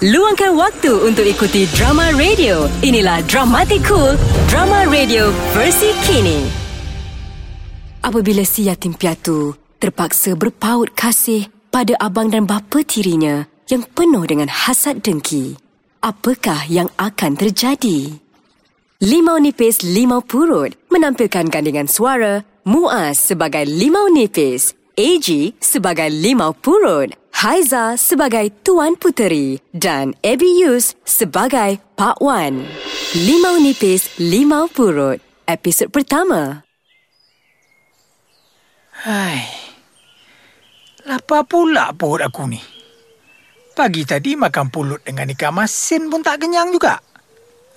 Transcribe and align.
Luangkan 0.00 0.56
waktu 0.56 1.12
untuk 1.12 1.28
ikuti 1.28 1.68
drama 1.76 2.08
radio. 2.16 2.64
Inilah 2.80 3.20
Dramatic 3.28 3.84
Cool, 3.84 4.16
drama 4.48 4.88
radio 4.88 5.28
versi 5.52 5.92
kini. 6.08 6.48
Apabila 8.00 8.40
si 8.48 8.64
yatim 8.64 8.96
piatu 8.96 9.52
terpaksa 9.76 10.32
berpaut 10.40 10.88
kasih 10.96 11.52
pada 11.68 12.00
abang 12.00 12.32
dan 12.32 12.48
bapa 12.48 12.80
tirinya 12.80 13.44
yang 13.68 13.84
penuh 13.92 14.24
dengan 14.24 14.48
hasad 14.48 15.04
dengki, 15.04 15.60
apakah 16.00 16.64
yang 16.72 16.88
akan 16.96 17.36
terjadi? 17.36 18.16
Limau 19.04 19.36
Nipis 19.36 19.84
Limau 19.84 20.24
Purut 20.24 20.80
menampilkan 20.88 21.52
gandingan 21.52 21.92
suara 21.92 22.40
Muaz 22.64 23.20
sebagai 23.20 23.68
Limau 23.68 24.08
Nipis, 24.08 24.72
AG 24.96 25.60
sebagai 25.60 26.08
Limau 26.08 26.56
Purut, 26.56 27.19
Haiza 27.30 27.94
sebagai 27.94 28.50
Tuan 28.66 28.98
Puteri 28.98 29.56
dan 29.70 30.18
Abby 30.20 30.66
Yus 30.66 30.98
sebagai 31.06 31.78
Pak 31.94 32.18
Wan. 32.18 32.66
Limau 33.14 33.56
Nipis 33.62 34.18
Limau 34.18 34.66
Purut, 34.66 35.22
episod 35.46 35.88
pertama. 35.94 36.66
Hai. 39.06 39.46
Lapar 41.08 41.48
pula 41.48 41.94
perut 41.96 42.20
aku 42.20 42.44
ni. 42.50 42.60
Pagi 43.72 44.04
tadi 44.04 44.36
makan 44.36 44.68
pulut 44.68 45.00
dengan 45.00 45.30
ikan 45.32 45.56
masin 45.56 46.12
pun 46.12 46.20
tak 46.20 46.44
kenyang 46.44 46.68
juga. 46.68 47.00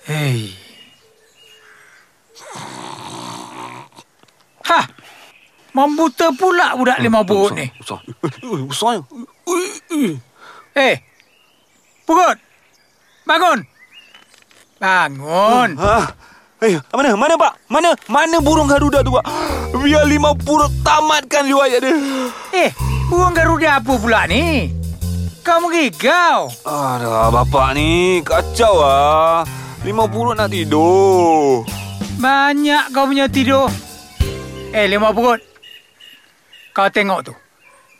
Hei. 0.04 0.52
Ha! 4.68 4.80
Membuta 5.72 6.30
pula 6.36 6.76
budak 6.76 7.00
lima 7.00 7.24
perut 7.24 7.56
ni. 7.56 7.66
Besar. 7.80 8.04
Ui, 8.44 8.68
Eh. 10.74 10.96
Perut. 12.04 12.38
Bangun. 13.24 13.58
Bangun. 14.80 15.70
Ha. 15.80 15.96
Eh, 16.64 16.80
mana? 16.92 17.16
Mana, 17.16 17.34
Pak? 17.36 17.52
Mana? 17.68 17.92
Mana 18.08 18.40
burung 18.40 18.68
garuda 18.68 19.04
tu, 19.04 19.12
Pak? 19.12 19.24
Biar 19.74 20.08
lima 20.08 20.32
purut 20.32 20.72
tamatkan 20.80 21.44
riwayat 21.44 21.80
dia. 21.84 21.92
Eh, 22.56 22.70
burung 23.12 23.36
garuda 23.36 23.80
apa 23.80 23.92
pula 24.00 24.24
ni? 24.24 24.72
Kau 25.44 25.60
merigau. 25.60 26.48
Aduh, 26.64 27.28
bapak 27.28 27.76
ni 27.76 28.24
kacau 28.24 28.80
ah. 28.80 29.44
Lima 29.84 30.08
purut 30.08 30.32
nak 30.32 30.48
tidur. 30.48 31.68
Banyak 32.16 32.88
kau 32.96 33.04
punya 33.04 33.28
tidur. 33.28 33.68
Eh, 34.72 34.88
lima 34.88 35.12
perut. 35.12 35.44
Kau 36.72 36.88
tengok 36.88 37.20
tu. 37.28 37.34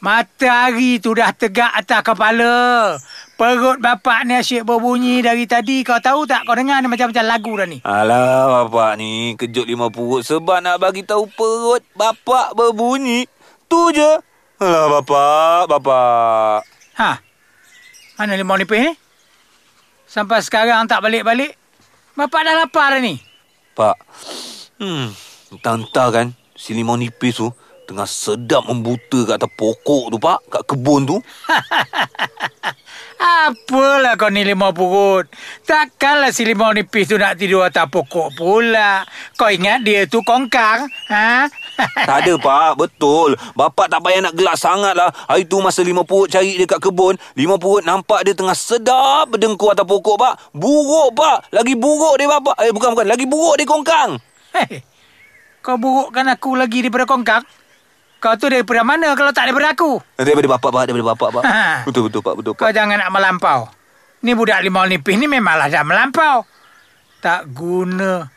Matahari 0.04 1.00
tu 1.00 1.16
dah 1.16 1.32
tegak 1.32 1.72
atas 1.72 2.04
kepala. 2.04 2.92
Perut 3.40 3.80
bapak 3.80 4.28
ni 4.28 4.36
asyik 4.36 4.68
berbunyi 4.68 5.24
dari 5.24 5.48
tadi. 5.48 5.80
Kau 5.80 5.96
tahu 5.96 6.28
tak? 6.28 6.44
Kau 6.44 6.52
dengar 6.52 6.84
ni 6.84 6.92
macam-macam 6.92 7.24
lagu 7.24 7.52
dah 7.56 7.64
ni. 7.64 7.80
Alah, 7.80 8.68
bapak 8.68 9.00
ni 9.00 9.32
kejut 9.40 9.64
lima 9.64 9.88
purut 9.88 10.20
sebab 10.20 10.60
nak 10.60 10.76
bagi 10.76 11.08
tahu 11.08 11.24
perut 11.32 11.80
bapak 11.96 12.52
berbunyi. 12.52 13.24
Tu 13.64 13.80
je. 13.96 14.20
Alah, 14.60 15.00
bapak, 15.00 15.72
bapak. 15.72 16.68
Ha? 17.00 17.24
Mana 18.20 18.36
limau 18.36 18.60
nipis 18.60 18.84
ni? 18.84 18.92
Sampai 20.04 20.44
sekarang 20.44 20.84
tak 20.84 21.00
balik-balik. 21.00 21.56
Bapak 22.12 22.44
dah 22.44 22.60
lapar 22.60 22.92
dah 22.92 23.00
ni. 23.00 23.24
Pak, 23.72 23.96
hmm, 24.84 25.16
entah-entah 25.56 26.08
kan 26.12 26.26
si 26.52 26.76
limau 26.76 27.00
nipis 27.00 27.40
tu 27.40 27.48
tengah 27.84 28.08
sedap 28.08 28.64
membuta 28.66 29.28
kat 29.28 29.36
atas 29.40 29.52
pokok 29.54 30.10
tu, 30.12 30.16
Pak. 30.20 30.38
Kat 30.48 30.62
kebun 30.64 31.04
tu. 31.04 31.16
Apalah 33.24 34.20
kau 34.20 34.28
ni 34.28 34.44
limau 34.44 34.74
perut. 34.74 35.24
Takkanlah 35.64 36.28
si 36.28 36.44
limau 36.44 36.74
nipis 36.76 37.08
tu 37.08 37.16
nak 37.16 37.40
tidur 37.40 37.64
atas 37.64 37.88
pokok 37.88 38.36
pula. 38.36 39.06
Kau 39.38 39.48
ingat 39.48 39.80
dia 39.80 40.04
tu 40.04 40.20
kongkang? 40.20 40.84
Ha? 41.08 41.48
tak 42.08 42.18
ada, 42.26 42.34
Pak. 42.36 42.72
Betul. 42.76 43.38
Bapak 43.56 43.88
tak 43.88 44.04
payah 44.04 44.28
nak 44.28 44.34
gelak 44.36 44.60
sangat 44.60 44.92
lah. 44.92 45.08
Hari 45.30 45.48
tu 45.48 45.56
masa 45.64 45.80
lima 45.80 46.04
purut 46.04 46.28
cari 46.28 46.60
dia 46.60 46.68
kat 46.68 46.84
kebun, 46.84 47.16
lima 47.38 47.56
purut 47.56 47.80
nampak 47.80 48.28
dia 48.28 48.36
tengah 48.36 48.54
sedap 48.56 49.32
berdengkur 49.32 49.72
atas 49.72 49.88
pokok, 49.88 50.16
Pak. 50.20 50.34
Buruk, 50.52 51.16
Pak. 51.16 51.48
Lagi 51.54 51.74
buruk 51.78 52.20
dia, 52.20 52.28
Bapak. 52.28 52.56
Eh, 52.60 52.72
bukan, 52.76 52.88
bukan. 52.92 53.06
Lagi 53.08 53.24
buruk 53.24 53.56
dia 53.56 53.66
kongkang. 53.66 54.10
Hei, 54.54 54.84
kau 55.64 55.80
burukkan 55.80 56.28
aku 56.28 56.60
lagi 56.60 56.84
daripada 56.84 57.08
kongkang? 57.08 57.42
Kau 58.24 58.40
tu 58.40 58.48
daripada 58.48 58.80
mana 58.80 59.12
kalau 59.12 59.36
tak 59.36 59.52
daripada 59.52 59.76
aku? 59.76 60.00
Daripada 60.16 60.56
bapak, 60.56 60.70
Pak. 60.72 60.82
Daripada 60.88 61.12
bapak, 61.12 61.28
Pak. 61.28 61.44
Ha. 61.44 61.84
Betul, 61.84 62.08
betul, 62.08 62.24
Pak. 62.24 62.34
Betul, 62.40 62.52
Kau 62.56 62.64
Pak. 62.64 62.72
jangan 62.72 62.96
nak 62.96 63.12
melampau. 63.12 63.68
Ni 64.24 64.32
budak 64.32 64.64
limau 64.64 64.88
nipis 64.88 65.20
ni 65.20 65.28
memanglah 65.28 65.68
dah 65.68 65.84
melampau. 65.84 66.48
Tak 67.20 67.52
guna. 67.52 68.32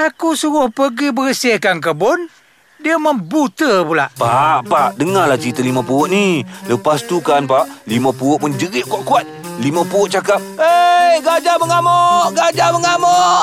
Aku 0.00 0.32
suruh 0.32 0.72
pergi 0.72 1.12
bersihkan 1.12 1.84
kebun. 1.84 2.32
Dia 2.80 2.96
membuta 2.96 3.84
pula. 3.84 4.08
Pak, 4.16 4.72
Pak, 4.72 4.96
dengarlah 4.96 5.36
cerita 5.36 5.60
lima 5.60 5.84
purut 5.84 6.08
ni. 6.08 6.40
Lepas 6.64 7.04
tu 7.04 7.20
kan, 7.20 7.44
Pak, 7.44 7.84
lima 7.84 8.16
purut 8.16 8.40
pun 8.40 8.56
jerit 8.56 8.88
kuat-kuat. 8.88 9.35
Lima 9.56 9.88
purut 9.88 10.12
cakap, 10.12 10.36
Hei, 10.60 11.16
gajah 11.24 11.56
mengamuk, 11.56 12.36
gajah 12.36 12.76
mengamuk. 12.76 13.40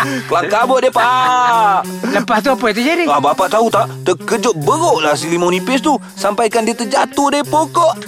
Kelang 0.28 0.48
kabut 0.52 0.84
dia, 0.84 0.92
Pak. 0.92 1.88
Lepas 2.12 2.44
tu 2.44 2.52
apa 2.52 2.60
yang 2.68 2.76
terjadi? 2.76 3.08
Ah, 3.08 3.16
bapak 3.16 3.48
tahu 3.48 3.72
tak, 3.72 3.88
terkejut 4.04 4.60
beruklah 4.60 5.16
si 5.16 5.32
limau 5.32 5.48
nipis 5.48 5.80
tu 5.80 5.96
sampaikan 6.20 6.68
dia 6.68 6.76
terjatuh 6.76 7.32
dari 7.32 7.48
pokok. 7.48 7.96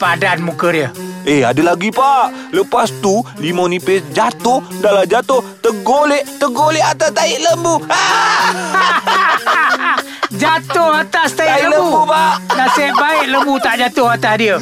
Padan 0.00 0.40
muka 0.40 0.72
dia. 0.72 0.88
Eh, 1.28 1.44
ada 1.44 1.60
lagi, 1.60 1.92
Pak. 1.92 2.56
Lepas 2.56 2.96
tu, 3.04 3.20
limau 3.42 3.68
nipis 3.68 4.00
jatuh, 4.16 4.64
dah 4.80 5.02
lah 5.02 5.04
jatuh, 5.04 5.44
tergolek, 5.60 6.24
tergolek 6.40 6.80
atas 6.80 7.12
tahi 7.12 7.44
lembu. 7.44 7.76
Ah! 7.92 10.00
Jatuh 10.34 10.90
atas 11.06 11.38
tai 11.38 11.46
Tai 11.46 11.70
lembu. 11.70 12.02
Pak. 12.08 12.34
Nasib 12.58 12.92
baik 12.98 13.26
lembu 13.30 13.54
tak 13.62 13.74
jatuh 13.78 14.08
atas 14.10 14.34
dia. 14.38 14.56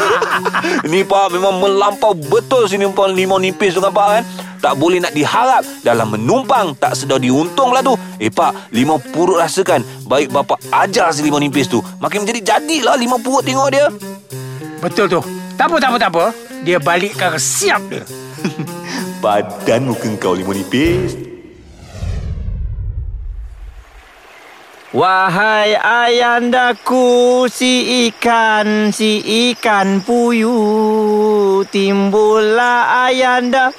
Ni 0.90 1.04
Pak 1.04 1.26
memang 1.34 1.60
melampau 1.60 2.16
betul 2.16 2.64
si 2.70 2.80
limau, 2.80 3.06
limau 3.10 3.36
nipis 3.36 3.76
tu 3.76 3.80
kan 3.84 3.92
Pak 3.92 4.08
kan 4.08 4.22
Tak 4.62 4.74
boleh 4.78 5.02
nak 5.02 5.12
diharap 5.12 5.62
Dalam 5.82 6.14
menumpang 6.14 6.76
Tak 6.78 6.94
sedar 6.94 7.18
diuntung 7.18 7.74
lah 7.74 7.82
tu 7.82 7.96
Eh 8.22 8.30
Pak 8.30 8.72
Limau 8.74 9.00
purut 9.00 9.40
rasakan 9.40 9.82
Baik 10.06 10.30
bapak 10.30 10.62
ajar 10.70 11.10
si 11.10 11.24
limau 11.26 11.42
nipis 11.42 11.66
tu 11.66 11.82
Makin 12.00 12.22
menjadi 12.22 12.56
jadilah 12.56 12.94
limau 12.94 13.18
purut 13.18 13.42
tengok 13.42 13.68
dia 13.72 13.86
Betul 14.82 15.06
tu. 15.06 15.20
Tak 15.54 15.70
apa, 15.70 15.76
tak 15.78 15.88
apa, 15.94 15.98
tak 16.02 16.10
apa. 16.10 16.24
Dia 16.66 16.82
balikkan 16.82 17.38
siap 17.38 17.78
dia. 17.86 18.02
Badan 19.22 19.86
muka 19.86 20.10
kau 20.18 20.34
limau 20.34 20.50
nipis 20.50 21.31
Wahai 24.92 25.72
ayandaku 25.72 27.48
si 27.48 28.04
ikan 28.12 28.92
si 28.92 29.24
ikan 29.24 30.04
puyuh 30.04 31.64
timbullah 31.72 33.08
ayanda. 33.08 33.72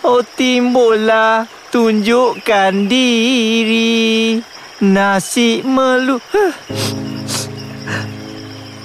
Oh 0.00 0.24
timbullah 0.24 1.44
tunjukkan 1.68 2.88
diri. 2.88 4.40
Nasi 4.80 5.60
melu 5.60 6.16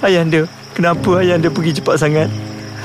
Ayanda 0.04 0.44
kenapa 0.76 1.24
ayanda 1.24 1.48
pergi 1.48 1.80
cepat 1.80 2.04
sangat? 2.04 2.28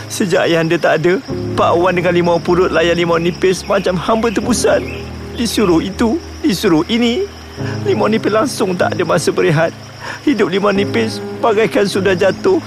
Sejak 0.06 0.46
ayanda 0.46 0.78
tak 0.78 1.02
ada 1.02 1.18
Pak 1.58 1.74
Wan 1.74 1.98
dengan 1.98 2.14
limau 2.14 2.38
purut 2.38 2.70
layan 2.70 2.94
limau 2.94 3.18
nipis 3.18 3.66
macam 3.66 3.98
hamba 3.98 4.30
tebusan. 4.30 4.86
Disuruh 5.34 5.82
itu 5.82 6.22
disuruh 6.38 6.86
ini 6.86 7.26
Limau 7.86 8.10
nipis 8.10 8.32
langsung 8.32 8.74
tak 8.74 8.94
ada 8.94 9.04
masa 9.06 9.30
berehat. 9.34 9.72
Hidup 10.24 10.48
limau 10.52 10.72
nipis 10.74 11.22
bagaikan 11.42 11.86
sudah 11.88 12.14
jatuh. 12.14 12.60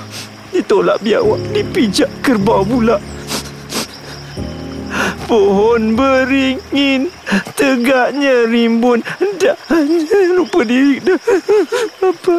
Ditolak 0.51 0.99
biawak, 0.99 1.39
dipijak 1.55 2.11
kerbau 2.19 2.67
pula. 2.67 2.99
Pohon 5.31 5.95
beringin, 5.95 7.07
tegaknya 7.55 8.43
rimbun. 8.51 8.99
Dah 9.39 9.55
lupa 10.35 10.67
diri 10.67 10.99
dah. 10.99 11.19
Apa? 12.03 12.35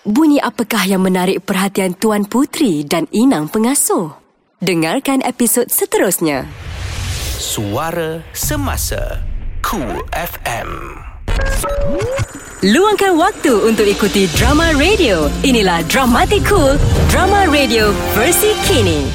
Bunyi 0.00 0.40
apakah 0.40 0.88
yang 0.88 1.04
menarik 1.04 1.44
perhatian 1.44 1.92
Tuan 1.92 2.24
Putri 2.24 2.88
dan 2.88 3.04
Inang 3.12 3.52
Pengasuh? 3.52 4.16
Dengarkan 4.64 5.20
episod 5.20 5.68
seterusnya. 5.68 6.48
Suara 7.40 8.20
Semasa 8.36 9.16
Cool 9.64 10.04
FM 10.12 10.68
Luangkan 12.68 13.16
waktu 13.16 13.64
untuk 13.64 13.88
ikuti 13.88 14.28
drama 14.36 14.68
radio. 14.76 15.24
Inilah 15.40 15.80
Dramatic 15.88 16.44
Cool, 16.44 16.76
drama 17.08 17.48
radio 17.48 17.96
versi 18.12 18.52
kini. 18.68 19.08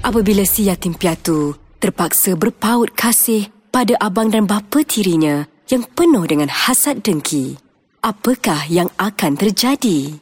Apabila 0.00 0.40
si 0.48 0.72
yatim 0.72 0.96
piatu 0.96 1.52
terpaksa 1.76 2.32
berpaut 2.32 2.96
kasih 2.96 3.52
pada 3.68 3.92
abang 4.00 4.32
dan 4.32 4.48
bapa 4.48 4.80
tirinya 4.88 5.44
yang 5.68 5.84
penuh 5.84 6.24
dengan 6.24 6.48
hasad 6.48 7.04
dengki. 7.04 7.60
Apakah 8.00 8.64
yang 8.72 8.88
akan 8.96 9.36
terjadi? 9.36 10.16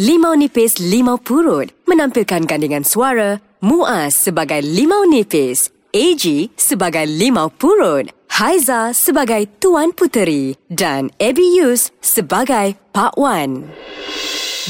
Limau 0.00 0.32
Nipis 0.40 0.80
Limau 0.80 1.20
Purut 1.20 1.68
menampilkan 1.84 2.48
gandingan 2.48 2.88
suara 2.88 3.44
Muaz 3.64 4.28
sebagai 4.28 4.60
Limau 4.60 5.08
Nipis, 5.08 5.72
AG 5.94 6.50
sebagai 6.58 7.06
Limau 7.06 7.54
Purut, 7.54 8.10
Haiza 8.26 8.90
sebagai 8.90 9.46
Tuan 9.62 9.94
Puteri 9.94 10.58
dan 10.66 11.06
Abby 11.22 11.62
Yus 11.62 11.94
sebagai 12.02 12.74
Pak 12.90 13.14
Wan. 13.14 13.70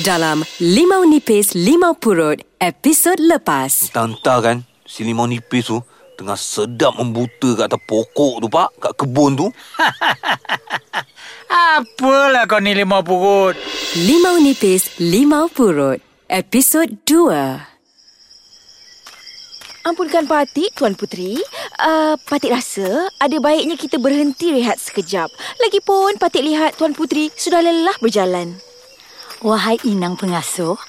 Dalam 0.04 0.44
Limau 0.60 1.08
Nipis 1.08 1.56
Limau 1.56 1.96
Purut 1.96 2.44
episod 2.60 3.16
lepas. 3.16 3.88
Tanta 3.88 4.44
kan 4.44 4.68
Si 4.84 5.00
limau 5.00 5.24
nipis 5.24 5.72
tu 5.72 5.80
Tengah 6.20 6.36
sedap 6.36 7.00
membuta 7.00 7.56
kat 7.56 7.72
atas 7.72 7.80
pokok 7.88 8.44
tu 8.44 8.52
pak 8.52 8.68
Kat 8.76 8.92
kebun 8.92 9.32
tu 9.32 9.48
Apalah 11.48 12.44
kau 12.44 12.60
ni 12.60 12.76
limau 12.76 13.00
purut. 13.00 13.56
Limau 13.96 14.36
Nipis 14.44 15.00
Limau 15.00 15.48
Purut 15.48 16.04
episod 16.28 17.00
2. 17.08 17.73
Ampunkan 19.84 20.24
Patik, 20.24 20.72
Tuan 20.80 20.96
Puteri. 20.96 21.36
Uh, 21.76 22.16
Patik 22.24 22.56
rasa 22.56 23.12
ada 23.20 23.36
baiknya 23.36 23.76
kita 23.76 24.00
berhenti 24.00 24.48
rehat 24.48 24.80
sekejap. 24.80 25.28
Lagipun 25.60 26.16
Patik 26.16 26.40
lihat 26.40 26.80
Tuan 26.80 26.96
Puteri 26.96 27.28
sudah 27.28 27.60
lelah 27.60 27.92
berjalan. 28.00 28.56
Wahai 29.44 29.76
inang 29.84 30.16
pengasuh, 30.16 30.80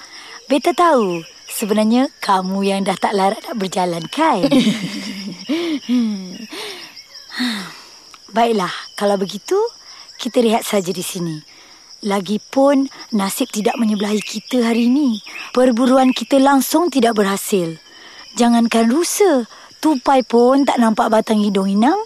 beta 0.48 0.72
tahu 0.72 1.20
sebenarnya 1.44 2.08
kamu 2.24 2.64
yang 2.64 2.88
dah 2.88 2.96
tak 2.96 3.12
larat 3.12 3.44
nak 3.44 3.60
berjalan 3.60 4.00
kan? 4.08 4.48
Baiklah, 8.32 8.72
kalau 8.96 9.20
begitu 9.20 9.60
kita 10.16 10.40
rehat 10.40 10.64
saja 10.64 10.88
di 10.88 11.04
sini. 11.04 11.44
Lagipun 12.00 12.88
nasib 13.12 13.52
tidak 13.52 13.76
menyebelahi 13.76 14.24
kita 14.24 14.72
hari 14.72 14.88
ini. 14.88 15.20
Perburuan 15.52 16.16
kita 16.16 16.40
langsung 16.40 16.88
tidak 16.88 17.12
berhasil. 17.20 17.76
Jangankan 18.36 18.92
rusa, 18.92 19.48
tupai 19.80 20.20
pun 20.20 20.68
tak 20.68 20.76
nampak 20.76 21.08
batang 21.08 21.40
hidung 21.40 21.72
inang. 21.72 21.96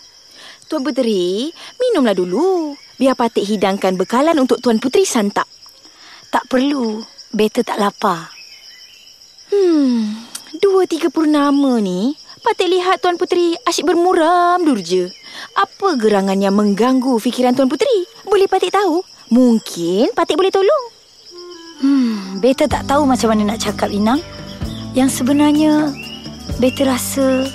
Tuan 0.70 0.86
Puteri, 0.86 1.50
minumlah 1.74 2.14
dulu. 2.14 2.78
Biar 3.02 3.18
Patik 3.18 3.42
hidangkan 3.42 3.98
bekalan 3.98 4.38
untuk 4.38 4.62
Tuan 4.62 4.78
Puteri 4.78 5.02
santap. 5.02 5.50
Tak 6.30 6.46
perlu, 6.46 7.02
beta 7.34 7.66
tak 7.66 7.82
lapar. 7.82 8.30
Hmm, 9.50 10.22
dua 10.62 10.86
tiga 10.86 11.10
purnama 11.10 11.82
ni, 11.82 12.14
Patik 12.46 12.70
lihat 12.70 13.02
Tuan 13.02 13.18
Puteri 13.18 13.58
asyik 13.66 13.90
bermuram 13.90 14.62
durja. 14.62 15.10
Apa 15.58 15.98
gerangan 15.98 16.38
yang 16.38 16.54
mengganggu 16.54 17.18
fikiran 17.18 17.58
Tuan 17.58 17.66
Puteri? 17.66 18.06
Boleh 18.22 18.46
Patik 18.46 18.70
tahu? 18.70 19.02
Mungkin 19.34 20.14
Patik 20.14 20.38
boleh 20.38 20.54
tolong. 20.54 20.84
Hmm, 21.82 22.38
beta 22.38 22.70
tak 22.70 22.86
tahu 22.86 23.02
macam 23.02 23.34
mana 23.34 23.50
nak 23.50 23.66
cakap 23.66 23.90
inang. 23.90 24.22
Yang 24.94 25.22
sebenarnya, 25.22 25.90
beta 26.60 26.84
rasa... 26.84 27.48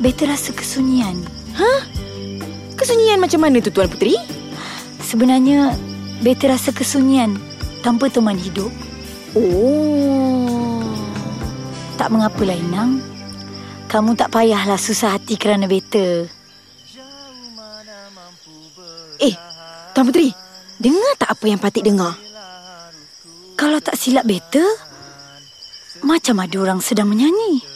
Beta 0.00 0.24
rasa 0.26 0.50
kesunyian. 0.56 1.20
Kesunyian 2.74 3.20
macam 3.20 3.44
mana 3.44 3.62
tu 3.62 3.70
Tuan 3.70 3.86
Puteri? 3.86 4.16
Sebenarnya, 4.98 5.76
beta 6.24 6.50
rasa 6.50 6.74
kesunyian 6.74 7.36
tanpa 7.84 8.10
teman 8.10 8.34
hidup. 8.34 8.72
Oh. 9.36 10.82
Tak 12.00 12.10
mengapalah 12.10 12.56
inang. 12.58 12.98
Kamu 13.86 14.18
tak 14.18 14.34
payahlah 14.34 14.80
susah 14.80 15.14
hati 15.14 15.38
kerana 15.38 15.70
beta. 15.70 16.26
Eh, 19.22 19.34
Tuan 19.94 20.10
Puteri, 20.10 20.34
dengar 20.82 21.14
tak 21.20 21.38
apa 21.38 21.44
yang 21.46 21.60
Patik 21.62 21.86
dengar? 21.86 22.18
Kalau 23.54 23.78
tak 23.78 23.94
silap 23.94 24.26
beta, 24.26 24.64
macam 26.02 26.42
ada 26.42 26.56
orang 26.58 26.82
sedang 26.82 27.06
menyanyi. 27.06 27.73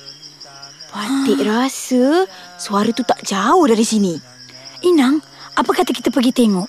Patik 0.98 1.46
rasa 1.46 2.26
suara 2.58 2.90
tu 2.90 3.06
tak 3.06 3.22
jauh 3.22 3.62
dari 3.70 3.86
sini. 3.86 4.18
Inang, 4.82 5.22
apa 5.54 5.70
kata 5.70 5.94
kita 5.94 6.10
pergi 6.10 6.34
tengok? 6.34 6.66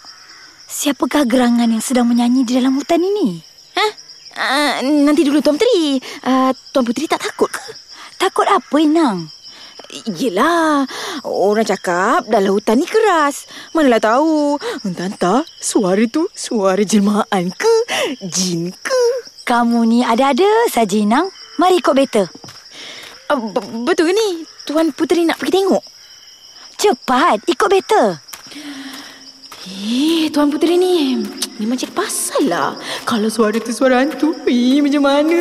Siapakah 0.70 1.26
gerangan 1.26 1.66
yang 1.66 1.81
sedang 1.81 2.06
menyanyi 2.06 2.46
di 2.46 2.54
dalam 2.54 2.78
hutan 2.78 3.02
ini? 3.02 3.42
Hah? 3.74 3.92
Uh, 4.38 4.74
nanti 5.02 5.26
dulu 5.26 5.42
Tuan 5.42 5.58
Puteri. 5.58 5.98
Uh, 6.22 6.54
Tuan 6.70 6.86
Puteri 6.86 7.10
tak 7.10 7.26
takut 7.26 7.50
ke? 7.50 7.74
Takut 8.22 8.46
apa, 8.46 8.78
Inang? 8.78 9.34
Yelah, 10.06 10.86
orang 11.25 11.66
cakap 11.66 12.30
dalam 12.30 12.54
hutan 12.54 12.78
ni 12.78 12.86
keras. 12.86 13.50
Manalah 13.74 13.98
tahu. 13.98 14.62
Entah-entah, 14.86 15.42
suara 15.58 16.06
tu 16.06 16.30
suara 16.38 16.86
jelmaan 16.86 17.50
ke? 17.50 17.75
Jin 18.30 18.78
ke? 18.78 19.02
Kamu 19.50 19.90
ni 19.90 20.06
ada-ada 20.06 20.70
saja, 20.70 21.02
Inang. 21.02 21.34
Mari 21.58 21.82
ikut 21.82 21.98
beta. 21.98 22.30
Betul 23.30 24.10
ke 24.10 24.14
ni? 24.18 24.42
Tuan 24.66 24.90
Puteri 24.90 25.22
nak 25.22 25.38
pergi 25.38 25.62
tengok? 25.62 25.86
Cepat, 26.81 27.46
ikut 27.46 27.70
beta. 27.70 28.18
Eh, 29.70 30.34
Tuan 30.34 30.50
Puteri 30.50 30.81
ni 30.81 31.22
Memang 31.62 31.78
cik 31.78 31.94
pasal 31.94 32.50
lah 32.50 32.74
Kalau 33.06 33.30
suara 33.30 33.54
tu 33.62 33.70
suara 33.70 34.02
hantu 34.02 34.34
Eh, 34.50 34.81
macam 34.81 35.06
mana? 35.06 35.38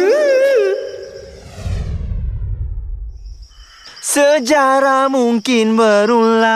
Sejarah 3.98 5.10
mungkin 5.10 5.74
berulang. 5.74 6.48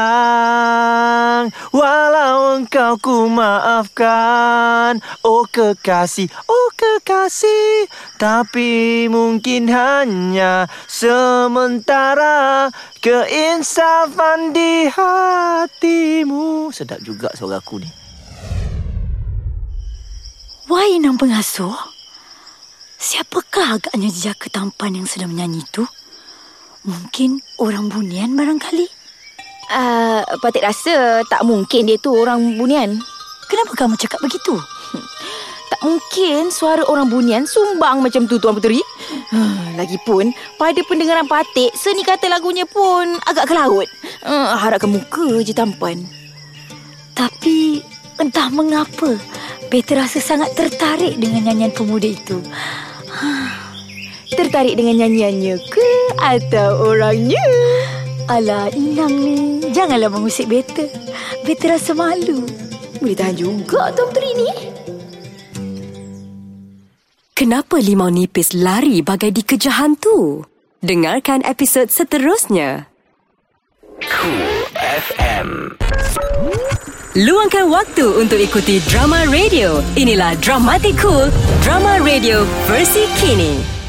Walau 1.75 2.63
engkau 2.63 2.95
ku 3.03 3.27
maafkan. 3.27 5.03
Oh 5.27 5.43
kekasih, 5.51 6.31
oh 6.47 6.69
kekasih. 6.79 7.91
Tapi 8.15 9.07
mungkin 9.11 9.67
hanya 9.67 10.71
sementara 10.87 12.71
Keinsafan 13.03 14.55
di 14.55 14.87
hatimu. 14.87 16.71
Sedap 16.71 17.03
juga 17.03 17.35
suara 17.35 17.59
aku 17.59 17.83
ni. 17.83 17.91
Wah, 20.71 20.87
Inang 20.87 21.19
pengasuh. 21.19 21.75
Siapakah 23.03 23.83
agaknya 23.83 24.07
jejak 24.15 24.47
ketampan 24.47 25.03
yang 25.03 25.11
sedang 25.11 25.35
menyanyi 25.35 25.67
itu? 25.67 25.83
Mungkin 26.83 27.39
orang 27.63 27.87
bunian 27.87 28.35
barangkali. 28.35 28.87
Uh, 29.73 30.21
Patik 30.43 30.67
rasa 30.67 31.23
tak 31.31 31.47
mungkin 31.49 31.89
dia 31.89 31.97
tu 31.97 32.13
orang 32.13 32.59
bunian 32.61 33.01
Kenapa 33.49 33.73
kamu 33.73 33.97
cakap 33.97 34.21
begitu? 34.21 34.53
Tak 35.73 35.81
mungkin 35.81 36.53
suara 36.53 36.85
orang 36.85 37.09
bunian 37.09 37.49
sumbang 37.49 38.05
macam 38.05 38.29
tu 38.29 38.37
Tuan 38.37 38.53
Puteri 38.53 38.83
uh, 39.33 39.65
Lagipun 39.81 40.35
pada 40.61 40.77
pendengaran 40.85 41.25
Patik 41.25 41.73
Seni 41.73 42.05
kata 42.05 42.29
lagunya 42.29 42.69
pun 42.69 43.17
agak 43.25 43.49
ke 43.49 43.55
laut 43.57 43.89
uh, 44.29 44.53
Harapkan 44.61 44.93
muka 44.93 45.41
je 45.41 45.57
tampan 45.57 46.05
Tapi 47.17 47.81
entah 48.21 48.53
mengapa 48.53 49.17
Beta 49.73 49.97
rasa 49.97 50.21
sangat 50.21 50.53
tertarik 50.53 51.17
dengan 51.17 51.49
nyanyian 51.49 51.73
pemuda 51.73 52.05
itu. 52.05 52.45
Tertarik 54.33 54.81
dengan 54.81 55.05
nyanyiannya 55.05 55.57
ke 55.69 55.89
atau 56.17 56.89
orangnya? 56.89 57.45
Alah, 58.33 58.73
Inang 58.73 59.13
ni. 59.13 59.61
Janganlah 59.73 60.09
mengusik 60.09 60.49
beta. 60.49 60.89
Beta 61.45 61.77
rasa 61.77 61.93
malu. 61.93 62.49
Boleh 63.03 63.19
tahan 63.19 63.35
juga 63.35 63.91
Tuan 63.93 64.09
Puteri 64.15 64.31
ni 64.39 64.49
Kenapa 67.35 67.83
limau 67.83 68.07
nipis 68.07 68.55
lari 68.55 69.03
bagai 69.03 69.35
dikejar 69.35 69.83
hantu? 69.83 70.47
Dengarkan 70.79 71.43
episod 71.43 71.91
seterusnya. 71.91 72.87
Cool 73.99 74.63
FM. 74.79 75.75
Luangkan 77.19 77.67
waktu 77.67 78.07
untuk 78.23 78.39
ikuti 78.39 78.79
drama 78.87 79.27
radio. 79.27 79.83
Inilah 79.99 80.39
Dramatic 80.39 80.95
Cool, 81.03 81.35
drama 81.67 81.99
radio 81.99 82.47
versi 82.71 83.11
kini. 83.19 83.82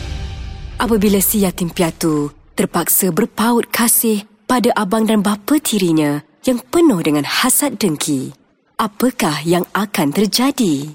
Apabila 0.81 1.21
si 1.21 1.45
yatim 1.45 1.69
piatu 1.69 2.33
terpaksa 2.57 3.13
berpaut 3.13 3.69
kasih 3.69 4.25
pada 4.49 4.73
abang 4.73 5.05
dan 5.05 5.21
bapa 5.21 5.61
tirinya 5.61 6.25
yang 6.43 6.57
penuh 6.59 6.99
dengan 7.05 7.23
hasad 7.23 7.77
dengki, 7.77 8.33
apakah 8.81 9.37
yang 9.45 9.63
akan 9.77 10.09
terjadi? 10.09 10.89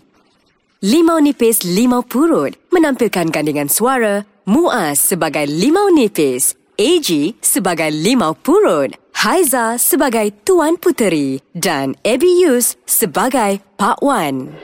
Limau 0.83 1.19
Nipis 1.19 1.67
Limau 1.67 2.07
Purut 2.07 2.55
menampilkan 2.71 3.31
gandingan 3.31 3.67
suara 3.67 4.23
Muaz 4.47 5.03
sebagai 5.03 5.47
Limau 5.47 5.91
Nipis, 5.91 6.55
AG 6.79 7.39
sebagai 7.43 7.91
Limau 7.91 8.35
Purut, 8.39 8.95
Haiza 9.19 9.75
sebagai 9.83 10.31
Tuan 10.47 10.79
Puteri 10.79 11.43
dan 11.51 11.99
Abby 12.07 12.47
Yus 12.47 12.79
sebagai 12.87 13.59
Pak 13.75 13.99
Wan. 13.99 14.55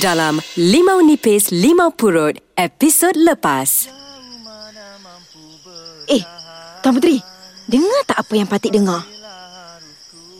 Dalam 0.00 0.40
Limau 0.56 1.04
Nipis 1.04 1.52
Limau 1.52 1.92
Purut 1.92 2.40
episod 2.56 3.12
lepas. 3.12 4.00
Eh 6.10 6.26
Tuan 6.82 6.98
Puteri 6.98 7.22
Dengar 7.70 8.02
tak 8.02 8.18
apa 8.26 8.34
yang 8.34 8.50
Patik 8.50 8.74
dengar? 8.74 9.06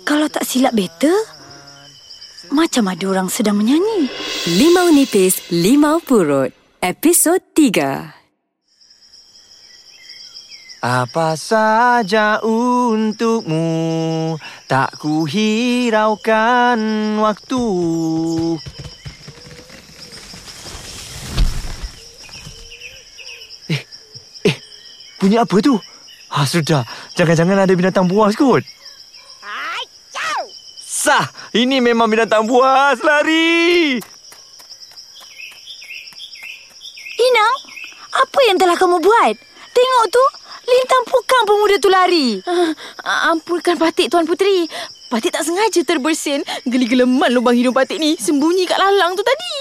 Kalau 0.03 0.27
tak 0.27 0.43
silap 0.43 0.75
beta, 0.75 1.15
macam 2.51 2.91
ada 2.91 3.07
orang 3.07 3.31
sedang 3.31 3.55
menyanyi. 3.55 4.11
Limau 4.59 4.91
Nipis, 4.91 5.55
Limau 5.55 6.03
Purut. 6.03 6.51
Episod 6.83 7.39
3. 7.55 8.19
Apa 10.81 11.37
saja 11.37 12.41
untukmu 12.41 13.61
Tak 14.65 14.97
ku 14.97 15.29
hiraukan 15.29 16.81
waktu 17.21 17.65
Eh, 23.69 23.85
eh, 24.49 24.57
bunyi 25.21 25.37
apa 25.37 25.57
tu? 25.61 25.77
Ha, 26.33 26.49
sudah. 26.49 26.89
Jangan-jangan 27.13 27.69
ada 27.69 27.73
binatang 27.77 28.09
buas 28.09 28.33
kot. 28.33 28.65
Sah, 31.01 31.33
ini 31.57 31.81
memang 31.81 32.13
binatang 32.13 32.45
buas. 32.45 33.01
Lari! 33.01 33.97
Inang, 37.21 37.57
apa 38.13 38.41
yang 38.49 38.61
telah 38.61 38.77
kamu 38.77 39.01
buat? 39.01 39.35
Tengok 39.73 40.05
tu, 40.13 40.25
lintang 40.69 41.05
pukang 41.09 41.45
pemuda 41.49 41.77
tu 41.81 41.89
lari. 41.89 42.29
Ah, 43.01 43.33
ampunkan 43.33 43.81
Patik 43.81 44.13
Tuan 44.13 44.29
Puteri. 44.29 44.69
Patik 45.11 45.35
tak 45.35 45.43
sengaja 45.43 45.83
terbersin. 45.83 46.47
Geli-geleman 46.63 47.35
lubang 47.35 47.59
hidung 47.59 47.75
Patik 47.75 47.99
ni 47.99 48.15
sembunyi 48.15 48.63
kat 48.63 48.79
lalang 48.79 49.19
tu 49.19 49.27
tadi. 49.27 49.53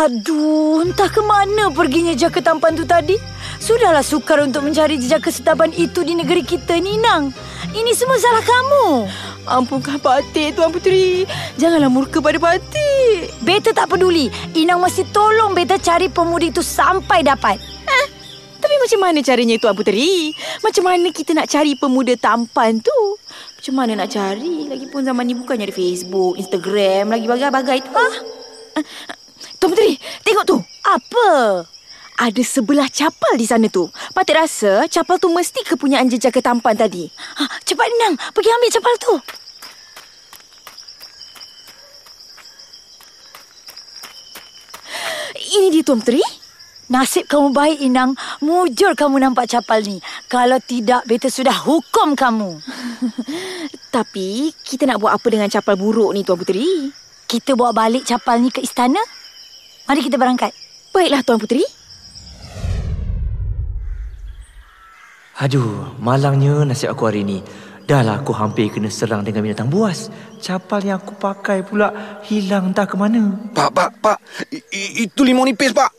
Aduh, 0.00 0.80
entah 0.80 1.12
ke 1.12 1.20
mana 1.20 1.68
perginya 1.68 2.16
jaka 2.16 2.40
tampan 2.40 2.72
tu 2.72 2.88
tadi. 2.88 3.20
Sudahlah 3.60 4.00
sukar 4.00 4.40
untuk 4.40 4.64
mencari 4.64 4.96
jejak 4.96 5.28
kesetaban 5.28 5.76
itu 5.76 6.00
di 6.00 6.16
negeri 6.16 6.40
kita 6.40 6.80
ni, 6.80 6.96
Nang. 6.96 7.28
Ini 7.76 7.92
semua 7.92 8.16
salah 8.16 8.40
kamu. 8.40 9.04
Ampunkan 9.44 10.00
Patik 10.00 10.56
Tuan 10.56 10.72
Puteri. 10.72 11.28
Janganlah 11.60 11.92
murka 11.92 12.24
pada 12.24 12.40
Patik. 12.40 13.28
Beta 13.44 13.76
tak 13.76 13.92
peduli. 13.92 14.32
Inang 14.56 14.80
mesti 14.80 15.04
tolong 15.12 15.52
Beta 15.52 15.76
cari 15.76 16.08
pemuda 16.08 16.48
itu 16.48 16.64
sampai 16.64 17.20
dapat. 17.20 17.60
Tapi 18.58 18.74
macam 18.74 19.00
mana 19.06 19.22
caranya 19.22 19.54
Tuan 19.60 19.76
Puteri? 19.76 20.34
Macam 20.64 20.82
mana 20.90 21.08
kita 21.14 21.30
nak 21.30 21.46
cari 21.46 21.78
pemuda 21.78 22.18
tampan 22.18 22.82
tu? 22.82 22.98
Macam 23.58 23.74
mana 23.74 23.98
nak 23.98 24.14
cari? 24.14 24.70
Lagipun 24.70 25.02
zaman 25.02 25.26
ni 25.26 25.34
bukannya 25.34 25.66
ada 25.66 25.74
Facebook, 25.74 26.38
Instagram, 26.38 27.10
lagi 27.10 27.26
bagai-bagai 27.26 27.78
tu. 27.82 27.90
Ah. 27.90 28.14
Ah, 28.78 29.18
Tuan 29.58 29.74
Puteri, 29.74 29.98
tengok 30.22 30.46
tu. 30.46 30.56
Apa? 30.86 31.28
Ada 32.22 32.42
sebelah 32.46 32.86
capal 32.86 33.34
di 33.34 33.50
sana 33.50 33.66
tu. 33.66 33.90
Patik 34.14 34.38
rasa 34.38 34.86
capal 34.86 35.18
tu 35.18 35.26
mesti 35.34 35.66
kepunyaan 35.66 36.06
jejaka 36.06 36.38
tampan 36.38 36.78
tadi. 36.78 37.10
Ha, 37.10 37.42
cepat 37.66 37.90
Inang, 37.98 38.14
pergi 38.30 38.50
ambil 38.54 38.70
capal 38.70 38.94
tu. 39.02 39.14
Ini 45.58 45.66
dia 45.74 45.82
Tuan 45.82 45.98
Puteri. 45.98 46.22
Nasib 46.88 47.28
kamu 47.28 47.52
baik, 47.52 47.78
Inang. 47.84 48.16
Mujur 48.40 48.96
kamu 48.96 49.20
nampak 49.20 49.44
capal 49.44 49.84
ni. 49.84 50.00
Kalau 50.24 50.56
tidak, 50.56 51.04
Beta 51.04 51.28
sudah 51.28 51.52
hukum 51.52 52.16
kamu. 52.16 52.64
Tapi 53.94 54.56
kita 54.64 54.88
nak 54.88 54.96
buat 54.96 55.12
apa 55.12 55.26
dengan 55.28 55.52
capal 55.52 55.76
buruk 55.76 56.16
ni 56.16 56.24
Tuan 56.24 56.40
Puteri? 56.40 56.88
Kita 57.28 57.52
bawa 57.52 57.76
balik 57.76 58.08
capal 58.08 58.40
ni 58.40 58.48
ke 58.48 58.64
istana. 58.64 59.00
Mari 59.84 60.00
kita 60.00 60.16
berangkat. 60.16 60.48
Baiklah 60.88 61.20
Tuan 61.20 61.36
Puteri. 61.36 61.64
Aduh, 65.44 65.92
malangnya 66.00 66.64
nasib 66.64 66.88
aku 66.88 67.04
hari 67.04 67.20
ni. 67.20 67.44
Dahlah 67.84 68.20
aku 68.20 68.32
hampir 68.32 68.72
kena 68.72 68.88
serang 68.88 69.24
dengan 69.24 69.44
binatang 69.44 69.68
buas. 69.68 70.08
Capal 70.40 70.88
yang 70.88 71.04
aku 71.04 71.16
pakai 71.20 71.64
pula 71.64 72.20
hilang 72.24 72.72
entah 72.72 72.88
ke 72.88 72.96
mana. 72.96 73.28
Pak, 73.52 73.70
pak, 73.76 73.90
pak. 74.00 74.18
I- 74.52 74.64
i- 74.72 74.94
itu 75.08 75.20
limau 75.24 75.44
nipis, 75.44 75.72
pak. 75.72 75.97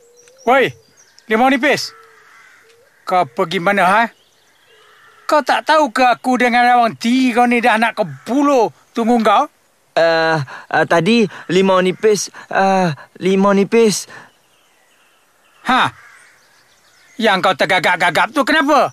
Woi, 0.49 0.65
limau 1.29 1.45
nipis. 1.45 1.93
Kau 3.05 3.21
pergi 3.21 3.61
mana, 3.61 3.85
ha? 3.85 4.03
Kau 5.29 5.45
tak 5.45 5.61
tahu 5.69 5.93
ke 5.93 6.01
aku 6.01 6.41
dengan 6.41 6.65
awang 6.65 6.97
ti 6.97 7.29
kau 7.29 7.45
ni 7.45 7.61
dah 7.61 7.77
nak 7.77 7.93
ke 7.93 8.01
bulu 8.25 8.73
tunggu 8.97 9.21
kau? 9.21 9.45
Uh, 9.93 10.41
uh, 10.73 10.85
tadi 10.89 11.29
limau 11.53 11.77
nipis. 11.85 12.33
Uh, 12.49 12.89
limau 13.21 13.53
nipis. 13.53 14.09
Ha? 15.69 15.93
Yang 17.21 17.37
kau 17.45 17.53
tergagap-gagap 17.53 18.33
tu 18.33 18.41
kenapa? 18.41 18.89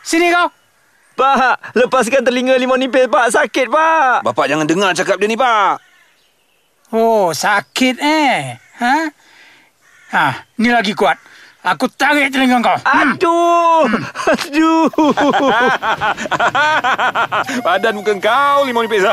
Sini 0.00 0.32
kau. 0.32 0.48
Pak, 1.12 1.76
lepaskan 1.76 2.24
telinga 2.24 2.56
limau 2.56 2.80
nipis, 2.80 3.04
Pak. 3.04 3.36
Sakit, 3.36 3.68
Pak. 3.68 4.24
Bapak 4.24 4.48
jangan 4.48 4.64
dengar 4.64 4.96
cakap 4.96 5.20
dia 5.20 5.28
ni, 5.28 5.36
pak. 5.36 5.76
Oh, 6.88 7.36
sakit 7.36 8.00
eh. 8.00 8.56
Ha? 8.80 9.19
Ha, 10.10 10.42
ni 10.58 10.74
lagi 10.74 10.90
kuat. 10.90 11.14
Aku 11.60 11.86
tarik 11.92 12.32
telinga 12.32 12.58
kau. 12.64 12.74
Hmm. 12.82 13.14
Aduh. 13.14 13.86
Aduh. 14.32 14.88
Badan 17.64 18.00
muka 18.00 18.16
kau 18.18 18.64
limau 18.64 18.82
nipis. 18.82 19.04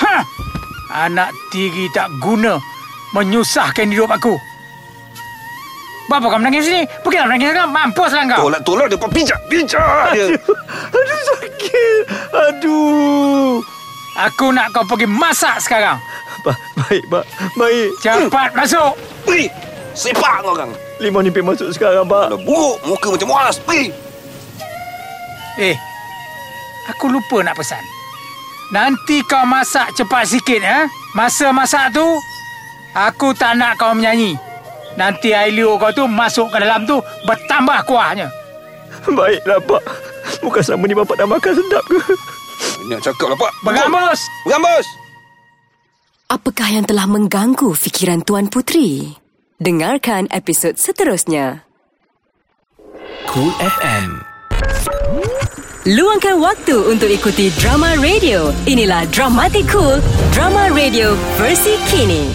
Ha! 0.00 0.16
Anak 1.06 1.30
tiri 1.52 1.86
tak 1.92 2.08
guna 2.18 2.56
menyusahkan 3.12 3.92
hidup 3.92 4.10
aku. 4.10 4.34
Bapa 6.08 6.26
kau 6.32 6.40
menangis 6.40 6.66
sini? 6.66 6.82
Pergilah 7.04 7.28
menangis 7.28 7.52
kau. 7.52 7.68
Mampuslah 7.68 8.24
kau. 8.26 8.48
tolak, 8.48 8.62
tolak 8.64 8.86
dia. 8.90 8.98
Pijak, 9.12 9.40
pijak 9.46 10.16
dia. 10.16 10.34
Aduh, 10.90 11.20
sakit. 11.36 12.02
Aduh. 12.32 13.60
Aku 14.16 14.48
nak 14.56 14.72
kau 14.72 14.88
pergi 14.88 15.04
masak 15.04 15.60
sekarang. 15.60 16.00
Pak, 16.46 16.58
baik, 16.78 17.02
Pak. 17.10 17.24
Baik. 17.58 17.90
Cepat 17.98 18.50
masuk. 18.54 18.94
Pergi. 19.26 19.50
Sepak 19.98 20.46
kau 20.46 20.54
orang. 20.54 20.70
Limau 21.02 21.18
nipis 21.18 21.42
masuk 21.42 21.74
sekarang, 21.74 22.06
Pak. 22.06 22.30
Dah 22.30 22.38
buruk, 22.38 22.78
muka 22.86 23.06
macam 23.10 23.34
was. 23.34 23.58
Pergi. 23.58 23.90
Eh, 25.58 25.74
aku 26.86 27.10
lupa 27.10 27.42
nak 27.42 27.58
pesan. 27.58 27.82
Nanti 28.70 29.26
kau 29.26 29.42
masak 29.42 29.90
cepat 29.98 30.30
sikit 30.30 30.62
ya. 30.62 30.86
Masa 31.18 31.50
masak 31.50 31.90
tu, 31.90 32.06
aku 32.94 33.34
tak 33.34 33.58
nak 33.58 33.74
kau 33.80 33.90
menyanyi. 33.90 34.38
Nanti 34.94 35.34
air 35.34 35.50
liur 35.50 35.82
kau 35.82 35.90
tu 35.90 36.06
masuk 36.06 36.54
ke 36.54 36.62
dalam 36.62 36.86
tu 36.86 37.02
bertambah 37.26 37.82
kuahnya. 37.90 38.30
Baiklah, 39.06 39.58
Pak. 39.66 39.82
Bukan 40.42 40.62
selama 40.62 40.84
ni 40.86 40.94
Bapak 40.94 41.14
dah 41.18 41.26
makan 41.26 41.52
sedap 41.58 41.84
ke? 41.86 41.98
Nak 42.86 43.02
cakap 43.02 43.34
lah, 43.34 43.38
pak. 43.38 43.52
Bergambus. 43.66 44.20
Bergambus. 44.46 45.05
Apakah 46.26 46.74
yang 46.74 46.82
telah 46.82 47.06
mengganggu 47.06 47.70
fikiran 47.70 48.18
Tuan 48.26 48.50
Putri? 48.50 49.14
Dengarkan 49.62 50.26
episod 50.34 50.74
seterusnya. 50.74 51.62
Cool 53.30 53.54
FM. 53.62 54.26
Luangkan 55.86 56.42
waktu 56.42 56.74
untuk 56.90 57.06
ikuti 57.06 57.54
drama 57.62 57.94
radio. 58.02 58.50
Inilah 58.66 59.06
Dramatic 59.14 59.70
Cool, 59.70 60.02
drama 60.34 60.66
radio 60.74 61.14
versi 61.38 61.78
kini. 61.94 62.34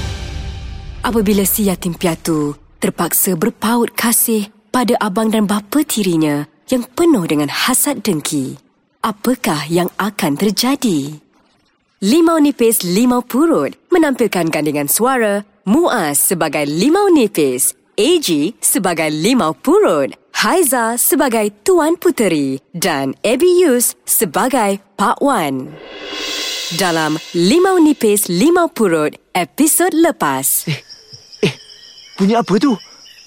Apabila 1.04 1.44
si 1.44 1.68
yatim 1.68 1.92
piatu 1.92 2.56
terpaksa 2.80 3.36
berpaut 3.36 3.92
kasih 3.92 4.48
pada 4.72 4.96
abang 5.04 5.28
dan 5.28 5.44
bapa 5.44 5.84
tirinya 5.84 6.48
yang 6.72 6.88
penuh 6.96 7.28
dengan 7.28 7.52
hasad 7.52 8.00
dengki, 8.00 8.56
apakah 9.04 9.68
yang 9.68 9.92
akan 10.00 10.40
terjadi? 10.40 11.20
Limau 12.02 12.42
Nipis 12.42 12.82
Limau 12.82 13.22
Purut 13.22 13.78
menampilkan 13.94 14.50
gandingan 14.50 14.90
suara 14.90 15.46
Muaz 15.70 16.34
sebagai 16.34 16.66
Limau 16.66 17.14
Nipis, 17.14 17.78
AG 17.94 18.58
sebagai 18.58 19.14
Limau 19.14 19.54
Purut, 19.54 20.10
Haiza 20.34 20.98
sebagai 20.98 21.54
Tuan 21.62 22.02
Puteri 22.02 22.58
dan 22.74 23.14
Abby 23.22 23.62
Yus 23.62 23.94
sebagai 24.02 24.82
Pak 24.98 25.22
Wan. 25.22 25.70
Dalam 26.74 27.22
Limau 27.38 27.78
Nipis 27.78 28.26
Limau 28.34 28.74
Purut 28.74 29.14
episod 29.38 29.94
lepas. 29.94 30.66
Eh, 31.46 31.54
bunyi 32.18 32.34
apa 32.34 32.58
tu? 32.58 32.74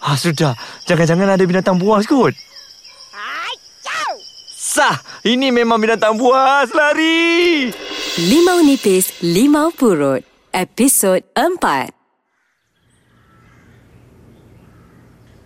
Ha, 0.03 0.19
sudah. 0.19 0.59
Jangan-jangan 0.91 1.39
ada 1.39 1.45
binatang 1.47 1.79
buas 1.79 2.11
kot. 2.11 2.35
Sah, 4.75 4.99
ini 5.23 5.55
memang 5.55 5.79
binatang 5.79 6.19
buas. 6.19 6.67
Lari! 6.75 7.71
Limau 8.27 8.59
Nipis 8.59 9.23
Limau 9.23 9.71
Purut 9.71 10.27
episod 10.51 11.23
4. 11.31 11.95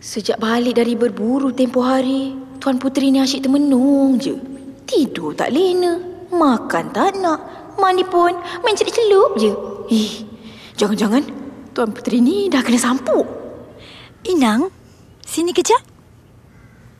Sejak 0.00 0.40
balik 0.40 0.80
dari 0.80 0.96
berburu 0.96 1.52
tempoh 1.52 1.84
hari, 1.84 2.32
Tuan 2.56 2.80
Puteri 2.80 3.12
ni 3.12 3.20
asyik 3.20 3.44
termenung 3.44 4.16
je. 4.16 4.32
Tidur 4.88 5.36
tak 5.36 5.52
lena, 5.52 6.00
makan 6.32 6.88
tak 6.88 7.20
nak, 7.20 7.76
mandi 7.76 8.08
pun 8.08 8.32
main 8.64 8.80
celup-celup 8.80 9.36
je. 9.36 9.52
Eh, 9.92 10.24
jangan-jangan 10.80 11.20
Tuan 11.76 11.92
Puteri 11.92 12.24
ni 12.24 12.48
dah 12.48 12.64
kena 12.64 12.80
sampuk. 12.80 13.28
Inang, 14.24 14.72
sini 15.20 15.52
kejap. 15.52 15.84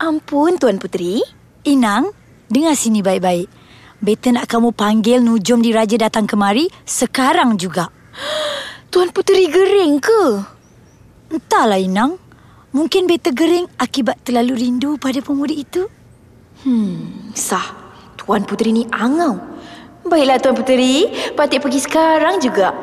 Ampun 0.04 0.60
Tuan 0.60 0.76
Puteri. 0.76 1.40
Inang, 1.64 2.17
dengar 2.52 2.74
sini 2.74 3.00
baik-baik. 3.00 3.48
Beta 3.98 4.30
nak 4.30 4.46
kamu 4.50 4.74
panggil 4.74 5.22
Nujum 5.22 5.62
Diraja 5.62 5.96
datang 5.96 6.26
kemari 6.26 6.70
sekarang 6.86 7.56
juga. 7.56 7.88
Tuan 8.92 9.12
Puteri 9.12 9.48
gering 9.48 10.00
ke? 10.00 10.22
Entahlah 11.32 11.78
Inang. 11.80 12.16
Mungkin 12.68 13.08
beta 13.08 13.32
gering 13.32 13.64
akibat 13.80 14.20
terlalu 14.22 14.68
rindu 14.68 15.00
pada 15.00 15.18
pemuda 15.24 15.56
itu. 15.56 15.88
Sah. 17.32 17.64
Tuan 18.18 18.44
Puteri 18.44 18.76
ni 18.76 18.84
angau. 18.92 19.40
Baiklah 20.04 20.36
Tuan 20.36 20.52
Puteri, 20.52 21.08
Patik 21.32 21.64
pergi 21.64 21.80
sekarang 21.80 22.40
juga. 22.44 22.76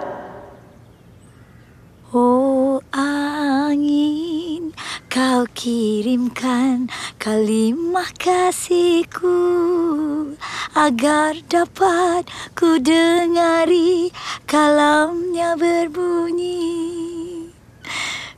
Oh 2.16 2.82
angin, 2.90 4.25
kau 5.16 5.48
kirimkan 5.56 6.92
kalimah 7.16 8.12
kasihku 8.20 9.32
agar 10.76 11.40
dapat 11.48 12.28
ku 12.52 12.76
dengari 12.84 14.12
kalamnya 14.44 15.56
berbunyi. 15.56 17.48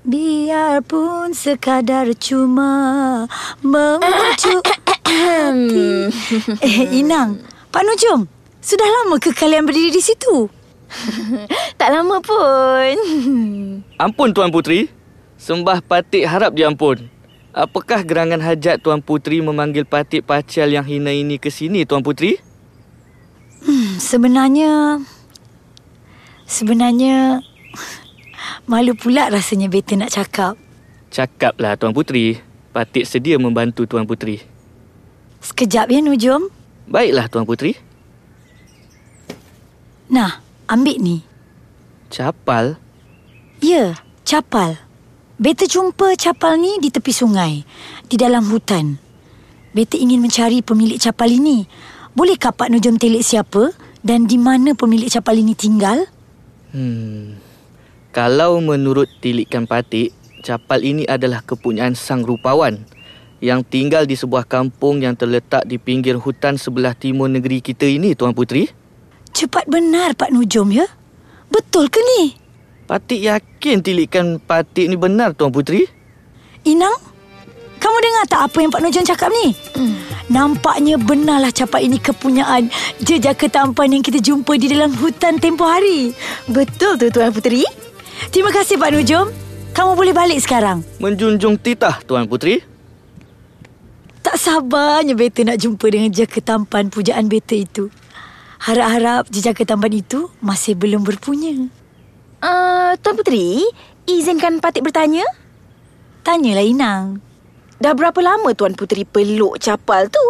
Biarpun 0.05 1.34
sekadar 1.34 2.13
cuma 2.13 3.25
memacu 3.65 4.62
hati. 5.01 6.13
Eh, 6.62 7.01
Inang, 7.01 7.41
Pak 7.74 7.81
Nujum, 7.89 8.29
sudah 8.62 8.86
lama 8.86 9.17
ke 9.17 9.34
kalian 9.34 9.65
berdiri 9.65 9.98
di 9.98 10.01
situ? 10.05 10.46
Tak 11.81 11.89
lama 11.89 12.22
pun. 12.22 12.96
Ampun 13.98 14.29
Tuan 14.29 14.53
Puteri. 14.53 14.97
Sembah 15.38 15.86
Patik 15.86 16.25
harap 16.25 16.58
diampun. 16.58 17.13
Apakah 17.53 18.01
gerangan 18.01 18.41
hajat 18.41 18.82
Tuan 18.82 19.01
Puteri 19.01 19.41
memanggil 19.41 19.86
Patik 19.86 20.25
Pacal 20.25 20.70
yang 20.70 20.86
hina 20.86 21.13
ini 21.13 21.38
ke 21.38 21.53
sini 21.53 21.86
Tuan 21.86 22.01
Puteri? 22.01 22.38
Sebenarnya 24.01 25.01
Sebenarnya 26.46 27.41
Malu 28.70 28.94
pula 28.98 29.29
rasanya 29.29 29.70
beta 29.70 29.94
nak 29.94 30.10
cakap 30.10 30.58
Cakaplah 31.13 31.77
Tuan 31.77 31.94
Puteri. 31.94 32.41
Patik 32.74 33.06
sedia 33.06 33.38
membantu 33.38 33.86
Tuan 33.86 34.10
Puteri. 34.10 34.41
Sekejap 35.41 35.89
ya 35.89 36.01
Nujum 36.01 36.50
Baiklah 36.89 37.29
Tuan 37.29 37.46
Puteri. 37.46 37.77
Nah, 40.10 40.41
ambil 40.65 40.98
ni 40.98 41.22
Capal? 42.10 42.77
Ya, 43.62 43.98
capal 44.25 44.87
Beta 45.38 45.70
jumpa 45.70 46.17
capal 46.17 46.58
ni 46.58 46.82
di 46.82 46.89
tepi 46.89 47.13
sungai 47.13 47.62
Di 48.10 48.17
dalam 48.17 48.50
hutan 48.50 48.98
Beta 49.70 49.94
ingin 49.94 50.17
mencari 50.17 50.65
pemilik 50.65 50.98
capal 50.98 51.29
ini 51.29 51.70
Bolehkah 52.17 52.50
Pak 52.50 52.74
Nujum 52.74 52.98
telik 52.98 53.22
siapa 53.22 53.70
Dan 54.01 54.25
di 54.25 54.41
mana 54.41 54.74
pemilik 54.74 55.06
capal 55.06 55.38
ini 55.38 55.53
tinggal? 55.53 56.10
Hmm. 56.74 57.38
Kalau 58.10 58.58
menurut 58.65 59.06
tilikan 59.22 59.70
Patik, 59.70 60.10
capal 60.41 60.82
ini 60.82 61.06
adalah 61.06 61.46
kepunyaan 61.46 61.94
sang 61.94 62.25
rupawan 62.25 62.82
yang 63.38 63.62
tinggal 63.62 64.10
di 64.10 64.17
sebuah 64.17 64.50
kampung 64.50 65.06
yang 65.06 65.13
terletak 65.13 65.70
di 65.70 65.77
pinggir 65.77 66.17
hutan 66.17 66.58
sebelah 66.58 66.98
timur 66.98 67.29
negeri 67.29 67.62
kita 67.62 67.86
ini, 67.86 68.17
Tuan 68.17 68.34
Puteri. 68.34 68.65
Cepat 69.38 69.70
benar 69.70 70.17
Pak 70.17 70.34
Nujum 70.34 70.74
ya 70.74 70.89
Betul 71.53 71.94
ke 71.94 72.01
ni? 72.01 72.47
Patik 72.88 73.20
yakin 73.20 73.84
tilikan 73.84 74.39
Patik 74.39 74.88
ni 74.88 74.96
benar, 74.96 75.36
Tuan 75.36 75.51
Puteri. 75.51 75.84
Inang, 76.63 76.96
kamu 77.84 77.98
dengar 78.00 78.24
tak 78.32 78.41
apa 78.48 78.58
yang 78.63 78.72
Pak 78.72 78.79
Nujum 78.79 79.03
cakap 79.03 79.27
ni? 79.27 79.51
Hmm. 79.75 79.96
Nampaknya 80.32 80.96
benarlah 80.96 81.51
capat 81.51 81.84
ini 81.84 82.00
kepunyaan 82.00 82.72
jejak 83.03 83.44
ketampan 83.44 83.91
yang 83.91 84.03
kita 84.03 84.24
jumpa 84.24 84.56
di 84.56 84.72
dalam 84.72 84.96
hutan 84.96 85.36
tempoh 85.36 85.67
hari. 85.67 86.15
Betul 86.48 86.96
tu 86.96 87.12
Tuan 87.12 87.36
Puteri. 87.36 87.67
Terima 88.32 88.56
kasih 88.56 88.79
Pak 88.79 88.91
Nujum. 88.96 89.27
Kamu 89.75 89.94
boleh 89.94 90.16
balik 90.16 90.40
sekarang. 90.40 90.81
Menjunjung 91.03 91.59
titah, 91.59 92.00
Tuan 92.07 92.24
Puteri. 92.24 92.64
Tak 94.24 94.40
sabarnya 94.40 95.16
beta 95.16 95.44
nak 95.44 95.59
jumpa 95.59 95.88
dengan 95.92 96.07
jejak 96.12 96.40
ketampan 96.40 96.88
pujaan 96.88 97.27
beta 97.27 97.55
itu. 97.55 97.92
Harap-harap 98.64 99.27
jejak 99.27 99.59
ketampan 99.59 99.92
itu 99.92 100.31
masih 100.40 100.75
belum 100.75 101.03
berpunya. 101.03 101.68
Uh, 102.38 102.94
Tuan 103.02 103.18
Puteri, 103.18 103.66
izinkan 104.06 104.62
Patik 104.62 104.86
bertanya. 104.86 105.26
Tanyalah 106.22 106.62
Inang. 106.62 107.18
Dah 107.82 107.98
berapa 107.98 108.18
lama 108.22 108.54
Tuan 108.54 108.78
Puteri 108.78 109.10
peluk 109.10 109.58
capal 109.58 110.06
tu? 110.10 110.22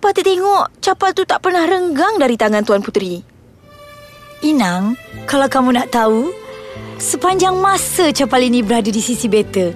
Patik 0.00 0.24
tengok 0.24 0.80
capal 0.80 1.12
tu 1.12 1.28
tak 1.28 1.44
pernah 1.44 1.68
renggang 1.68 2.16
dari 2.16 2.40
tangan 2.40 2.64
Tuan 2.64 2.80
Puteri. 2.80 3.20
Inang, 4.48 4.96
kalau 5.28 5.46
kamu 5.46 5.76
nak 5.76 5.92
tahu, 5.92 6.32
sepanjang 6.96 7.54
masa 7.60 8.10
capal 8.16 8.40
ini 8.40 8.64
berada 8.64 8.88
di 8.88 9.04
sisi 9.04 9.28
beta. 9.28 9.70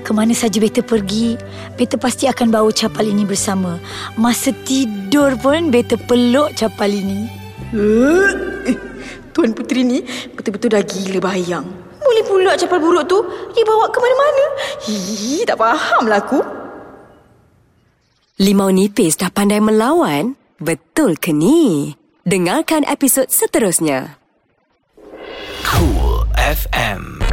Kemana 0.00 0.32
saja 0.32 0.56
beta 0.56 0.80
pergi, 0.80 1.36
beta 1.76 2.00
pasti 2.00 2.32
akan 2.32 2.48
bawa 2.48 2.72
capal 2.72 3.04
ini 3.04 3.28
bersama. 3.28 3.76
Masa 4.16 4.56
tidur 4.64 5.36
pun 5.36 5.68
beta 5.68 6.00
peluk 6.00 6.56
capal 6.56 6.88
ini. 6.88 7.28
Eh, 7.76 8.74
Tuan 9.40 9.56
Puteri 9.56 9.88
ni 9.88 10.04
betul-betul 10.36 10.68
dah 10.68 10.84
gila 10.84 11.32
bayang. 11.32 11.64
Boleh 11.96 12.24
pula 12.28 12.52
capal 12.60 12.76
buruk 12.76 13.08
tu 13.08 13.16
dibawa 13.56 13.88
ke 13.88 13.96
mana-mana. 13.96 14.44
Hi, 14.84 15.48
tak 15.48 15.56
faham 15.56 16.04
lah 16.04 16.20
aku. 16.20 16.44
Limau 18.36 18.68
nipis 18.68 19.16
dah 19.16 19.32
pandai 19.32 19.64
melawan? 19.64 20.36
Betul 20.60 21.16
ke 21.16 21.32
ni? 21.32 21.96
Dengarkan 22.28 22.84
episod 22.84 23.32
seterusnya. 23.32 24.20
Cool 25.64 26.28
FM. 26.36 27.24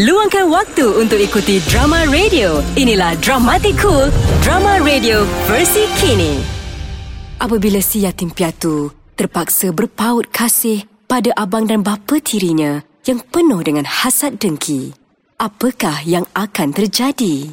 Luangkan 0.00 0.48
waktu 0.48 0.96
untuk 0.96 1.20
ikuti 1.20 1.60
drama 1.68 2.08
radio. 2.08 2.64
Inilah 2.80 3.20
Dramatic 3.20 3.76
Cool, 3.76 4.08
drama 4.40 4.80
radio 4.80 5.28
versi 5.44 5.84
kini. 6.00 6.40
Apabila 7.36 7.84
si 7.84 8.08
yatim 8.08 8.32
piatu 8.32 8.99
terpaksa 9.20 9.68
berpaut 9.68 10.24
kasih 10.32 10.88
pada 11.04 11.28
abang 11.36 11.68
dan 11.68 11.84
bapa 11.84 12.24
tirinya 12.24 12.80
yang 13.04 13.20
penuh 13.28 13.60
dengan 13.60 13.84
hasad 13.84 14.40
dengki, 14.40 14.96
apakah 15.36 16.00
yang 16.08 16.24
akan 16.32 16.72
terjadi? 16.72 17.52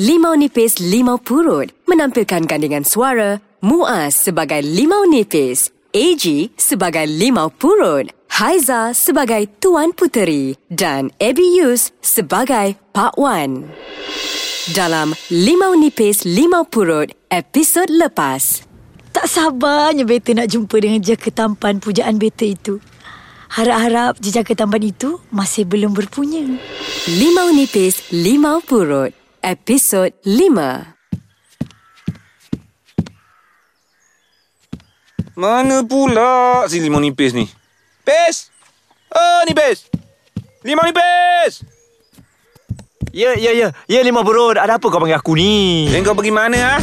Limau 0.00 0.32
Nipis 0.40 0.80
Limau 0.80 1.20
Purut 1.20 1.68
menampilkan 1.84 2.48
gandingan 2.48 2.88
suara 2.88 3.44
Muaz 3.60 4.24
sebagai 4.24 4.64
Limau 4.64 5.04
Nipis, 5.04 5.68
AG 5.92 6.56
sebagai 6.56 7.04
Limau 7.04 7.52
Purut, 7.52 8.08
Haiza 8.40 8.96
sebagai 8.96 9.52
Tuan 9.60 9.92
Puteri 9.92 10.56
dan 10.72 11.12
Abby 11.20 11.60
Yus 11.60 11.92
sebagai 12.00 12.80
Pak 12.96 13.20
Wan. 13.20 13.68
Dalam 14.72 15.12
Limau 15.28 15.76
Nipis 15.76 16.24
Limau 16.24 16.64
Purut 16.64 17.12
episod 17.28 17.92
lepas. 17.92 18.69
Tak 19.10 19.26
sabarnya 19.26 20.06
beta 20.06 20.30
nak 20.32 20.46
jumpa 20.46 20.76
dengan 20.78 21.02
jejak 21.02 21.30
ketampan 21.30 21.82
pujaan 21.82 22.16
beta 22.16 22.46
itu. 22.46 22.78
Harap-harap 23.50 24.22
jejak 24.22 24.46
ketampan 24.46 24.86
itu 24.86 25.18
masih 25.34 25.66
belum 25.66 25.90
berpunya. 25.90 26.46
Limau 27.10 27.50
Nipis 27.50 28.14
Limau 28.14 28.62
Purut 28.62 29.10
episod 29.42 30.14
5. 30.22 31.00
Mana 35.40 35.80
pula 35.88 36.68
si 36.68 36.84
limau 36.84 37.00
nipis 37.00 37.32
ni? 37.32 37.48
Pes! 38.04 38.52
Oh, 39.08 39.40
nipis! 39.48 39.88
Limau 40.60 40.84
nipis! 40.84 41.64
Ya, 43.10 43.34
ya, 43.34 43.50
ya. 43.50 43.74
Ya, 43.90 44.00
lima 44.06 44.22
perut. 44.22 44.54
Ada 44.54 44.78
apa 44.78 44.86
kau 44.86 45.02
panggil 45.02 45.18
aku 45.18 45.34
ni? 45.34 45.90
Eh, 45.90 45.98
kau 46.06 46.14
pergi 46.14 46.30
mana, 46.30 46.58
ha? 46.60 46.76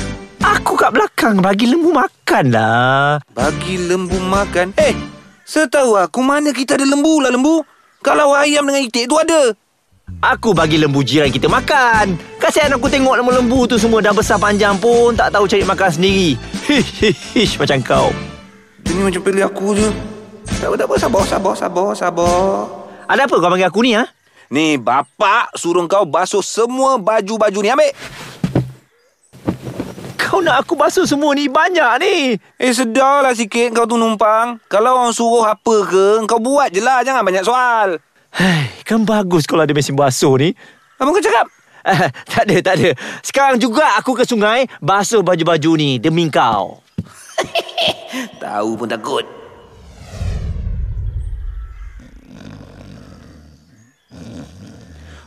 Aku 0.44 0.78
kat 0.78 0.94
belakang 0.94 1.42
bagi 1.42 1.66
lembu 1.66 1.90
makan 1.90 2.46
lah. 2.54 3.18
Bagi 3.34 3.82
lembu 3.82 4.18
makan. 4.22 4.78
Eh, 4.78 4.94
setahu 5.42 5.98
aku 5.98 6.22
mana 6.22 6.54
kita 6.54 6.78
ada 6.78 6.86
lembu 6.86 7.18
lah 7.22 7.34
lembu. 7.34 7.66
Kalau 8.06 8.38
ayam 8.38 8.70
dengan 8.70 8.86
itik 8.86 9.10
tu 9.10 9.18
ada. 9.18 9.54
Aku 10.24 10.56
bagi 10.56 10.80
lembu 10.80 11.04
jiran 11.04 11.34
kita 11.34 11.50
makan. 11.50 12.16
Kasihan 12.40 12.72
aku 12.74 12.88
tengok 12.88 13.20
lembu-lembu 13.20 13.68
tu 13.68 13.76
semua 13.76 14.00
dah 14.00 14.16
besar 14.16 14.40
panjang 14.40 14.78
pun 14.80 15.14
tak 15.18 15.34
tahu 15.34 15.50
cari 15.50 15.66
makan 15.68 15.90
sendiri. 15.92 16.40
Hish, 16.64 16.90
hish, 17.04 17.22
hish 17.36 17.54
macam 17.60 17.78
kau. 17.84 18.08
Dia 18.86 18.94
ni 18.96 19.04
macam 19.04 19.22
pilih 19.22 19.44
aku 19.46 19.76
je. 19.76 19.90
Tak 20.58 20.72
apa, 20.72 20.76
tak 20.80 20.88
apa. 20.88 20.96
Sabar, 20.96 21.24
sabar, 21.28 21.54
sabar, 21.54 21.88
sabar. 21.94 22.38
Ada 23.10 23.28
apa 23.28 23.36
kau 23.36 23.50
panggil 23.52 23.68
aku 23.68 23.82
ni, 23.84 23.92
ha? 24.00 24.08
Ni, 24.48 24.80
bapak 24.80 25.52
suruh 25.60 25.84
kau 25.92 26.08
basuh 26.08 26.40
semua 26.40 26.96
baju-baju 26.96 27.60
ni. 27.60 27.68
Ambil. 27.68 27.92
Kau 30.28 30.44
nak 30.44 30.68
aku 30.68 30.76
basuh 30.76 31.08
semua 31.08 31.32
ni 31.32 31.48
banyak 31.48 32.04
ni. 32.04 32.36
Eh, 32.60 32.74
sedarlah 32.76 33.32
sikit 33.32 33.72
kau 33.72 33.88
tu 33.88 33.96
numpang. 33.96 34.60
Kalau 34.68 35.00
orang 35.00 35.16
suruh 35.16 35.48
apa 35.48 35.88
ke, 35.88 36.28
kau 36.28 36.44
buat 36.44 36.68
je 36.68 36.84
lah. 36.84 37.00
Jangan 37.00 37.24
banyak 37.24 37.48
soal. 37.48 37.96
Hai, 38.36 38.68
kan 38.84 39.08
bagus 39.08 39.48
kalau 39.48 39.64
ada 39.64 39.72
mesin 39.72 39.96
basuh 39.96 40.36
ni. 40.36 40.52
Apa 41.00 41.08
kau 41.16 41.24
cakap? 41.24 41.48
Eh, 41.88 42.12
tak 42.36 42.44
ada, 42.44 42.56
tak 42.60 42.74
ada. 42.76 42.90
Sekarang 43.24 43.56
juga 43.56 43.96
aku 43.96 44.20
ke 44.20 44.28
sungai 44.28 44.68
basuh 44.84 45.24
baju-baju 45.24 45.80
ni 45.80 45.96
demi 45.96 46.28
kau. 46.28 46.84
Tahu 48.44 48.70
pun 48.76 48.92
takut. 48.92 49.24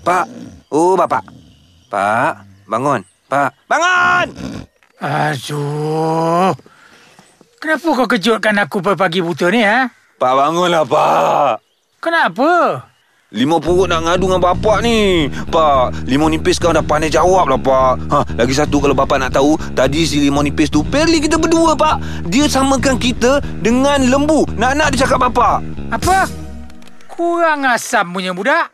Pak. 0.04 0.28
Oh, 0.68 0.92
bapak. 0.92 1.24
Pak, 1.88 2.44
bangun. 2.68 3.00
Pak, 3.30 3.50
bangun! 3.64 4.69
Aduh. 5.00 6.52
Kenapa 7.56 7.88
kau 7.92 8.08
kejutkan 8.08 8.56
aku 8.60 8.84
pagi 8.84 9.24
buta 9.24 9.48
ni, 9.48 9.64
ha? 9.64 9.88
Pak, 10.20 10.32
bangunlah, 10.36 10.84
Pak. 10.84 11.64
Kenapa? 12.04 12.84
Lima 13.32 13.62
purut 13.62 13.88
nak 13.88 14.04
ngadu 14.04 14.26
dengan 14.28 14.42
bapak 14.42 14.84
ni. 14.84 15.30
Pak, 15.48 16.04
limau 16.04 16.28
nipis 16.28 16.60
kau 16.60 16.74
dah 16.74 16.84
pandai 16.84 17.08
jawab 17.08 17.48
lah, 17.48 17.60
Pak. 17.60 17.92
Ha, 18.12 18.18
lagi 18.36 18.52
satu 18.52 18.82
kalau 18.82 18.92
bapak 18.92 19.22
nak 19.22 19.32
tahu, 19.32 19.56
tadi 19.72 20.04
si 20.04 20.20
limau 20.20 20.44
nipis 20.44 20.68
tu 20.68 20.84
perli 20.84 21.22
kita 21.22 21.40
berdua, 21.40 21.72
Pak. 21.78 22.26
Dia 22.28 22.44
samakan 22.50 23.00
kita 23.00 23.40
dengan 23.64 24.04
lembu. 24.04 24.44
Nak-nak 24.58 24.92
dia 24.92 25.08
cakap 25.08 25.30
bapak. 25.30 25.64
Apa? 25.94 26.28
Kurang 27.08 27.64
asam 27.64 28.12
punya 28.12 28.36
budak. 28.36 28.68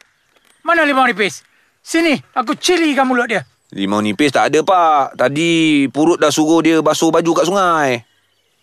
Mana 0.67 0.83
limau 0.83 1.07
nipis? 1.07 1.47
Sini, 1.85 2.19
aku 2.35 2.59
cilikan 2.59 3.07
mulut 3.07 3.31
dia. 3.31 3.47
Limau 3.75 3.99
nipis 3.99 4.31
tak 4.31 4.55
ada, 4.55 4.63
Pak. 4.63 5.19
Tadi 5.19 5.87
purut 5.91 6.23
dah 6.23 6.31
suruh 6.31 6.63
dia 6.63 6.79
basuh 6.79 7.11
baju 7.11 7.31
kat 7.35 7.47
sungai. 7.51 7.91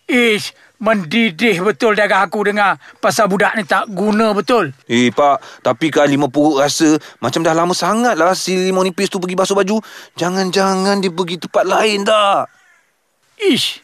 Ish, 0.04 0.52
mendidih 0.80 1.64
betul 1.64 1.96
dagang 1.96 2.24
aku 2.24 2.44
dengar. 2.44 2.76
Pasal 3.00 3.28
budak 3.28 3.56
ni 3.56 3.64
tak 3.64 3.88
guna 3.92 4.32
betul. 4.32 4.72
Eh, 4.88 5.12
Pak. 5.12 5.64
Tapi 5.64 5.92
kan 5.92 6.08
lima 6.08 6.28
purut 6.28 6.60
rasa 6.60 6.96
macam 7.20 7.40
dah 7.44 7.52
lama 7.56 7.72
sangat 7.76 8.16
lah 8.16 8.32
si 8.36 8.56
limau 8.68 8.84
nipis 8.84 9.12
tu 9.12 9.20
pergi 9.20 9.36
basuh 9.36 9.56
baju. 9.56 9.80
Jangan-jangan 10.16 11.00
dia 11.00 11.12
pergi 11.12 11.36
tempat 11.40 11.64
lain 11.68 12.04
tak? 12.04 12.48
Ish, 13.40 13.80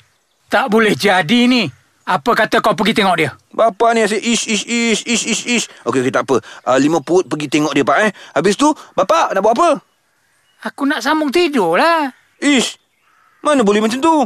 tak 0.48 0.72
boleh 0.72 0.96
jadi 0.96 1.48
ni. 1.48 1.68
Apa 2.10 2.34
kata 2.34 2.58
kau 2.64 2.74
pergi 2.74 2.96
tengok 2.96 3.16
dia? 3.16 3.30
Bapa 3.52 3.92
ni 3.92 4.02
asyik 4.02 4.24
ish, 4.24 4.48
ish, 4.48 4.64
ish, 4.66 5.02
ish, 5.04 5.24
ish, 5.24 5.42
ish. 5.46 5.66
Okey, 5.84 6.00
okey, 6.00 6.12
tak 6.12 6.26
apa. 6.26 6.42
Uh, 6.64 6.78
lima 6.80 6.98
purut 7.04 7.28
pergi 7.28 7.46
tengok 7.46 7.70
dia, 7.70 7.86
Pak, 7.86 7.98
eh. 8.02 8.10
Habis 8.34 8.58
tu, 8.58 8.72
Bapak 8.98 9.36
nak 9.36 9.42
buat 9.46 9.54
apa? 9.54 9.70
Aku 10.60 10.84
nak 10.84 11.00
sambung 11.00 11.32
tidur 11.32 11.80
lah. 11.80 12.12
Ish, 12.36 12.76
mana 13.40 13.64
boleh 13.64 13.80
macam 13.80 13.96
tu? 13.96 14.16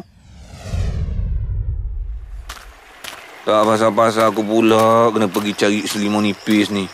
Tak 3.47 3.63
pasal-pasal 3.63 4.35
aku 4.35 4.43
pula 4.43 5.15
kena 5.15 5.31
pergi 5.31 5.53
cari 5.55 5.79
selimut 5.87 6.27
nipis 6.27 6.75
ni. 6.75 6.91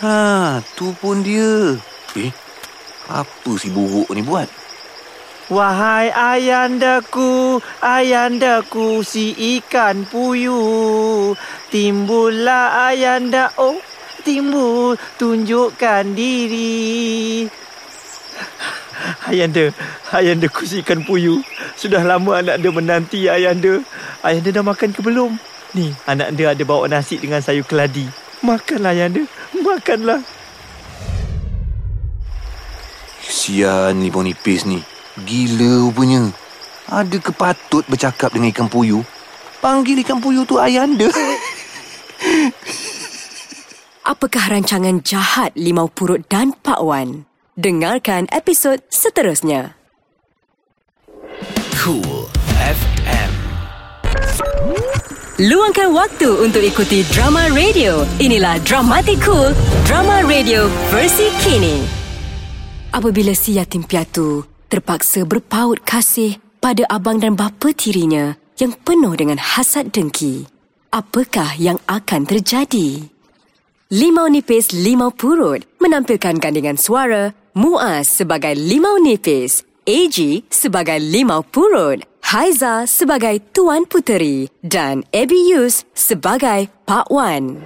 Ha, 0.00 0.64
tu 0.72 0.96
pun 0.96 1.20
dia. 1.20 1.76
Eh, 2.16 2.32
apa 3.12 3.50
si 3.60 3.68
buruk 3.68 4.08
ni 4.16 4.24
buat? 4.24 4.48
Wahai 5.52 6.08
ayandaku, 6.08 7.60
ayandaku 7.84 9.04
si 9.04 9.36
ikan 9.60 10.08
puyuh. 10.08 11.36
Timbullah 11.68 12.88
ayanda, 12.88 13.52
oh 13.60 13.76
timbul, 14.24 14.96
tunjukkan 15.20 16.16
diri. 16.16 17.50
Ayanda, 19.26 19.74
ayanda 20.14 20.46
ku 20.50 20.62
si 20.66 20.82
ikan 20.82 21.02
puyuh. 21.02 21.42
Sudah 21.74 22.02
lama 22.06 22.38
anak 22.38 22.62
dia 22.62 22.70
menanti 22.70 23.26
ayanda. 23.26 23.82
Ayanda 24.22 24.50
dah 24.54 24.64
makan 24.64 24.90
ke 24.94 25.00
belum? 25.02 25.38
Ni, 25.72 25.90
anak 26.04 26.36
dia 26.36 26.52
ada 26.52 26.62
bawa 26.62 26.86
nasi 26.86 27.18
dengan 27.18 27.40
sayur 27.40 27.64
keladi. 27.64 28.06
Makanlah 28.44 28.92
ayanda, 28.92 29.24
makanlah. 29.56 30.20
Kesian 33.22 33.98
limau 33.98 34.22
nipis 34.22 34.66
ni. 34.68 34.82
Gila 35.22 35.88
rupanya. 35.88 36.30
Ada 36.90 37.16
kepatut 37.22 37.86
bercakap 37.88 38.34
dengan 38.34 38.52
ikan 38.52 38.68
puyuh? 38.68 39.00
Panggil 39.62 40.02
ikan 40.02 40.18
puyuh 40.20 40.44
tu 40.44 40.58
ayanda. 40.58 41.08
Apakah 44.02 44.50
rancangan 44.50 44.98
jahat 45.06 45.54
Limau 45.54 45.86
Purut 45.86 46.26
dan 46.26 46.50
Pak 46.58 46.82
Wan? 46.82 47.22
Dengarkan 47.52 48.32
episod 48.32 48.80
seterusnya. 48.88 49.76
Cool 51.76 52.24
FM. 52.56 53.30
Luangkan 55.36 55.92
waktu 55.92 56.32
untuk 56.32 56.64
ikuti 56.64 57.04
drama 57.12 57.52
radio. 57.52 58.08
Inilah 58.24 58.56
Dramatic 58.64 59.20
Cool, 59.20 59.52
drama 59.84 60.24
radio 60.24 60.64
versi 60.88 61.28
kini. 61.44 61.84
Apabila 62.88 63.36
si 63.36 63.60
yatim 63.60 63.84
piatu 63.84 64.48
terpaksa 64.72 65.28
berpaut 65.28 65.76
kasih 65.84 66.40
pada 66.56 66.88
abang 66.88 67.20
dan 67.20 67.36
bapa 67.36 67.76
tirinya 67.76 68.32
yang 68.56 68.72
penuh 68.80 69.12
dengan 69.12 69.36
hasad 69.36 69.92
dengki, 69.92 70.48
apakah 70.88 71.52
yang 71.60 71.76
akan 71.84 72.24
terjadi? 72.24 73.12
Limau 73.92 74.32
Nipis 74.32 74.72
Limau 74.72 75.12
Purut 75.12 75.68
menampilkan 75.76 76.40
gandingan 76.40 76.80
suara 76.80 77.41
Muaz 77.52 78.08
sebagai 78.08 78.56
Limau 78.56 78.96
Nipis, 78.96 79.60
AG 79.84 80.40
sebagai 80.48 80.96
Limau 80.96 81.44
Purut, 81.44 82.00
Haiza 82.24 82.88
sebagai 82.88 83.44
Tuan 83.52 83.84
Puteri 83.84 84.48
dan 84.64 85.04
Abby 85.12 85.52
Yus 85.52 85.84
sebagai 85.92 86.72
Pak 86.88 87.12
Wan. 87.12 87.60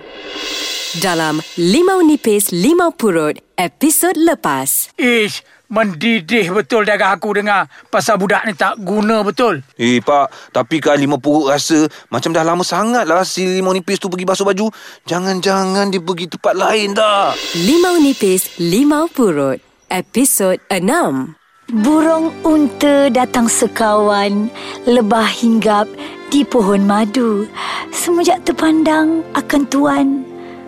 Dalam 0.99 1.38
Limau 1.55 2.03
Nipis 2.03 2.51
Limau 2.51 2.90
Purut 2.99 3.38
episod 3.55 4.11
lepas. 4.18 4.90
Ish, 4.99 5.46
mendidih 5.70 6.51
betul 6.51 6.83
dagang 6.83 7.14
aku 7.14 7.38
dengar. 7.38 7.70
Pasal 7.87 8.18
budak 8.18 8.42
ni 8.42 8.59
tak 8.59 8.83
guna 8.83 9.22
betul. 9.22 9.62
Eh, 9.79 10.03
Pak. 10.03 10.51
Tapi 10.51 10.83
kan 10.83 10.99
lima 10.99 11.22
purut 11.22 11.55
rasa 11.55 11.87
macam 12.11 12.35
dah 12.35 12.42
lama 12.42 12.66
sangat 12.66 13.07
lah 13.07 13.22
si 13.22 13.62
limau 13.62 13.70
nipis 13.70 14.03
tu 14.03 14.11
pergi 14.11 14.27
basuh 14.27 14.51
baju. 14.51 14.66
Jangan-jangan 15.07 15.94
dia 15.94 16.03
pergi 16.03 16.27
tempat 16.27 16.59
lain 16.59 16.90
tak? 16.90 17.38
Limau 17.55 18.03
Nipis 18.03 18.59
Limau 18.59 19.07
Purut 19.07 19.65
episod 19.90 20.59
6. 20.70 21.37
Burung 21.83 22.31
unta 22.46 23.11
datang 23.11 23.51
sekawan, 23.51 24.51
lebah 24.87 25.27
hinggap 25.27 25.90
di 26.31 26.46
pohon 26.46 26.87
madu. 26.87 27.46
Semenjak 27.90 28.46
terpandang 28.46 29.27
akan 29.35 29.62
tuan, 29.66 30.07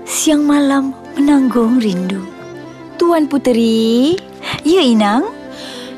siang 0.02 0.42
malam 0.42 0.90
menanggung 1.14 1.78
rindu. 1.78 2.22
Tuan 2.98 3.30
Puteri, 3.30 4.18
Ya, 4.66 4.82
Inang? 4.82 5.30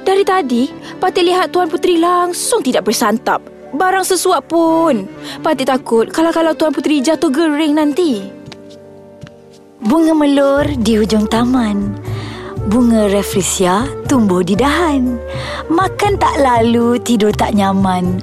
dari 0.00 0.24
tadi 0.24 0.64
Patik 0.96 1.24
lihat 1.24 1.52
Tuan 1.52 1.68
Puteri 1.68 1.96
langsung 1.96 2.60
tidak 2.60 2.88
bersantap. 2.88 3.40
Barang 3.72 4.04
sesuap 4.04 4.50
pun. 4.52 5.08
Patik 5.40 5.70
takut 5.70 6.10
kalau-kalau 6.12 6.52
Tuan 6.52 6.76
Puteri 6.76 7.00
jatuh 7.00 7.32
gering 7.32 7.76
nanti. 7.78 8.28
Bunga 9.80 10.12
melur 10.12 10.68
di 10.76 11.00
hujung 11.00 11.24
taman. 11.24 11.96
Bunga 12.68 13.08
refrisia 13.08 13.88
tumbuh 14.04 14.44
di 14.44 14.52
dahan. 14.52 15.16
Makan 15.72 16.20
tak 16.20 16.36
lalu, 16.42 17.00
tidur 17.00 17.32
tak 17.32 17.56
nyaman. 17.56 18.20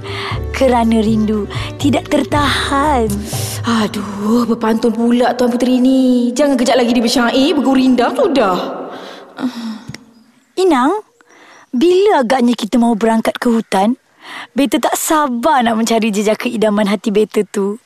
Kerana 0.54 1.02
rindu 1.02 1.50
tidak 1.82 2.12
tertahan. 2.14 3.10
Aduh, 3.66 4.46
berpantun 4.46 4.94
pula 4.94 5.34
Tuan 5.34 5.50
Puteri 5.50 5.82
ni. 5.82 6.30
Jangan 6.38 6.54
kejap 6.54 6.78
lagi 6.78 6.94
dibersyair, 6.94 7.58
bergurindam 7.58 8.14
sudah. 8.14 8.58
Inang, 10.58 11.02
bila 11.74 12.22
agaknya 12.22 12.54
kita 12.54 12.78
mau 12.78 12.94
berangkat 12.94 13.42
ke 13.42 13.50
hutan? 13.50 13.98
Beta 14.54 14.78
tak 14.78 15.00
sabar 15.00 15.64
nak 15.64 15.82
mencari 15.82 16.12
jejak 16.12 16.46
keidaman 16.46 16.86
hati 16.86 17.10
beta 17.10 17.42
tu. 17.48 17.80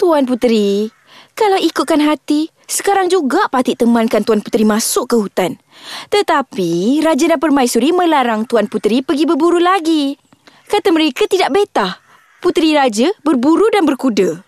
Tuan 0.00 0.24
Puteri, 0.24 0.88
kalau 1.34 1.58
ikutkan 1.58 1.98
hati, 1.98 2.53
sekarang 2.64 3.12
juga 3.12 3.46
Patik 3.52 3.84
temankan 3.84 4.24
Tuan 4.24 4.40
Puteri 4.40 4.64
masuk 4.64 5.12
ke 5.12 5.16
hutan. 5.20 5.60
Tetapi 6.08 7.00
Raja 7.04 7.24
dan 7.28 7.40
Permaisuri 7.40 7.92
melarang 7.92 8.48
Tuan 8.48 8.66
Puteri 8.66 9.04
pergi 9.04 9.28
berburu 9.28 9.60
lagi. 9.60 10.16
Kata 10.64 10.88
mereka 10.88 11.28
tidak 11.28 11.52
betah. 11.52 12.00
Puteri 12.40 12.72
Raja 12.72 13.12
berburu 13.20 13.68
dan 13.72 13.84
berkuda. 13.84 14.40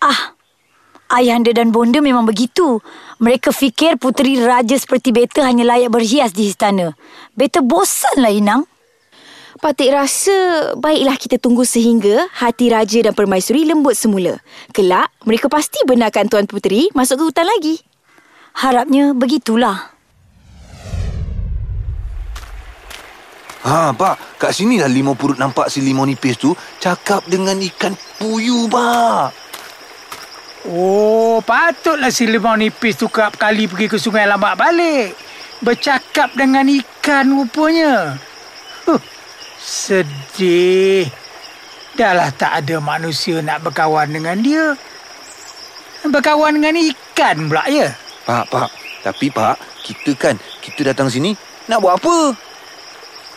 Ah, 0.00 0.36
ayahanda 1.12 1.52
dan 1.52 1.72
bonda 1.72 2.00
memang 2.00 2.24
begitu. 2.24 2.80
Mereka 3.22 3.54
fikir 3.54 4.02
puteri 4.02 4.40
raja 4.42 4.74
seperti 4.74 5.14
beta 5.14 5.46
hanya 5.46 5.62
layak 5.62 5.94
berhias 5.94 6.34
di 6.34 6.50
istana. 6.50 6.96
Beta 7.38 7.62
bosanlah, 7.62 8.34
Inang. 8.34 8.66
Patik 9.62 9.94
rasa 9.94 10.74
baiklah 10.74 11.14
kita 11.14 11.38
tunggu 11.38 11.62
sehingga 11.62 12.26
hati 12.34 12.66
Raja 12.66 12.98
dan 13.06 13.14
Permaisuri 13.14 13.62
lembut 13.62 13.94
semula. 13.94 14.42
Kelak, 14.74 15.14
mereka 15.22 15.46
pasti 15.46 15.78
benarkan 15.86 16.26
Tuan 16.26 16.50
Puteri 16.50 16.90
masuk 16.98 17.22
ke 17.22 17.24
hutan 17.30 17.46
lagi. 17.46 17.78
Harapnya 18.58 19.14
begitulah. 19.14 19.94
Ha, 23.62 23.94
Pak. 23.94 24.42
Kat 24.42 24.50
sini 24.50 24.82
dah 24.82 24.90
limau 24.90 25.14
purut 25.14 25.38
nampak 25.38 25.70
si 25.70 25.78
limau 25.78 26.02
nipis 26.02 26.42
tu 26.42 26.58
cakap 26.82 27.22
dengan 27.30 27.54
ikan 27.62 27.94
puyuh, 28.18 28.66
Pak. 28.66 29.30
Oh, 30.74 31.38
patutlah 31.38 32.10
si 32.10 32.26
limau 32.26 32.58
nipis 32.58 32.98
tu 32.98 33.06
kerap 33.06 33.38
kali 33.38 33.70
pergi 33.70 33.86
ke 33.86 33.94
sungai 33.94 34.26
lambat 34.26 34.58
balik. 34.58 35.14
Bercakap 35.62 36.34
dengan 36.34 36.66
ikan 36.66 37.30
rupanya. 37.30 38.18
Sedih. 39.62 41.06
Dahlah 41.94 42.34
tak 42.34 42.66
ada 42.66 42.82
manusia 42.82 43.38
nak 43.38 43.62
berkawan 43.62 44.10
dengan 44.10 44.42
dia. 44.42 44.74
Berkawan 46.02 46.58
dengan 46.58 46.74
ikan 46.74 47.46
pula 47.46 47.62
ya. 47.70 47.94
Pak, 48.26 48.50
pak. 48.50 48.68
Tapi 49.02 49.30
pak, 49.30 49.58
kita 49.82 50.14
kan, 50.18 50.34
kita 50.62 50.90
datang 50.90 51.10
sini 51.10 51.34
nak 51.70 51.78
buat 51.82 51.94
apa? 51.98 52.34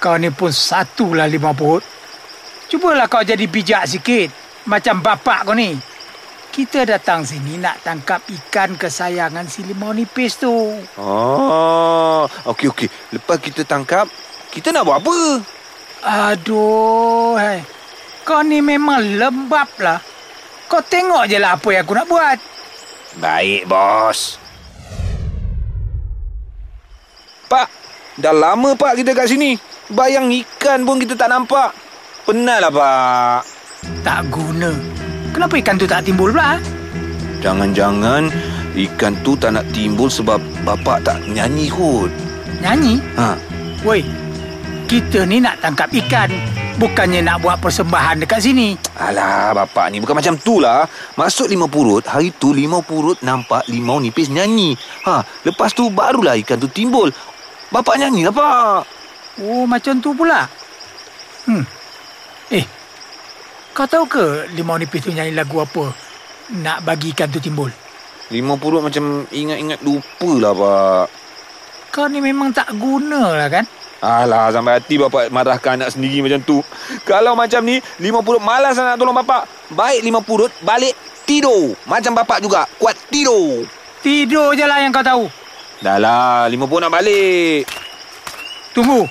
Kau 0.02 0.18
ni 0.18 0.30
pun 0.34 0.50
satulah 0.50 1.30
lima 1.30 1.54
perut. 1.54 1.82
Cubalah 2.70 3.06
kau 3.06 3.22
jadi 3.22 3.46
bijak 3.46 3.86
sikit. 3.86 4.30
Macam 4.66 5.02
bapak 5.02 5.46
kau 5.46 5.54
ni. 5.58 5.78
Kita 6.50 6.88
datang 6.88 7.22
sini 7.28 7.60
nak 7.60 7.84
tangkap 7.84 8.24
ikan 8.26 8.80
kesayangan 8.80 9.46
si 9.46 9.62
limau 9.68 9.92
nipis 9.92 10.40
tu. 10.40 10.54
Oh, 10.98 12.24
okey 12.50 12.72
okey. 12.72 12.90
Lepas 13.12 13.38
kita 13.44 13.62
tangkap, 13.68 14.08
kita 14.50 14.72
nak 14.72 14.88
buat 14.88 15.04
apa? 15.04 15.18
Aduh, 16.06 17.34
hai. 17.34 17.66
Kau 18.22 18.46
ni 18.46 18.62
memang 18.62 19.02
lembab 19.18 19.70
lah. 19.82 19.98
Kau 20.70 20.82
tengok 20.86 21.26
je 21.26 21.42
lah 21.42 21.58
apa 21.58 21.70
yang 21.74 21.82
aku 21.82 21.94
nak 21.98 22.06
buat. 22.10 22.38
Baik, 23.18 23.66
bos. 23.66 24.38
Pak, 27.50 27.70
dah 28.22 28.34
lama 28.34 28.78
pak 28.78 29.02
kita 29.02 29.18
kat 29.18 29.34
sini. 29.34 29.58
Bayang 29.90 30.30
ikan 30.30 30.86
pun 30.86 31.02
kita 31.02 31.18
tak 31.18 31.30
nampak. 31.30 31.74
Penat 32.26 32.58
lah, 32.58 32.74
Pak. 32.74 33.42
Tak 34.02 34.26
guna. 34.34 34.74
Kenapa 35.30 35.62
ikan 35.62 35.78
tu 35.78 35.86
tak 35.86 36.02
timbul 36.06 36.34
pula? 36.34 36.58
Jangan-jangan 37.46 38.34
ikan 38.74 39.14
tu 39.22 39.38
tak 39.38 39.54
nak 39.54 39.66
timbul 39.70 40.10
sebab 40.10 40.42
bapak 40.66 41.06
tak 41.06 41.22
nyanyi 41.30 41.70
kot. 41.70 42.10
Nyanyi? 42.66 42.98
Ha, 43.14 43.38
Woi, 43.86 44.02
kita 44.86 45.26
ni 45.26 45.42
nak 45.42 45.58
tangkap 45.60 45.90
ikan. 45.90 46.30
Bukannya 46.78 47.26
nak 47.26 47.42
buat 47.42 47.58
persembahan 47.58 48.22
dekat 48.22 48.46
sini. 48.46 48.78
Alah, 49.00 49.56
bapak 49.56 49.90
ni 49.90 49.98
bukan 49.98 50.22
macam 50.22 50.38
tu 50.38 50.62
lah. 50.62 50.86
Masuk 51.18 51.50
limau 51.50 51.72
purut, 51.72 52.06
hari 52.06 52.36
tu 52.36 52.54
limau 52.54 52.86
purut 52.86 53.18
nampak 53.26 53.66
limau 53.72 53.98
nipis 53.98 54.30
nyanyi. 54.30 54.78
Ha, 55.08 55.26
lepas 55.48 55.74
tu 55.74 55.90
barulah 55.90 56.38
ikan 56.46 56.62
tu 56.62 56.70
timbul. 56.70 57.10
Bapak 57.74 57.98
nyanyi 57.98 58.30
lah, 58.30 58.34
Pak. 58.36 58.82
Oh, 59.42 59.66
macam 59.66 59.98
tu 60.04 60.14
pula. 60.14 60.46
Hmm. 61.50 61.64
Eh, 62.54 62.66
kau 63.74 63.90
tahu 63.90 64.06
ke 64.06 64.26
limau 64.54 64.78
nipis 64.78 65.02
tu 65.02 65.12
nyanyi 65.16 65.34
lagu 65.34 65.64
apa? 65.64 65.96
Nak 66.62 66.86
bagi 66.86 67.16
ikan 67.16 67.32
tu 67.32 67.42
timbul. 67.42 67.72
Limau 68.30 68.60
purut 68.60 68.84
macam 68.86 69.26
ingat-ingat 69.32 69.80
lupa 69.82 70.32
lah, 70.38 70.54
Pak. 70.54 71.08
Kau 71.96 72.06
ni 72.12 72.20
memang 72.20 72.52
tak 72.52 72.70
guna 72.76 73.32
lah 73.32 73.48
kan? 73.48 73.66
Alah, 74.06 74.54
sampai 74.54 74.78
hati 74.78 75.02
bapak 75.02 75.34
marahkan 75.34 75.82
anak 75.82 75.98
sendiri 75.98 76.22
macam 76.22 76.38
tu. 76.46 76.62
Kalau 77.10 77.34
macam 77.34 77.66
ni, 77.66 77.82
limau 77.98 78.22
purut 78.22 78.38
malas 78.38 78.78
nak 78.78 79.02
tolong 79.02 79.18
bapak. 79.18 79.50
Baik 79.74 80.06
limau 80.06 80.22
purut, 80.22 80.54
balik 80.62 80.94
tidur. 81.26 81.74
Macam 81.90 82.14
bapak 82.14 82.38
juga, 82.46 82.70
kuat 82.78 82.94
tidur. 83.10 83.66
Tidur 84.06 84.54
je 84.54 84.62
lah 84.62 84.78
yang 84.78 84.94
kau 84.94 85.02
tahu. 85.02 85.26
Dah 85.82 85.98
lah, 85.98 86.46
limau 86.46 86.70
purut 86.70 86.86
nak 86.86 86.94
balik. 86.94 87.66
Tunggu. 88.78 89.10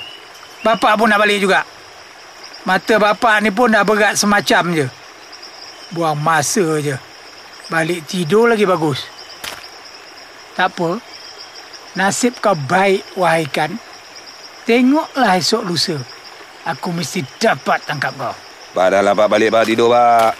Bapak 0.63 0.95
pun 0.95 1.11
nak 1.11 1.19
balik 1.19 1.43
juga. 1.43 1.67
Mata 2.63 2.95
bapak 2.97 3.43
ni 3.43 3.51
pun 3.51 3.75
dah 3.75 3.83
berat 3.83 4.15
semacam 4.15 4.63
je. 4.79 4.87
Buang 5.91 6.17
masa 6.23 6.79
je. 6.79 6.95
Balik 7.67 8.07
tidur 8.07 8.47
lagi 8.47 8.63
bagus. 8.63 9.03
Tak 10.55 10.71
apa. 10.71 11.03
Nasib 11.99 12.39
kau 12.39 12.55
baik, 12.55 13.03
wahai 13.19 13.45
kan. 13.51 13.75
Tengoklah 14.65 15.37
esok 15.37 15.63
lusa. 15.69 16.01
Aku 16.65 16.89
mesti 16.89 17.21
dapat 17.37 17.85
tangkap 17.85 18.17
kau. 18.17 18.33
Pak, 18.73 18.87
dah 18.89 19.01
lah, 19.05 19.13
Pak. 19.13 19.29
Balik, 19.29 19.53
Pak. 19.53 19.69
Tidur, 19.69 19.93
Pak. 19.93 20.33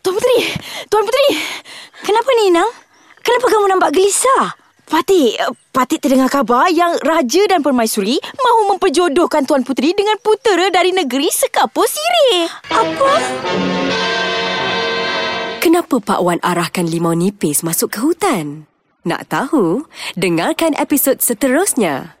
Tuan 0.00 0.14
Puteri, 0.16 0.38
Tuan 0.88 1.04
Puteri. 1.04 1.28
Kenapa 2.00 2.28
ni, 2.32 2.42
Inang? 2.48 2.70
Kenapa 3.20 3.46
kamu 3.52 3.66
nampak 3.76 3.92
gelisah? 3.92 4.56
Patih, 4.88 5.36
eh, 5.36 5.52
Patih 5.76 6.00
terdengar 6.00 6.32
kabar 6.32 6.72
yang 6.72 6.96
Raja 7.04 7.42
dan 7.52 7.60
Permaisuri 7.60 8.16
mahu 8.40 8.72
memperjodohkan 8.72 9.44
Tuan 9.44 9.66
Puteri 9.68 9.92
dengan 9.92 10.16
putera 10.24 10.72
dari 10.72 10.96
negeri 10.96 11.28
Sekapur 11.28 11.84
Sirih. 11.84 12.48
Apa? 12.72 13.12
Kenapa 15.76 16.00
Pak 16.00 16.20
Wan 16.24 16.40
arahkan 16.40 16.88
limau 16.88 17.12
nipis 17.12 17.60
masuk 17.60 17.92
ke 17.92 18.00
hutan? 18.00 18.64
Nak 19.04 19.28
tahu? 19.28 19.84
Dengarkan 20.16 20.72
episod 20.72 21.20
seterusnya. 21.20 22.16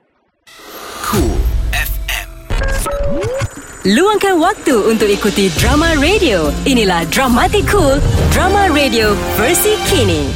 Cool 1.00 1.40
FM. 1.72 2.28
Luangkan 3.96 4.36
waktu 4.44 4.76
untuk 4.76 5.08
ikuti 5.08 5.48
drama 5.56 5.96
radio. 5.96 6.52
Inilah 6.68 7.08
Dramatic 7.08 7.64
Cool, 7.72 7.96
drama 8.28 8.68
radio 8.76 9.16
versi 9.40 9.72
kini. 9.88 10.28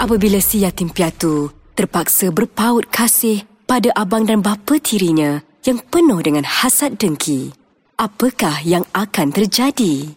Apabila 0.00 0.40
si 0.40 0.64
yatim 0.64 0.88
piatu 0.88 1.52
terpaksa 1.76 2.32
berpaut 2.32 2.88
kasih 2.88 3.44
pada 3.68 3.92
abang 3.92 4.24
dan 4.24 4.40
bapa 4.40 4.80
tirinya 4.80 5.44
yang 5.68 5.84
penuh 5.92 6.24
dengan 6.24 6.48
hasad 6.48 6.96
dengki, 6.96 7.52
apakah 8.00 8.64
yang 8.64 8.88
akan 8.96 9.36
terjadi? 9.36 10.16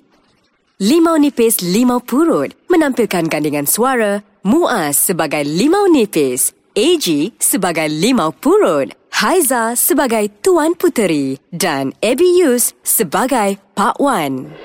Limau 0.80 1.20
Nipis 1.20 1.60
Limau 1.60 2.00
Purut 2.00 2.56
menampilkan 2.72 3.28
gandingan 3.28 3.68
suara 3.68 4.24
Muaz 4.48 5.12
sebagai 5.12 5.44
Limau 5.44 5.92
Nipis, 5.92 6.56
AG 6.72 7.36
sebagai 7.36 7.92
Limau 7.92 8.32
Purut, 8.32 8.88
Haiza 9.12 9.76
sebagai 9.76 10.32
Tuan 10.40 10.80
Puteri 10.80 11.36
dan 11.52 11.92
Abby 12.00 12.40
Yus 12.40 12.72
sebagai 12.80 13.60
Pak 13.76 14.00
Wan. 14.00 14.56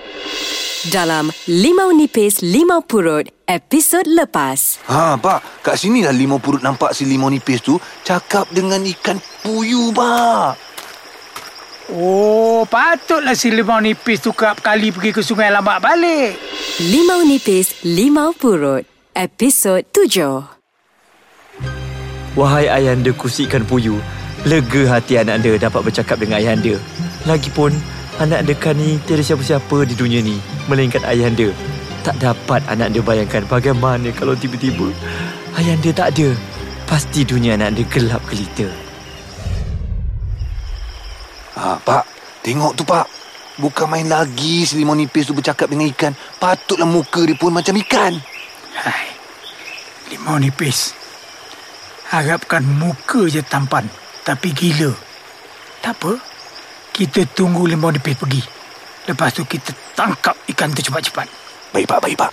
Dalam 0.87 1.35
Limau 1.51 1.91
Nipis 1.91 2.47
Limau 2.47 2.87
Purut 2.87 3.27
episod 3.51 4.07
lepas. 4.07 4.87
Ha, 4.87 5.19
Pak. 5.19 5.67
Kat 5.67 5.75
sini 5.75 6.07
lah 6.07 6.15
limau 6.15 6.39
purut 6.39 6.63
nampak 6.63 6.95
si 6.95 7.11
limau 7.11 7.27
nipis 7.27 7.59
tu 7.59 7.75
cakap 8.07 8.47
dengan 8.55 8.81
ikan 8.87 9.19
puyuh, 9.43 9.91
Pak. 9.91 10.64
Oh, 11.93 12.65
patutlah 12.65 13.37
si 13.37 13.53
limau 13.53 13.77
nipis 13.77 14.25
tu 14.25 14.33
kerap 14.33 14.65
kali 14.65 14.89
pergi 14.89 15.13
ke 15.13 15.21
sungai 15.21 15.53
lambat 15.53 15.85
balik. 15.85 16.41
Limau 16.81 17.21
Nipis 17.29 17.85
Limau 17.85 18.33
Purut 18.33 18.89
episod 19.13 19.85
7. 19.93 20.49
Wahai 22.41 22.73
ayahanda 22.73 23.13
kusikan 23.13 23.69
puyu, 23.69 24.01
lega 24.49 24.97
hati 24.97 25.21
anak 25.21 25.45
anda 25.45 25.61
dapat 25.61 25.85
bercakap 25.85 26.17
dengan 26.17 26.41
ayahanda. 26.41 26.81
Lagipun, 27.29 27.77
anak 28.17 28.49
anda 28.49 28.55
kan 28.57 28.81
ni 28.81 28.97
tiada 29.05 29.21
siapa-siapa 29.21 29.85
di 29.85 29.93
dunia 29.93 30.25
ni, 30.25 30.41
melainkan 30.73 31.05
ayahanda. 31.05 31.53
Tak 32.01 32.17
dapat 32.17 32.65
anak 32.73 32.97
anda 32.97 33.01
bayangkan 33.05 33.45
bagaimana 33.45 34.09
kalau 34.17 34.33
tiba-tiba 34.33 34.89
ayahanda 35.61 35.93
tak 35.93 36.17
ada. 36.17 36.33
Pasti 36.89 37.29
dunia 37.29 37.61
anak 37.61 37.77
anda 37.77 37.85
gelap 37.93 38.25
gelita. 38.25 38.84
Ha, 41.55 41.79
Pak. 41.79 42.05
Tengok 42.43 42.73
tu, 42.77 42.85
Pak. 42.85 43.07
Bukan 43.55 43.87
main 43.87 44.11
lagi 44.11 44.67
si 44.67 44.75
limau 44.75 44.99
nipis 44.99 45.31
tu 45.31 45.35
bercakap 45.35 45.71
dengan 45.71 45.87
ikan. 45.95 46.11
Patutlah 46.43 46.91
muka 46.91 47.23
dia 47.23 47.39
pun 47.39 47.55
macam 47.55 47.79
ikan. 47.79 48.19
Hai, 48.75 49.15
limau 50.11 50.43
nipis. 50.43 50.91
Harapkan 52.11 52.67
muka 52.67 53.31
je 53.31 53.39
tampan, 53.47 53.87
tapi 54.27 54.51
gila. 54.51 54.91
Tak 55.79 55.95
apa, 56.03 56.19
kita 56.91 57.23
tunggu 57.31 57.71
limau 57.71 57.95
nipis 57.95 58.19
pergi. 58.19 58.43
Lepas 59.07 59.39
tu 59.39 59.47
kita 59.47 59.71
tangkap 59.95 60.35
ikan 60.51 60.75
tu 60.75 60.83
cepat-cepat. 60.83 61.31
Baik, 61.71 61.87
Pak. 61.87 61.99
Baik, 62.03 62.17
Pak. 62.19 62.33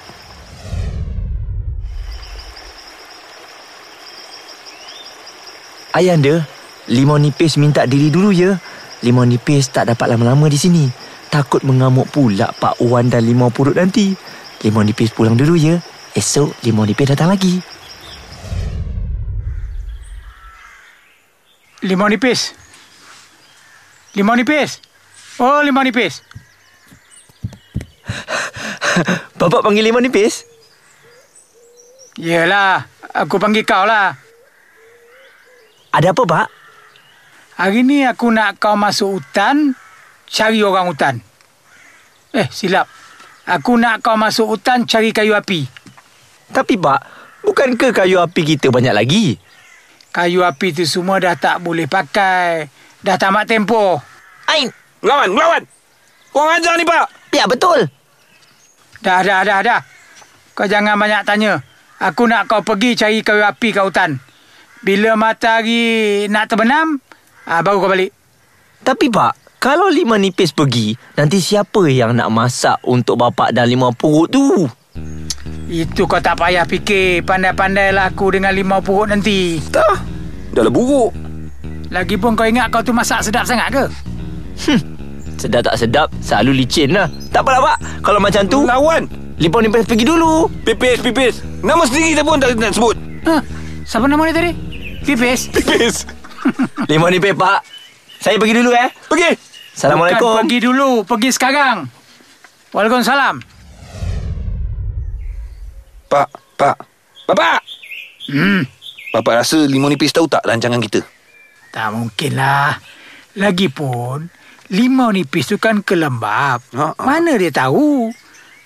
Ayahanda, 5.93 6.49
limau 6.89 7.21
nipis 7.21 7.61
minta 7.61 7.85
diri 7.85 8.09
dulu 8.09 8.33
ya. 8.33 8.57
Limau 9.01 9.25
nipis 9.25 9.73
tak 9.73 9.89
dapat 9.89 10.13
lama-lama 10.13 10.45
di 10.45 10.61
sini. 10.61 10.85
Takut 11.33 11.65
mengamuk 11.65 12.11
pula 12.13 12.53
Pak 12.53 12.77
Wan 12.85 13.09
dan 13.09 13.25
limau 13.25 13.49
purut 13.49 13.73
nanti. 13.73 14.13
Limau 14.61 14.85
nipis 14.85 15.09
pulang 15.09 15.33
dulu 15.33 15.57
ya. 15.57 15.81
Esok 16.13 16.53
limau 16.61 16.85
nipis 16.85 17.09
datang 17.09 17.33
lagi. 17.33 17.57
Limau 21.81 22.05
nipis. 22.13 22.53
Limau 24.13 24.37
nipis. 24.37 24.77
Oh, 25.41 25.65
limau 25.65 25.81
nipis. 25.81 26.21
Bapak 29.41 29.65
panggil 29.65 29.81
limau 29.81 29.97
nipis? 29.97 30.45
Yelah, 32.21 32.85
aku 33.17 33.41
panggil 33.41 33.65
kau 33.65 33.81
lah. 33.81 34.13
Ada 35.89 36.13
apa, 36.13 36.21
Pak? 36.21 36.60
Hari 37.61 37.85
ni 37.85 38.01
aku 38.01 38.33
nak 38.33 38.57
kau 38.57 38.73
masuk 38.73 39.21
hutan, 39.21 39.77
cari 40.25 40.65
orang 40.65 40.89
hutan. 40.89 41.21
Eh, 42.33 42.49
silap. 42.49 42.89
Aku 43.45 43.77
nak 43.77 44.01
kau 44.01 44.17
masuk 44.17 44.49
hutan 44.49 44.89
cari 44.89 45.13
kayu 45.13 45.37
api. 45.37 45.69
Tapi, 46.49 46.73
Pak, 46.81 46.99
bukankah 47.45 47.93
kayu 47.93 48.17
api 48.17 48.57
kita 48.57 48.73
banyak 48.73 48.97
lagi? 48.97 49.37
Kayu 50.09 50.41
api 50.41 50.73
tu 50.73 50.89
semua 50.89 51.21
dah 51.21 51.37
tak 51.37 51.61
boleh 51.61 51.85
pakai. 51.85 52.65
Dah 53.05 53.21
tamat 53.21 53.45
tempoh. 53.45 54.01
Ain. 54.49 54.73
Melawan, 55.05 55.29
melawan. 55.29 55.61
Korang 56.33 56.57
ajar 56.57 56.73
ni, 56.81 56.85
Pak. 56.89 57.29
Ya, 57.29 57.45
betul. 57.45 57.85
Dah, 59.05 59.21
dah, 59.21 59.45
dah, 59.45 59.61
dah. 59.61 59.85
Kau 60.57 60.65
jangan 60.65 60.97
banyak 60.97 61.29
tanya. 61.29 61.61
Aku 62.01 62.25
nak 62.25 62.49
kau 62.49 62.65
pergi 62.65 62.97
cari 62.97 63.21
kayu 63.21 63.45
api 63.45 63.69
kat 63.69 63.85
hutan. 63.85 64.17
Bila 64.81 65.13
matahari 65.13 66.25
nak 66.25 66.49
terbenam, 66.49 66.97
ah, 67.47 67.61
baru 67.61 67.81
kau 67.81 67.91
balik. 67.91 68.11
Tapi 68.81 69.13
Pak, 69.13 69.61
kalau 69.61 69.93
lima 69.93 70.17
nipis 70.17 70.53
pergi, 70.53 70.97
nanti 71.13 71.37
siapa 71.37 71.85
yang 71.85 72.17
nak 72.17 72.33
masak 72.33 72.81
untuk 72.89 73.21
bapak 73.21 73.53
dan 73.53 73.69
lima 73.69 73.93
purut 73.93 74.27
tu? 74.33 74.65
Itu 75.71 76.03
kau 76.03 76.19
tak 76.19 76.35
payah 76.41 76.67
fikir. 76.67 77.23
Pandai-pandailah 77.23 78.11
aku 78.11 78.35
dengan 78.35 78.51
limau 78.51 78.83
purut 78.83 79.07
nanti. 79.07 79.61
Tak. 79.71 79.95
Dah 80.51 80.61
lah 80.67 80.73
buruk. 80.73 81.15
Lagipun 81.91 82.35
kau 82.35 82.43
ingat 82.43 82.67
kau 82.71 82.83
tu 82.83 82.91
masak 82.91 83.23
sedap 83.23 83.47
sangat 83.47 83.71
ke? 83.71 83.83
Sedap 85.41 85.65
tak 85.65 85.75
sedap, 85.79 86.07
selalu 86.21 86.65
licin 86.65 86.91
lah. 86.91 87.07
Tak 87.31 87.41
apalah 87.41 87.73
Pak, 87.73 87.77
kalau 88.03 88.19
macam 88.19 88.45
tu, 88.45 88.61
Lawan. 88.67 89.07
lima 89.41 89.57
nipis 89.63 89.87
pergi 89.89 90.05
dulu. 90.05 90.45
Pipis, 90.67 91.01
pipis. 91.01 91.41
Nama 91.63 91.81
sendiri 91.87 92.21
pun 92.21 92.37
tak 92.37 92.53
nak 92.59 92.75
sebut. 92.75 92.93
Ha? 93.25 93.41
Siapa 93.87 94.05
nama 94.05 94.27
dia 94.29 94.35
tadi? 94.37 94.51
Pipis? 95.01 95.49
Pipis. 95.49 96.05
Lima 96.91 97.07
nipis 97.09 97.35
Pak. 97.35 97.59
Saya 98.21 98.37
pergi 98.37 98.53
dulu 98.61 98.71
eh. 98.73 98.89
Pergi. 99.09 99.29
Assalamualaikum. 99.73 100.21
Bukan 100.21 100.45
pergi 100.45 100.59
dulu. 100.61 100.89
Pergi 101.07 101.29
sekarang. 101.33 101.77
Waalaikumsalam. 102.71 103.35
Pak, 106.11 106.27
Pak. 106.59 106.77
Bapak. 107.27 107.59
Hmm. 108.27 108.67
Bapak 109.11 109.43
rasa 109.43 109.67
limau 109.67 109.91
nipis 109.91 110.15
tahu 110.15 110.27
tak 110.27 110.43
rancangan 110.47 110.79
kita? 110.79 111.03
Tak 111.71 111.87
mungkin 111.91 112.31
lah. 112.35 112.79
Lagipun, 113.39 114.27
limau 114.71 115.11
nipis 115.11 115.51
tu 115.51 115.55
kan 115.55 115.83
kelembab. 115.83 116.63
Ha, 116.75 116.95
ha. 116.95 116.99
Mana 116.99 117.39
dia 117.39 117.51
tahu? 117.51 118.11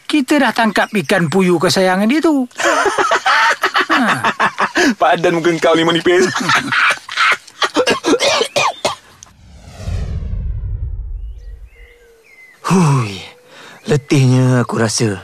Kita 0.05 0.37
dah 0.37 0.53
tangkap 0.53 0.89
ikan 0.93 1.29
puyuh 1.29 1.57
kesayangan 1.57 2.05
dia 2.05 2.21
tu. 2.21 2.45
Padan 5.01 5.37
muka 5.37 5.49
kau 5.61 5.73
limau 5.73 5.93
nipis. 5.93 6.29
Hui, 12.65 13.21
letihnya 13.85 14.65
aku 14.65 14.81
rasa. 14.81 15.21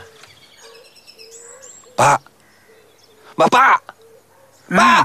Pak. 1.98 2.22
Bapak. 3.34 3.82
Pak. 4.70 5.04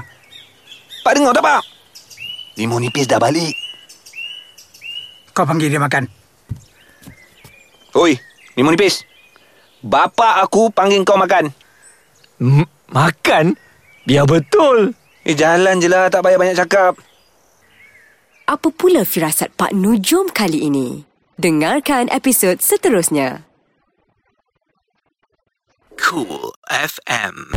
Pak 1.02 1.12
dengar 1.18 1.34
tak, 1.34 1.42
Pak? 1.42 1.62
Limau 2.54 2.78
nipis 2.78 3.10
dah 3.10 3.18
balik. 3.18 3.54
Kau 5.34 5.42
panggil 5.42 5.66
dia 5.66 5.82
makan. 5.82 6.06
Oi, 7.98 8.14
limau 8.54 8.70
nipis. 8.70 9.02
Bapak 9.82 10.42
aku 10.42 10.70
panggil 10.70 11.02
kau 11.02 11.18
makan. 11.18 11.50
M- 12.38 12.70
makan? 12.90 13.58
Biar 14.06 14.30
betul. 14.30 14.94
Eh, 15.26 15.34
jalan 15.34 15.82
je 15.82 15.90
lah. 15.90 16.06
Tak 16.06 16.22
payah 16.22 16.38
banyak 16.38 16.58
cakap. 16.58 16.94
Apa 18.46 18.68
pula 18.70 19.02
firasat 19.02 19.52
Pak 19.58 19.74
Nujum 19.74 20.30
kali 20.30 20.70
ini? 20.70 21.07
Dengarkan 21.38 22.10
episod 22.10 22.58
seterusnya. 22.58 23.46
Cool 25.94 26.50
FM. 26.66 27.54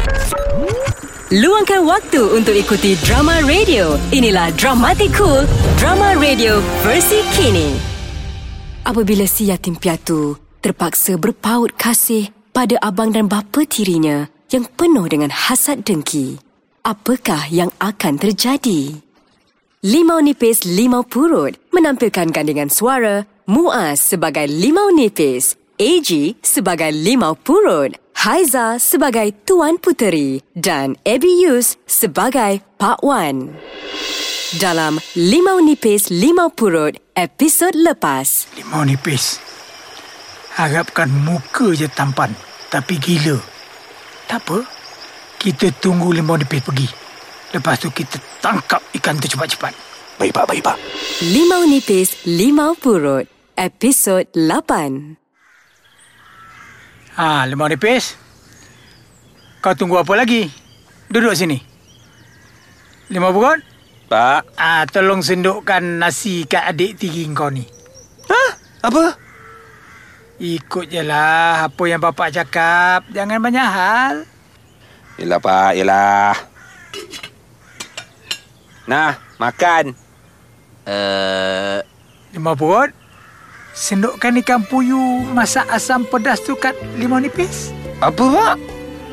Luangkan 1.33 1.89
waktu 1.89 2.21
untuk 2.29 2.53
ikuti 2.53 2.93
drama 3.01 3.41
radio. 3.41 3.97
Inilah 4.13 4.53
Dramatic 4.53 5.09
Cool, 5.17 5.49
drama 5.81 6.13
radio 6.21 6.61
versi 6.85 7.25
kini. 7.33 7.73
Apabila 8.85 9.25
si 9.25 9.49
yatim 9.49 9.73
piatu 9.73 10.37
terpaksa 10.61 11.17
berpaut 11.17 11.73
kasih 11.73 12.29
pada 12.53 12.77
abang 12.85 13.09
dan 13.09 13.25
bapa 13.25 13.65
tirinya 13.65 14.29
yang 14.53 14.69
penuh 14.77 15.09
dengan 15.09 15.33
hasad 15.33 15.81
dengki, 15.81 16.37
apakah 16.85 17.49
yang 17.49 17.73
akan 17.81 18.21
terjadi? 18.21 19.01
Limau 19.81 20.21
Nipis 20.21 20.69
Limau 20.69 21.01
Purut 21.01 21.57
menampilkan 21.73 22.29
gandingan 22.29 22.69
suara 22.69 23.25
Muaz 23.49 24.05
sebagai 24.05 24.45
Limau 24.45 24.93
Nipis, 24.93 25.57
AG 25.81 26.37
sebagai 26.45 26.93
Limau 26.93 27.33
Purut, 27.33 27.97
Haiza 28.13 28.77
sebagai 28.77 29.33
Tuan 29.49 29.81
Puteri 29.81 30.45
dan 30.53 30.93
Abby 31.01 31.41
Yus 31.41 31.81
sebagai 31.89 32.61
Pak 32.77 33.01
Wan. 33.01 33.49
Dalam 34.61 35.01
Limau 35.17 35.57
Nipis 35.57 36.13
Limau 36.13 36.53
Purut 36.53 36.93
episod 37.17 37.73
lepas. 37.73 38.45
Limau 38.61 38.85
nipis. 38.85 39.41
Harapkan 40.61 41.09
muka 41.09 41.73
je 41.73 41.89
tampan. 41.89 42.29
Tapi 42.69 43.01
gila. 43.01 43.41
Tak 44.29 44.37
apa. 44.37 44.57
Kita 45.41 45.73
tunggu 45.81 46.13
limau 46.13 46.37
nipis 46.37 46.61
pergi. 46.61 46.85
Lepas 47.57 47.81
tu 47.81 47.89
kita 47.89 48.21
tangkap 48.37 48.85
ikan 49.01 49.17
tu 49.17 49.25
cepat-cepat. 49.25 49.90
Baik, 50.21 50.37
Pak. 50.37 50.45
Baik, 50.53 50.61
Pak. 50.61 50.77
Limau 51.33 51.65
Nipis 51.65 52.13
Limau 52.29 52.77
Purut 52.77 53.25
episod 53.57 54.21
8. 54.37 55.17
Ha, 57.17 57.49
limau 57.49 57.65
nipis. 57.65 58.13
Kau 59.65 59.73
tunggu 59.73 59.97
apa 59.97 60.13
lagi? 60.13 60.45
Duduk 61.09 61.33
sini. 61.33 61.57
Limau 63.09 63.33
purut? 63.33 63.65
Pak. 64.13 64.57
Ah, 64.61 64.85
tolong 64.85 65.25
sendukkan 65.25 65.97
nasi 65.97 66.45
kat 66.45 66.69
adik 66.69 67.01
tiri 67.01 67.25
kau 67.33 67.49
ni. 67.49 67.65
Hah? 68.29 68.49
Apa? 68.85 69.17
Ikut 70.37 70.85
je 70.85 71.01
lah 71.01 71.65
apa 71.65 71.83
yang 71.89 71.97
bapak 71.97 72.29
cakap. 72.29 73.09
Jangan 73.09 73.41
banyak 73.41 73.67
hal. 73.67 74.15
Yelah, 75.17 75.41
Pak. 75.41 75.71
Yelah. 75.77 76.33
Nah, 78.89 79.17
makan. 79.37 80.00
Uh, 80.87 81.83
Limau 82.33 82.55
purut? 82.57 82.89
Sendukkan 83.71 84.39
ikan 84.43 84.61
puyuh 84.67 85.23
masak 85.31 85.67
asam 85.71 86.03
pedas 86.03 86.43
tu 86.43 86.55
kat 86.55 86.75
limau 86.99 87.19
nipis. 87.19 87.71
Apa, 88.03 88.23
Pak? 88.23 88.55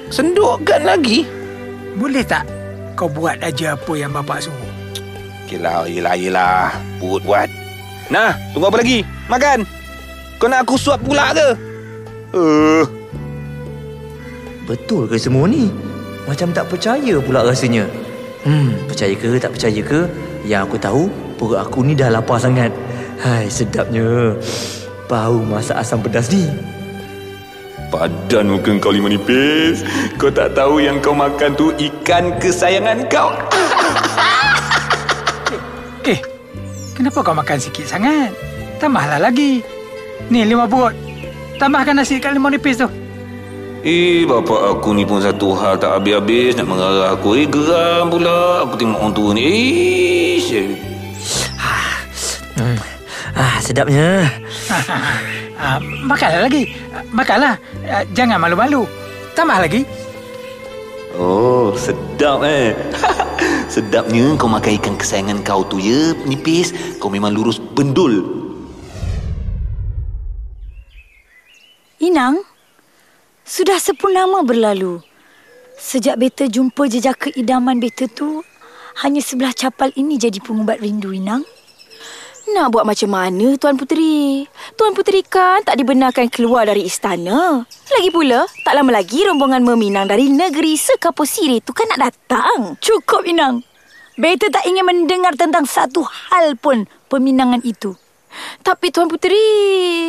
Sendukkan 0.08 0.82
lagi? 0.82 1.28
Boleh 1.98 2.24
tak 2.24 2.48
kau 2.98 3.06
buat 3.06 3.38
aja 3.38 3.78
apa 3.78 3.92
yang 3.94 4.10
bapak 4.10 4.42
suruh? 4.42 4.72
Yelah, 5.46 5.86
yelah, 5.86 6.14
yelah. 6.18 6.74
Put 6.98 7.22
buat. 7.22 7.46
Nah, 8.10 8.34
tunggu 8.50 8.74
apa 8.74 8.82
lagi? 8.82 9.06
Makan. 9.30 9.62
Kau 10.42 10.50
nak 10.50 10.66
aku 10.66 10.74
suap 10.74 10.98
pula 11.06 11.30
ke? 11.30 11.48
Uh, 12.34 12.84
betul 14.66 15.06
ke 15.06 15.14
semua 15.14 15.46
ni? 15.46 15.70
Macam 16.26 16.50
tak 16.50 16.66
percaya 16.66 17.22
pula 17.22 17.46
rasanya. 17.46 17.86
Hmm, 18.42 18.74
percaya 18.90 19.14
ke 19.14 19.38
tak 19.38 19.54
percaya 19.54 19.80
ke? 19.80 20.00
Yang 20.42 20.60
aku 20.66 20.76
tahu, 20.78 21.04
perut 21.38 21.62
aku 21.62 21.86
ni 21.86 21.94
dah 21.94 22.10
lapar 22.10 22.42
sangat. 22.42 22.74
Hai, 23.22 23.46
sedapnya. 23.46 24.34
Bau 25.06 25.40
masak 25.40 25.78
asam 25.78 26.02
pedas 26.02 26.28
ni. 26.34 26.44
padan 27.88 28.52
muka 28.52 28.76
kau 28.76 28.92
lima 28.92 29.08
nipis. 29.08 29.80
Kau 30.20 30.28
tak 30.28 30.52
tahu 30.52 30.84
yang 30.84 31.00
kau 31.00 31.16
makan 31.16 31.56
tu 31.56 31.72
ikan 31.78 32.36
kesayangan 32.42 33.06
kau. 33.08 33.30
Eh, 36.08 36.16
kenapa 36.96 37.20
kau 37.20 37.36
makan 37.36 37.60
sikit 37.60 37.84
sangat? 37.84 38.32
Tambahlah 38.80 39.20
lagi. 39.20 39.60
Ni 40.32 40.40
lima 40.40 40.64
purut. 40.64 40.96
Tambahkan 41.60 42.00
nasi 42.00 42.16
kat 42.16 42.32
limau 42.32 42.48
nipis 42.48 42.80
tu. 42.80 42.88
Eh, 43.84 44.24
bapak 44.24 44.78
aku 44.78 44.96
ni 44.96 45.04
pun 45.04 45.20
satu 45.20 45.52
hal 45.52 45.76
tak 45.76 46.00
habis-habis 46.00 46.56
nak 46.56 46.64
mengarah 46.64 47.12
aku. 47.12 47.36
Eh, 47.36 47.44
geram 47.44 48.08
pula. 48.08 48.64
Aku 48.64 48.80
tengok 48.80 49.04
orang 49.04 49.12
tua 49.12 49.30
ni. 49.36 49.44
Ish. 50.40 50.50
Hmm. 52.58 52.78
Ah, 53.38 53.56
sedapnya. 53.62 54.26
Ah, 55.58 55.82
makanlah 55.82 56.46
lagi. 56.46 56.70
Ah, 56.94 57.02
Makanlah. 57.10 57.54
Ah, 57.90 58.06
jangan 58.14 58.38
malu-malu. 58.38 58.86
Tambah 59.34 59.58
lagi. 59.58 59.82
Oh, 61.18 61.74
sedap 61.74 62.46
eh. 62.46 62.78
Sedapnya 63.74 64.38
kau 64.38 64.46
makan 64.46 64.78
ikan 64.78 64.94
kesayangan 64.94 65.42
kau 65.42 65.66
tu 65.66 65.82
ya, 65.82 66.14
nipis. 66.30 66.70
Kau 67.02 67.10
memang 67.10 67.34
lurus 67.34 67.58
bendul. 67.58 68.22
Inang, 71.98 72.46
sudah 73.42 73.82
sepuluh 73.82 74.22
lama 74.22 74.46
berlalu. 74.46 75.02
Sejak 75.74 76.22
beta 76.22 76.46
jumpa 76.46 76.86
jejak 76.86 77.18
keidaman 77.18 77.82
beta 77.82 78.06
tu, 78.06 78.46
hanya 79.02 79.18
sebelah 79.18 79.50
capal 79.58 79.90
ini 79.98 80.14
jadi 80.22 80.38
pengubat 80.38 80.78
rindu 80.78 81.10
Inang. 81.10 81.42
Nak 82.48 82.72
buat 82.72 82.88
macam 82.88 83.12
mana 83.12 83.60
Tuan 83.60 83.76
Puteri? 83.76 84.48
Tuan 84.72 84.96
Puteri 84.96 85.20
kan 85.20 85.60
tak 85.60 85.76
dibenarkan 85.76 86.32
keluar 86.32 86.64
dari 86.64 86.88
istana. 86.88 87.60
Lagi 87.66 88.08
pula, 88.08 88.48
tak 88.64 88.72
lama 88.72 88.88
lagi 88.88 89.20
rombongan 89.28 89.60
meminang 89.60 90.08
dari 90.08 90.32
negeri 90.32 90.80
Sekapusiri 90.80 91.60
tu 91.60 91.76
kan 91.76 91.84
nak 91.92 92.08
datang. 92.08 92.80
Cukup 92.80 93.28
Inang. 93.28 93.60
Beta 94.16 94.48
tak 94.48 94.64
ingin 94.64 94.88
mendengar 94.88 95.36
tentang 95.36 95.68
satu 95.68 96.00
hal 96.02 96.56
pun 96.56 96.88
peminangan 97.12 97.60
itu. 97.68 97.92
Tapi 98.64 98.88
Tuan 98.92 99.12
Puteri... 99.12 99.40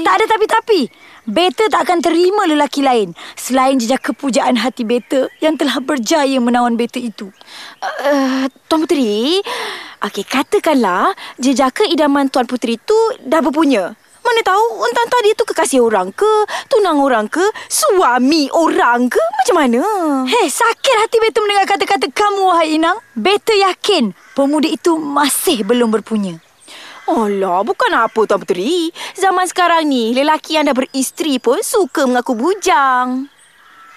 Tak 0.08 0.24
ada 0.24 0.26
tapi-tapi. 0.32 0.88
Beta 1.28 1.68
tak 1.68 1.84
akan 1.88 2.00
terima 2.00 2.48
lelaki 2.48 2.80
lain 2.80 3.12
selain 3.36 3.76
jejak 3.76 4.12
kepujaan 4.12 4.56
hati 4.56 4.88
beta 4.88 5.28
yang 5.44 5.60
telah 5.60 5.84
berjaya 5.84 6.40
menawan 6.40 6.80
beta 6.80 7.02
itu. 7.02 7.28
Uh, 7.84 8.48
Tuan 8.72 8.88
Puteri, 8.88 9.44
okay, 10.00 10.24
katakanlah 10.24 11.12
jejaka 11.36 11.84
idaman 11.90 12.32
Tuan 12.32 12.48
Puteri 12.48 12.80
itu 12.80 12.98
dah 13.26 13.44
berpunya. 13.44 13.92
Mana 14.20 14.42
tahu 14.44 14.84
entah-entah 14.84 15.22
dia 15.26 15.34
tu 15.34 15.48
kekasih 15.48 15.80
orang 15.80 16.12
ke, 16.12 16.28
tunang 16.68 17.00
orang 17.02 17.26
ke, 17.32 17.42
suami 17.72 18.52
orang 18.52 19.08
ke, 19.08 19.24
macam 19.42 19.56
mana? 19.58 19.82
Hei, 20.28 20.48
sakit 20.52 20.96
hati 21.02 21.18
beta 21.24 21.40
mendengar 21.40 21.66
kata-kata 21.66 22.08
kamu, 22.12 22.42
wahai 22.52 22.78
Inang. 22.78 23.00
Beta 23.16 23.56
yakin 23.56 24.14
pemuda 24.36 24.70
itu 24.70 25.00
masih 25.00 25.64
belum 25.66 25.90
berpunya. 25.90 26.38
Alah, 27.10 27.66
bukan 27.66 27.90
apa 27.98 28.22
Tuan 28.30 28.38
Puteri. 28.38 28.94
Zaman 29.18 29.50
sekarang 29.50 29.90
ni, 29.90 30.14
lelaki 30.14 30.62
yang 30.62 30.70
dah 30.70 30.78
beristeri 30.78 31.42
pun 31.42 31.58
suka 31.66 32.06
mengaku 32.06 32.38
bujang. 32.38 33.26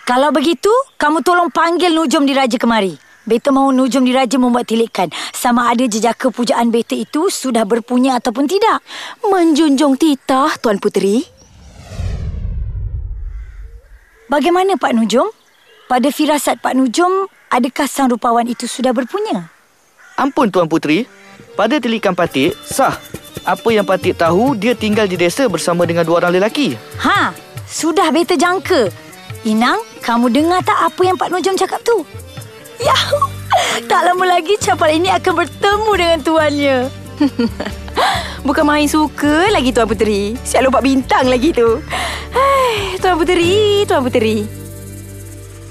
Kalau 0.08 0.32
begitu, 0.32 0.72
kamu 0.96 1.20
tolong 1.20 1.52
panggil 1.52 1.92
Nujum 1.92 2.24
Diraja 2.24 2.56
kemari. 2.56 2.96
Beta 3.28 3.52
mahu 3.52 3.70
Nujum 3.70 4.02
Diraja 4.02 4.34
membuat 4.40 4.66
tilikan 4.66 5.06
sama 5.30 5.70
ada 5.70 5.86
jejaka 5.86 6.32
pujaan 6.32 6.74
beta 6.74 6.96
itu 6.96 7.30
sudah 7.30 7.62
berpunya 7.68 8.18
ataupun 8.18 8.48
tidak. 8.48 8.80
Menjunjung 9.28 9.94
titah, 10.00 10.56
Tuan 10.58 10.80
Puteri. 10.80 11.22
Bagaimana 14.26 14.80
Pak 14.80 14.96
Nujum? 14.96 15.28
Pada 15.86 16.08
firasat 16.08 16.64
Pak 16.64 16.72
Nujum, 16.72 17.28
adakah 17.52 17.84
sang 17.84 18.08
rupawan 18.08 18.48
itu 18.48 18.64
sudah 18.64 18.96
berpunya? 18.96 19.52
Ampun 20.16 20.48
Tuan 20.48 20.66
Puteri, 20.66 21.04
pada 21.54 21.78
tilikan 21.78 22.16
Patik, 22.16 22.56
sah. 22.64 22.96
Apa 23.42 23.74
yang 23.74 23.82
Patik 23.82 24.18
tahu, 24.18 24.54
dia 24.54 24.72
tinggal 24.72 25.10
di 25.10 25.18
desa 25.18 25.50
bersama 25.50 25.82
dengan 25.82 26.06
dua 26.06 26.22
orang 26.22 26.38
lelaki. 26.38 26.78
Ha, 27.02 27.34
sudah 27.66 28.08
beta 28.14 28.38
jangka. 28.38 28.88
Inang, 29.42 29.82
kamu 29.98 30.30
dengar 30.30 30.62
tak 30.62 30.78
apa 30.78 31.00
yang 31.02 31.18
Pak 31.18 31.28
Nujum 31.34 31.58
cakap 31.58 31.82
tu? 31.82 32.06
Yahoo! 32.78 33.42
Tak 33.90 34.00
lama 34.08 34.24
lagi 34.38 34.56
capal 34.56 34.94
ini 34.96 35.12
akan 35.12 35.44
bertemu 35.44 35.90
dengan 35.98 36.18
tuannya. 36.24 36.76
Bukan 38.46 38.64
main 38.66 38.88
suka 38.88 39.52
lagi 39.52 39.70
Tuan 39.70 39.86
Puteri. 39.86 40.34
Siap 40.34 40.66
lompat 40.66 40.82
bintang 40.82 41.28
lagi 41.28 41.54
tu. 41.54 41.78
Hai, 42.32 42.96
Tuan 42.98 43.20
Puteri, 43.20 43.84
Tuan 43.86 44.02
Puteri. 44.02 44.42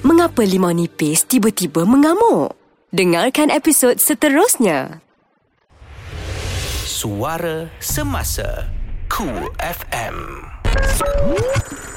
Mengapa 0.06 0.42
limau 0.46 0.72
nipis 0.72 1.26
tiba-tiba 1.28 1.84
mengamuk? 1.84 2.56
Dengarkan 2.92 3.52
episod 3.52 3.98
seterusnya. 4.00 5.04
Suara 7.02 7.66
Semasa 7.82 8.70
Cool 9.10 9.50
FM 9.58 10.46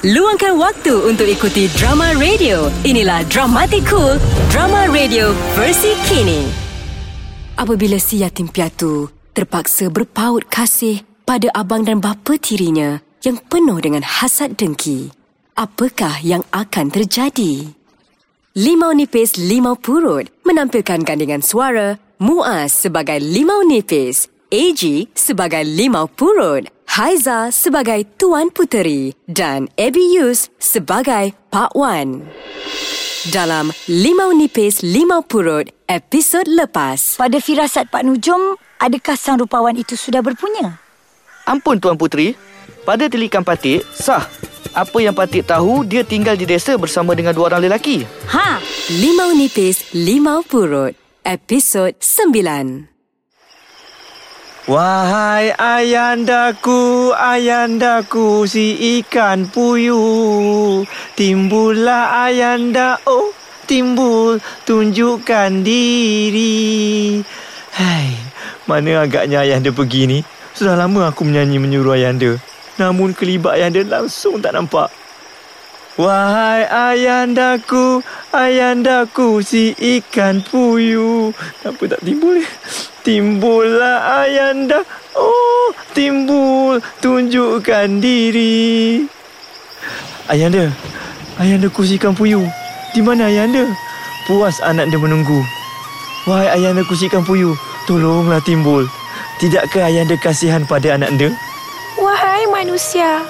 Luangkan 0.01 0.57
waktu 0.57 0.97
untuk 1.05 1.29
ikuti 1.29 1.69
drama 1.77 2.17
radio. 2.17 2.73
Inilah 2.81 3.21
Dramatic 3.29 3.85
Cool, 3.85 4.17
drama 4.49 4.89
radio 4.89 5.29
versi 5.53 5.93
kini. 6.09 6.49
Apabila 7.53 8.01
si 8.01 8.25
yatim 8.25 8.49
piatu 8.49 9.05
terpaksa 9.37 9.93
berpaut 9.93 10.41
kasih 10.49 11.05
pada 11.21 11.53
abang 11.53 11.85
dan 11.85 12.01
bapa 12.01 12.41
tirinya 12.41 12.97
yang 13.21 13.37
penuh 13.45 13.77
dengan 13.77 14.01
hasad 14.01 14.57
dengki, 14.57 15.13
apakah 15.53 16.17
yang 16.25 16.41
akan 16.49 16.89
terjadi? 16.89 17.77
Limau 18.57 18.89
Nipis 18.97 19.37
Limau 19.37 19.77
Purut 19.77 20.33
menampilkan 20.41 21.05
gandingan 21.05 21.45
suara 21.45 22.01
Muaz 22.17 22.73
sebagai 22.73 23.21
Limau 23.21 23.61
Nipis, 23.69 24.33
AG 24.55 25.11
sebagai 25.11 25.67
Limau 25.67 26.07
Purut, 26.07 26.63
Haiza 26.87 27.51
sebagai 27.51 28.07
Tuan 28.15 28.47
Puteri 28.47 29.11
dan 29.27 29.67
Abby 29.75 30.15
Yus 30.15 30.47
sebagai 30.55 31.35
Pak 31.51 31.75
Wan. 31.75 32.23
Dalam 33.35 33.75
Limau 33.91 34.31
Nipis 34.31 34.79
Limau 34.79 35.27
Purut 35.27 35.67
episod 35.91 36.47
lepas. 36.47 37.19
Pada 37.19 37.35
firasat 37.43 37.91
Pak 37.91 38.07
Nujum, 38.07 38.55
adakah 38.79 39.19
sang 39.19 39.43
rupawan 39.43 39.75
itu 39.75 39.99
sudah 39.99 40.23
berpunya? 40.23 40.79
Ampun 41.43 41.75
Tuan 41.83 41.99
Puteri, 41.99 42.31
pada 42.87 43.11
tilikan 43.11 43.43
Patik, 43.43 43.83
sah. 43.91 44.23
Apa 44.71 45.03
yang 45.03 45.11
Patik 45.11 45.51
tahu, 45.51 45.83
dia 45.83 46.07
tinggal 46.07 46.39
di 46.39 46.47
desa 46.47 46.79
bersama 46.79 47.11
dengan 47.11 47.35
dua 47.35 47.51
orang 47.51 47.67
lelaki. 47.67 48.07
Ha, 48.31 48.63
Limau 49.03 49.35
Nipis 49.35 49.91
Limau 49.91 50.47
Purut 50.47 50.95
episod 51.27 51.91
9. 51.99 52.94
Wahai 54.65 55.53
ayandaku, 55.53 57.13
ayandaku 57.13 58.49
si 58.49 58.97
ikan 58.97 59.45
puyuh 59.45 60.81
Timbullah 61.13 62.25
ayanda, 62.25 62.97
oh 63.05 63.29
timbul 63.69 64.41
tunjukkan 64.65 65.61
diri. 65.61 67.21
Hai, 67.77 68.09
mana 68.65 69.05
agaknya 69.05 69.45
ayanda 69.45 69.69
pergi 69.69 70.09
ni? 70.09 70.19
Sudah 70.57 70.73
lama 70.73 71.13
aku 71.13 71.29
menyanyi 71.29 71.61
menyuruh 71.61 71.93
ayanda. 71.93 72.41
Namun 72.81 73.13
kelibat 73.13 73.61
ayanda 73.61 73.85
langsung 73.85 74.41
tak 74.41 74.57
nampak 74.57 74.89
Wahai 75.95 76.67
ayandaku, 76.67 78.03
ayandaku 78.35 79.39
si 79.39 79.71
ikan 79.79 80.43
puyuh. 80.43 81.31
Kenapa 81.63 81.95
tak 81.95 82.03
timbul? 82.03 82.43
Timbullah 83.07 84.27
ayanda. 84.27 84.83
Oh, 85.15 85.71
timbul. 85.95 86.83
Tunjukkan 86.99 88.03
diri. 88.03 89.07
Ayanda, 90.27 90.75
ayandaku 91.39 91.87
si 91.87 91.95
ikan 91.95 92.11
puyuh. 92.11 92.43
Di 92.91 92.99
mana 92.99 93.31
ayanda? 93.31 93.63
Puas 94.27 94.59
anak 94.59 94.91
dia 94.91 94.99
menunggu. 94.99 95.39
Wahai 96.27 96.59
ayandaku 96.59 96.91
si 96.99 97.07
ikan 97.07 97.23
puyuh, 97.23 97.55
tolonglah 97.87 98.43
timbul. 98.43 98.83
Tidakkah 99.39 99.87
ayanda 99.87 100.19
kasihan 100.19 100.67
pada 100.67 100.99
anak 100.99 101.15
dia? 101.15 101.31
Wahai 101.95 102.43
manusia, 102.51 103.23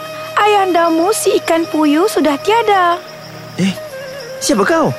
ayandamu 0.45 1.09
si 1.09 1.33
ikan 1.41 1.65
puyuh 1.73 2.05
sudah 2.05 2.37
tiada. 2.37 3.01
Eh, 3.57 3.73
siapa 4.37 4.61
kau? 4.61 4.93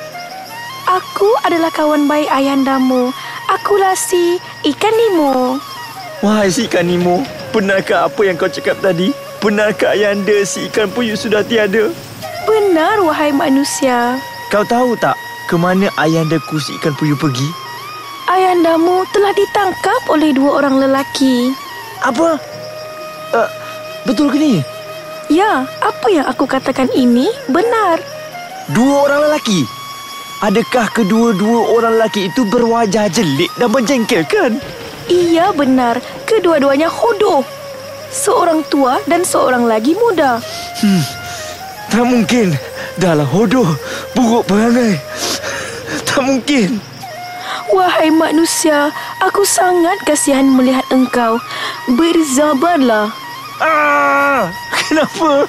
Aku 0.87 1.29
adalah 1.43 1.71
kawan 1.71 2.07
baik 2.07 2.27
ayandamu. 2.31 3.11
Akulah 3.47 3.95
si 3.95 4.39
ikan 4.67 4.91
Nemo. 4.91 5.59
Wahai 6.19 6.51
si 6.51 6.67
ikan 6.67 6.87
Nemo, 6.87 7.23
benarkah 7.55 8.11
apa 8.11 8.21
yang 8.27 8.35
kau 8.35 8.51
cakap 8.51 8.75
tadi? 8.83 9.15
Benarkah 9.39 9.95
ayanda 9.95 10.43
si 10.43 10.67
ikan 10.67 10.91
puyuh 10.91 11.15
sudah 11.15 11.43
tiada? 11.47 11.91
Benar, 12.43 13.03
wahai 13.03 13.31
manusia. 13.31 14.19
Kau 14.51 14.63
tahu 14.67 14.95
tak 14.99 15.15
ke 15.47 15.55
mana 15.55 15.87
ayandaku 15.99 16.59
si 16.59 16.75
ikan 16.79 16.95
puyuh 16.95 17.15
pergi? 17.15 17.47
Ayandamu 18.27 19.07
telah 19.15 19.31
ditangkap 19.31 20.01
oleh 20.11 20.35
dua 20.35 20.59
orang 20.59 20.83
lelaki. 20.83 21.55
Apa? 22.03 22.35
Uh, 23.31 23.49
betul 24.03 24.27
ke 24.27 24.39
ni? 24.39 24.59
Ya, 25.27 25.67
apa 25.83 26.07
yang 26.07 26.23
aku 26.23 26.47
katakan 26.47 26.87
ini 26.95 27.27
benar. 27.51 27.99
Dua 28.71 29.11
orang 29.11 29.27
lelaki? 29.27 29.67
Adakah 30.39 30.87
kedua-dua 30.95 31.67
orang 31.75 31.99
lelaki 31.99 32.31
itu 32.31 32.47
berwajah 32.47 33.11
jelik 33.11 33.51
dan 33.59 33.67
menjengkelkan? 33.75 34.63
Iya 35.11 35.51
benar, 35.51 35.99
kedua-duanya 36.23 36.87
hodoh. 36.87 37.43
Seorang 38.07 38.63
tua 38.71 39.03
dan 39.03 39.27
seorang 39.27 39.67
lagi 39.67 39.99
muda. 39.99 40.39
Hmm, 40.79 41.03
tak 41.91 42.05
mungkin. 42.07 42.55
Dahlah 42.95 43.27
hodoh, 43.27 43.67
buruk 44.15 44.47
perangai. 44.47 44.95
Tak 46.07 46.23
mungkin. 46.23 46.79
Wahai 47.67 48.07
manusia, 48.15 48.95
aku 49.19 49.43
sangat 49.43 49.99
kasihan 50.07 50.47
melihat 50.47 50.87
engkau. 50.87 51.35
Berzabarlah. 51.99 53.11
Ah, 53.59 54.53
kenapa? 54.97 55.45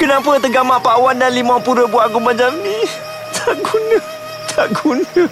Kenapa 0.00 0.30
tergamak 0.40 0.80
Pak 0.80 0.96
Wan 0.96 1.20
dan 1.20 1.36
Limau 1.36 1.60
Pura 1.60 1.84
buat 1.84 2.08
aku 2.08 2.16
macam 2.16 2.48
ni? 2.64 2.80
Tak 3.36 3.60
guna. 3.60 3.98
Tak 4.48 4.68
guna. 4.80 5.22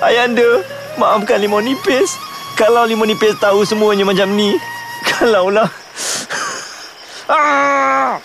Ayanda, 0.00 0.64
maafkan 0.96 1.44
Limau 1.44 1.60
Nipis. 1.60 2.16
Kalau 2.56 2.88
Limau 2.88 3.04
Nipis 3.04 3.36
tahu 3.36 3.68
semuanya 3.68 4.08
macam 4.08 4.32
ni. 4.32 4.56
Kalaulah. 5.04 5.68
Ah! 7.28 8.16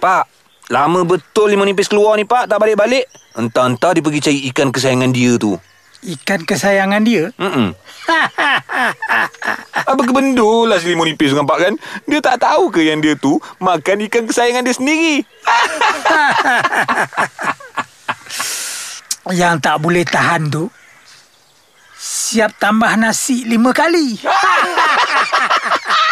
Pak, 0.00 0.24
lama 0.72 1.04
betul 1.04 1.52
Limau 1.52 1.68
Nipis 1.68 1.92
keluar 1.92 2.16
ni 2.16 2.24
Pak, 2.24 2.48
tak 2.48 2.56
balik-balik. 2.56 3.04
Entah-entah 3.36 3.92
dia 3.92 4.00
pergi 4.00 4.20
cari 4.24 4.40
ikan 4.48 4.72
kesayangan 4.72 5.12
dia 5.12 5.36
tu. 5.36 5.60
Ikan 6.02 6.42
kesayangan 6.42 7.06
dia? 7.06 7.30
Mm-mm. 7.38 7.78
Apa 9.90 10.02
kebendul 10.02 10.66
lah 10.66 10.82
si 10.82 10.90
Limau 10.90 11.06
Nipis 11.06 11.30
dengan 11.30 11.46
Pak 11.46 11.58
kan? 11.62 11.74
Dia 12.10 12.18
tak 12.18 12.42
tahu 12.42 12.74
ke 12.74 12.82
yang 12.82 12.98
dia 12.98 13.14
tu 13.14 13.38
makan 13.62 14.02
ikan 14.10 14.26
kesayangan 14.26 14.66
dia 14.66 14.74
sendiri? 14.74 15.22
Yang 19.30 19.62
tak 19.62 19.78
boleh 19.78 20.02
tahan 20.02 20.50
tu 20.50 20.66
Siap 21.94 22.58
tambah 22.58 22.90
nasi 22.98 23.46
lima 23.46 23.70
kali 23.70 24.18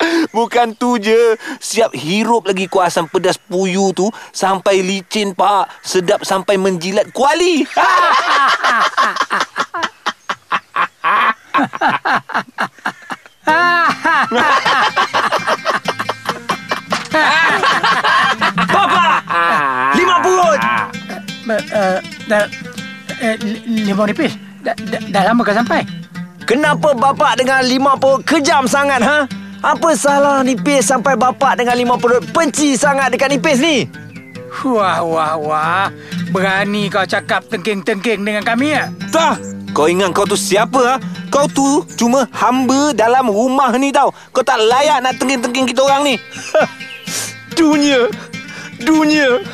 Bukan 0.36 0.76
tu 0.76 0.96
je. 0.96 1.36
Siap 1.60 1.92
hirup 1.96 2.48
lagi 2.48 2.66
kuah 2.66 2.88
asam 2.88 3.06
pedas 3.08 3.36
puyu 3.36 3.92
tu 3.92 4.08
Sampai 4.32 4.80
licin 4.80 5.36
pak. 5.36 5.68
Sedap 5.84 6.24
sampai 6.24 6.56
menjilat 6.56 7.12
kuali. 7.12 7.64
Lima 19.96 20.16
purut 20.22 20.60
uh, 21.50 21.98
dah, 22.30 22.44
uh, 23.20 23.36
Limau 23.66 24.06
nipis. 24.06 24.32
Dah, 24.62 25.22
lama 25.24 25.40
kau 25.42 25.56
sampai. 25.56 25.82
Kenapa 26.44 26.92
bapak 26.92 27.40
dengan 27.40 27.62
lima 27.62 27.94
perut 27.94 28.26
kejam 28.26 28.66
sangat 28.66 29.00
ha? 29.02 29.39
Apa 29.60 29.92
salah 29.92 30.40
nipis 30.40 30.88
sampai 30.88 31.20
bapak 31.20 31.60
dengan 31.60 31.76
lima 31.76 32.00
perut 32.00 32.24
benci 32.32 32.80
sangat 32.80 33.12
dekat 33.12 33.36
nipis 33.36 33.60
ni? 33.60 33.84
Wah 34.64 35.04
wah 35.04 35.36
wah 35.36 35.86
Berani 36.32 36.88
kau 36.88 37.04
cakap 37.04 37.44
tengking-tengking 37.52 38.24
dengan 38.24 38.40
kami 38.40 38.72
ya? 38.72 38.88
Tah 39.12 39.36
Kau 39.76 39.86
ingat 39.86 40.16
kau 40.16 40.24
tu 40.24 40.34
siapa 40.34 40.80
ha? 40.82 40.96
Kau 41.28 41.44
tu 41.46 41.84
cuma 41.94 42.24
hamba 42.32 42.96
dalam 42.96 43.28
rumah 43.28 43.70
ni 43.76 43.92
tau 43.92 44.10
Kau 44.32 44.42
tak 44.42 44.58
layak 44.64 45.04
nak 45.04 45.20
tengking-tengking 45.20 45.68
kita 45.68 45.84
orang 45.84 46.02
ni 46.08 46.14
Dunia 47.60 48.08
Dunia 48.80 49.44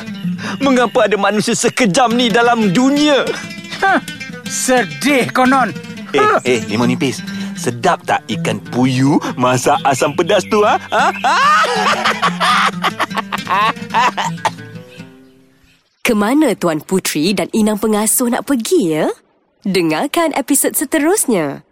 Mengapa 0.62 1.11
ada 1.11 1.18
manusia 1.18 1.52
sekejam 1.52 2.14
ni 2.14 2.30
dalam 2.30 2.70
dunia? 2.70 3.26
Hah, 3.82 3.98
sedih 4.46 5.28
konon 5.34 5.74
Eh, 6.14 6.38
eh, 6.46 6.61
limau 6.70 6.88
nipis 6.88 7.20
Sedap 7.57 8.04
tak 8.04 8.22
ikan 8.28 8.61
puyu 8.70 9.16
masak 9.40 9.80
asam 9.88 10.12
pedas 10.12 10.44
tu 10.52 10.61
ha? 10.62 10.76
ha? 10.92 11.09
ha? 13.48 13.61
Kemana 16.07 16.54
Tuan 16.54 16.78
Putri 16.78 17.34
dan 17.34 17.50
inang 17.50 17.82
pengasuh 17.82 18.30
nak 18.30 18.46
pergi 18.46 18.94
ya? 18.94 19.11
Dengarkan 19.66 20.30
episod 20.38 20.78
seterusnya. 20.78 21.66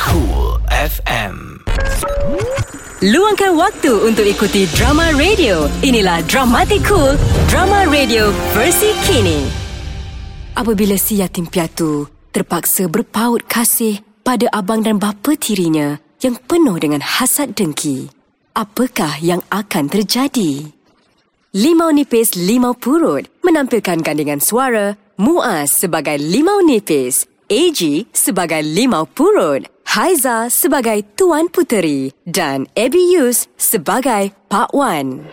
Cool 0.00 0.56
FM. 0.72 1.60
Luangkan 3.04 3.58
waktu 3.58 3.92
untuk 4.08 4.24
ikuti 4.24 4.64
drama 4.72 5.12
radio. 5.18 5.68
Inilah 5.84 6.24
Dramatic 6.24 6.86
Cool, 6.88 7.18
drama 7.52 7.84
radio 7.90 8.32
versi 8.56 8.96
kini. 9.04 9.44
Apabila 10.56 10.96
si 10.96 11.20
yatim 11.20 11.44
piatu 11.44 12.08
terpaksa 12.32 12.88
berpaut 12.88 13.44
kasih 13.44 14.00
pada 14.22 14.46
abang 14.54 14.80
dan 14.86 15.02
bapa 15.02 15.34
tirinya 15.34 15.98
yang 16.22 16.38
penuh 16.46 16.78
dengan 16.78 17.02
hasad 17.02 17.58
dengki, 17.58 18.06
apakah 18.54 19.18
yang 19.18 19.42
akan 19.50 19.90
terjadi? 19.90 20.70
Limau 21.52 21.92
Nipis 21.92 22.38
Limau 22.38 22.72
Purut 22.72 23.28
menampilkan 23.44 24.00
gandingan 24.00 24.40
suara 24.40 24.96
Muaz 25.20 25.74
sebagai 25.76 26.16
Limau 26.16 26.64
Nipis, 26.64 27.28
AG 27.50 28.08
sebagai 28.14 28.64
Limau 28.64 29.04
Purut, 29.04 29.68
Haiza 29.84 30.48
sebagai 30.48 31.04
Tuan 31.12 31.52
Puteri 31.52 32.08
dan 32.24 32.64
Abby 32.72 33.12
Yus 33.12 33.52
sebagai 33.60 34.32
Pak 34.48 34.72
Wan. 34.72 35.28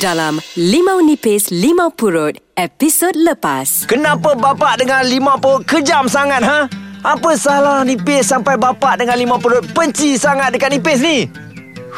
Dalam 0.00 0.40
Limau 0.58 0.98
Nipis 1.04 1.52
Limau 1.54 1.94
Purut 1.94 2.40
episod 2.56 3.14
lepas. 3.14 3.86
Kenapa 3.86 4.34
bapak 4.34 4.82
dengan 4.82 5.04
lima 5.06 5.36
perut 5.38 5.62
kejam 5.68 6.10
sangat 6.10 6.42
ha? 6.42 6.66
Apa 7.02 7.34
salah 7.34 7.82
nipis 7.82 8.30
sampai 8.30 8.54
bapak 8.54 9.02
dengan 9.02 9.18
lima 9.18 9.34
perut 9.34 9.66
benci 9.74 10.14
sangat 10.14 10.54
dekat 10.54 10.78
nipis 10.78 11.02
ni? 11.02 11.26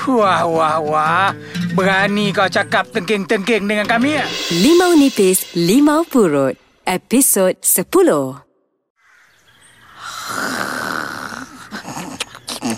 Wah 0.09 0.43
wah 0.49 0.79
wah 0.81 1.31
Berani 1.77 2.33
kau 2.33 2.49
cakap 2.49 2.89
tengking-tengking 2.89 3.69
dengan 3.69 3.85
kami 3.85 4.17
ya? 4.17 4.25
Limau 4.51 4.97
Nipis 4.97 5.55
Limau 5.55 6.09
Purut 6.09 6.57
episod 6.89 7.53
10. 7.61 8.45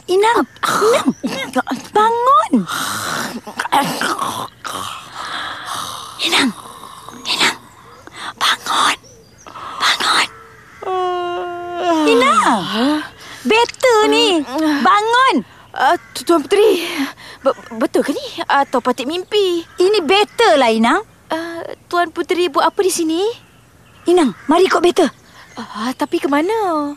Inang, 0.07 0.43
Inang, 1.23 1.51
bangun. 1.95 2.53
Inang, 6.27 6.51
Inang, 7.27 7.57
bangun, 8.39 8.99
bangun. 9.79 10.29
Inang, 11.87 12.61
better 13.47 13.99
ni, 14.11 14.43
bangun. 14.83 15.37
Uh, 15.77 15.95
Tuan 16.25 16.41
Puteri, 16.41 16.83
be- 17.45 17.59
betul 17.77 18.01
ke 18.01 18.11
ni? 18.11 18.27
Atau 18.49 18.81
patik 18.81 19.05
mimpi? 19.05 19.61
Ini 19.77 20.01
better 20.03 20.57
lah 20.57 20.73
Inang. 20.73 21.05
Uh, 21.29 21.61
Tuan 21.87 22.09
Puteri 22.11 22.49
buat 22.49 22.65
apa 22.65 22.81
di 22.81 22.89
sini? 22.89 23.21
Inang, 24.09 24.33
mari 24.49 24.67
ikut 24.67 24.81
better. 24.81 25.07
Uh, 25.55 25.93
tapi 25.95 26.17
ke 26.17 26.27
mana? 26.33 26.91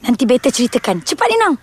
Nanti 0.00 0.24
better 0.24 0.48
ceritakan. 0.48 1.02
Cepat 1.02 1.28
Inang. 1.34 1.54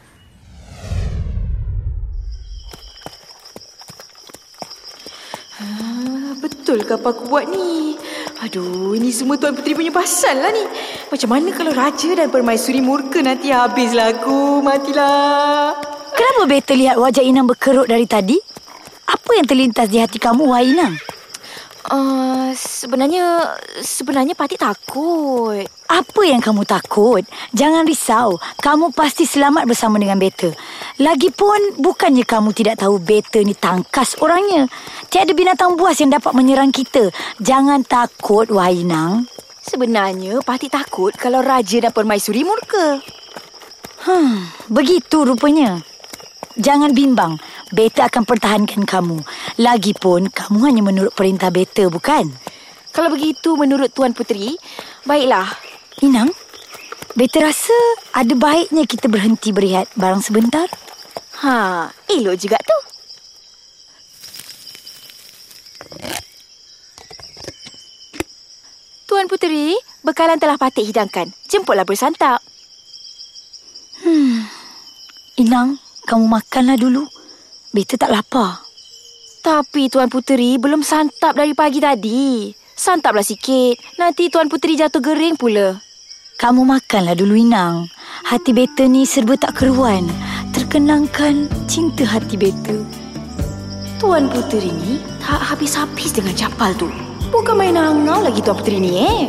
Uh, 5.58 6.38
betul 6.38 6.84
ke 6.86 6.94
apa 6.94 7.16
aku 7.16 7.32
buat 7.32 7.48
ni? 7.50 7.98
Aduh, 8.48 8.96
ini 8.96 9.12
semua 9.12 9.36
Tuan 9.36 9.52
Puteri 9.52 9.76
punya 9.76 9.92
pasal 9.92 10.40
lah 10.40 10.56
ni. 10.56 10.64
Macam 11.12 11.36
mana 11.36 11.52
kalau 11.52 11.76
Raja 11.76 12.16
dan 12.16 12.32
Permaisuri 12.32 12.80
murka 12.80 13.20
nanti 13.20 13.52
habislah 13.52 14.16
aku. 14.16 14.64
Matilah. 14.64 15.76
Kenapa 16.16 16.48
better 16.48 16.80
lihat 16.80 16.96
wajah 16.96 17.28
Inang 17.28 17.44
berkerut 17.44 17.92
dari 17.92 18.08
tadi? 18.08 18.40
Apa 19.04 19.36
yang 19.36 19.52
terlintas 19.52 19.92
di 19.92 20.00
hati 20.00 20.16
kamu, 20.16 20.48
wahai 20.48 20.72
Inang? 20.72 20.96
Uh, 21.88 22.52
sebenarnya, 22.52 23.56
sebenarnya 23.80 24.36
Patik 24.36 24.60
takut. 24.60 25.64
Apa 25.88 26.22
yang 26.28 26.44
kamu 26.44 26.68
takut? 26.68 27.24
Jangan 27.56 27.88
risau. 27.88 28.36
Kamu 28.60 28.92
pasti 28.92 29.24
selamat 29.24 29.64
bersama 29.64 29.96
dengan 29.96 30.20
Beta. 30.20 30.52
Lagipun, 31.00 31.80
bukannya 31.80 32.28
kamu 32.28 32.52
tidak 32.52 32.84
tahu 32.84 33.00
Beta 33.00 33.40
ni 33.40 33.56
tangkas 33.56 34.20
orangnya. 34.20 34.68
Tiada 35.08 35.32
binatang 35.32 35.80
buas 35.80 35.96
yang 36.04 36.12
dapat 36.12 36.36
menyerang 36.36 36.76
kita. 36.76 37.08
Jangan 37.40 37.88
takut, 37.88 38.52
wahai 38.52 38.84
Inang. 38.84 39.24
Sebenarnya 39.64 40.44
Patik 40.44 40.76
takut 40.76 41.16
kalau 41.16 41.40
Raja 41.40 41.80
dan 41.80 41.96
Permaisuri 41.96 42.44
murka. 42.44 43.00
Hmm, 44.04 44.44
begitu 44.68 45.24
rupanya. 45.24 45.80
Jangan 46.58 46.92
bimbang. 46.92 47.38
Beta 47.68 48.08
akan 48.08 48.24
pertahankan 48.24 48.88
kamu. 48.88 49.20
Lagipun, 49.60 50.32
kamu 50.32 50.58
hanya 50.64 50.82
menurut 50.84 51.12
perintah 51.12 51.52
Beta, 51.52 51.92
bukan? 51.92 52.32
Kalau 52.96 53.12
begitu 53.12 53.60
menurut 53.60 53.92
Tuan 53.92 54.16
Puteri, 54.16 54.56
baiklah. 55.04 55.52
Inang, 56.02 56.32
Beta 57.18 57.44
rasa 57.44 57.76
ada 58.16 58.34
baiknya 58.38 58.88
kita 58.88 59.12
berhenti 59.12 59.52
berehat 59.52 59.92
barang 60.00 60.24
sebentar. 60.24 60.70
Ha, 61.44 61.90
elok 62.08 62.38
juga 62.40 62.58
tu. 62.64 62.78
Tuan 69.08 69.28
Puteri, 69.28 69.76
bekalan 70.06 70.40
telah 70.40 70.56
Patik 70.56 70.88
hidangkan. 70.88 71.34
Jemputlah 71.52 71.84
bersantap. 71.84 72.40
Inang, 75.38 75.78
kamu 76.08 76.26
makanlah 76.26 76.80
dulu. 76.80 77.17
Beta 77.76 78.00
tak 78.00 78.16
lapar. 78.16 78.64
Tapi 79.44 79.92
Tuan 79.92 80.08
Puteri 80.08 80.56
belum 80.56 80.84
santap 80.84 81.36
dari 81.36 81.52
pagi 81.52 81.84
tadi. 81.84 82.52
Santaplah 82.72 83.24
sikit. 83.24 84.00
Nanti 84.00 84.32
Tuan 84.32 84.48
Puteri 84.48 84.80
jatuh 84.80 85.04
gering 85.04 85.36
pula. 85.36 85.76
Kamu 86.38 86.64
makanlah 86.64 87.18
dulu, 87.18 87.36
Inang. 87.36 87.90
Hati 88.24 88.56
Beta 88.56 88.88
ni 88.88 89.04
serba 89.04 89.36
tak 89.36 89.60
keruan. 89.60 90.08
Terkenangkan 90.56 91.52
cinta 91.68 92.08
hati 92.08 92.40
Beta. 92.40 92.76
Tuan 94.00 94.32
Puteri 94.32 94.72
ni 94.72 95.04
tak 95.20 95.42
habis-habis 95.42 96.16
dengan 96.16 96.38
capal 96.38 96.72
tu. 96.78 96.88
Bukan 97.28 97.58
main 97.58 97.76
angau 97.76 98.24
lagi 98.24 98.40
Tuan 98.40 98.56
Puteri 98.62 98.80
ni 98.80 98.92
eh. 99.04 99.22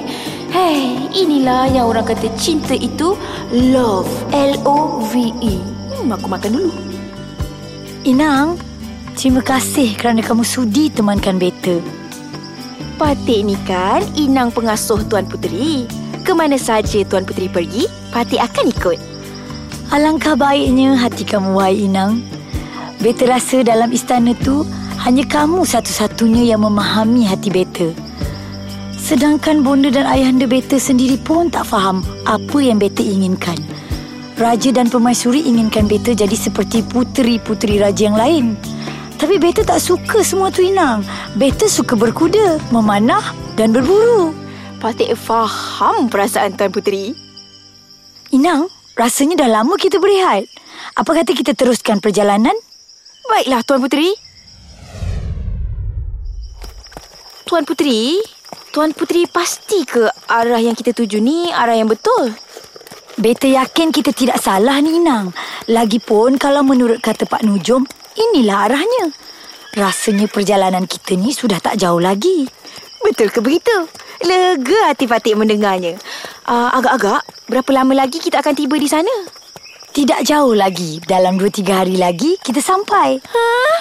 Hei, 0.48 1.10
inilah 1.10 1.68
yang 1.74 1.90
orang 1.90 2.06
kata 2.06 2.30
cinta 2.38 2.76
itu 2.76 3.18
love. 3.50 4.08
L-O-V-E. 4.30 5.54
Hmm, 5.90 6.14
aku 6.14 6.26
makan 6.30 6.50
dulu. 6.54 6.97
Inang, 8.06 8.54
terima 9.18 9.42
kasih 9.42 9.98
kerana 9.98 10.22
kamu 10.22 10.46
sudi 10.46 10.86
temankan 10.86 11.34
Beta. 11.34 11.82
Patik 12.94 13.42
ni 13.42 13.58
kan 13.66 14.06
inang 14.14 14.54
pengasuh 14.54 15.02
Tuan 15.10 15.26
Puteri. 15.26 15.82
Kemana 16.22 16.54
saja 16.54 17.02
Tuan 17.02 17.26
Puteri 17.26 17.50
pergi, 17.50 17.90
Patik 18.14 18.38
akan 18.38 18.64
ikut. 18.70 18.98
Alangkah 19.90 20.38
baiknya 20.38 20.94
hati 20.94 21.26
kamu, 21.26 21.58
wahai 21.58 21.90
Inang. 21.90 22.22
Beta 23.02 23.26
rasa 23.26 23.66
dalam 23.66 23.90
istana 23.90 24.30
tu 24.46 24.62
hanya 25.02 25.26
kamu 25.26 25.66
satu-satunya 25.66 26.54
yang 26.54 26.62
memahami 26.62 27.26
hati 27.26 27.50
Beta. 27.50 27.90
Sedangkan 28.94 29.66
bonda 29.66 29.90
dan 29.90 30.06
ayahanda 30.06 30.46
Beta 30.46 30.78
sendiri 30.78 31.18
pun 31.18 31.50
tak 31.50 31.66
faham 31.66 32.06
apa 32.30 32.58
yang 32.62 32.78
Beta 32.78 33.02
inginkan. 33.02 33.58
Raja 34.38 34.70
dan 34.70 34.86
permaisuri 34.86 35.42
inginkan 35.50 35.90
Beta 35.90 36.14
jadi 36.14 36.38
seperti 36.38 36.86
puteri-puteri 36.86 37.82
raja 37.82 38.06
yang 38.06 38.14
lain. 38.14 38.54
Tapi 39.18 39.34
Beta 39.34 39.66
tak 39.66 39.82
suka 39.82 40.22
semua 40.22 40.54
tu 40.54 40.62
Inang. 40.62 41.02
Beta 41.34 41.66
suka 41.66 41.98
berkuda, 41.98 42.62
memanah 42.70 43.34
dan 43.58 43.74
berburu. 43.74 44.30
Patik 44.78 45.10
faham 45.18 46.06
perasaan 46.06 46.54
Tuan 46.54 46.70
Puteri. 46.70 47.18
Inang, 48.30 48.70
rasanya 48.94 49.42
dah 49.42 49.50
lama 49.58 49.74
kita 49.74 49.98
berehat. 49.98 50.46
Apa 50.94 51.18
kata 51.18 51.34
kita 51.34 51.58
teruskan 51.58 51.98
perjalanan? 51.98 52.54
Baiklah 53.26 53.66
Tuan 53.66 53.82
Puteri. 53.82 54.14
Tuan 57.42 57.66
Puteri, 57.66 58.22
Tuan 58.70 58.94
Puteri 58.94 59.26
pasti 59.26 59.82
ke 59.82 60.06
arah 60.30 60.62
yang 60.62 60.78
kita 60.78 60.94
tuju 60.94 61.18
ni 61.18 61.50
arah 61.50 61.74
yang 61.74 61.90
betul? 61.90 62.38
Beta 63.18 63.50
yakin 63.50 63.90
kita 63.90 64.14
tidak 64.14 64.38
salah 64.38 64.78
ni 64.78 65.02
Inang. 65.02 65.34
Lagipun 65.66 66.38
kalau 66.38 66.62
menurut 66.62 67.02
kata 67.02 67.26
Pak 67.26 67.42
Nujum, 67.42 67.82
inilah 68.14 68.70
arahnya. 68.70 69.10
Rasanya 69.74 70.30
perjalanan 70.30 70.86
kita 70.86 71.18
ni 71.18 71.34
sudah 71.34 71.58
tak 71.58 71.82
jauh 71.82 71.98
lagi. 71.98 72.46
Betul 73.02 73.34
ke 73.34 73.42
begitu? 73.42 73.74
Lega 74.22 74.94
hati 74.94 75.10
Patik 75.10 75.34
mendengarnya. 75.34 75.98
Uh, 76.46 76.70
agak-agak, 76.78 77.26
berapa 77.50 77.70
lama 77.82 78.06
lagi 78.06 78.22
kita 78.22 78.38
akan 78.38 78.54
tiba 78.54 78.78
di 78.78 78.86
sana? 78.86 79.10
Tidak 79.90 80.22
jauh 80.22 80.54
lagi. 80.54 81.02
Dalam 81.02 81.42
2-3 81.42 81.74
hari 81.74 81.98
lagi 81.98 82.38
kita 82.38 82.62
sampai. 82.62 83.18
Hah? 83.18 83.78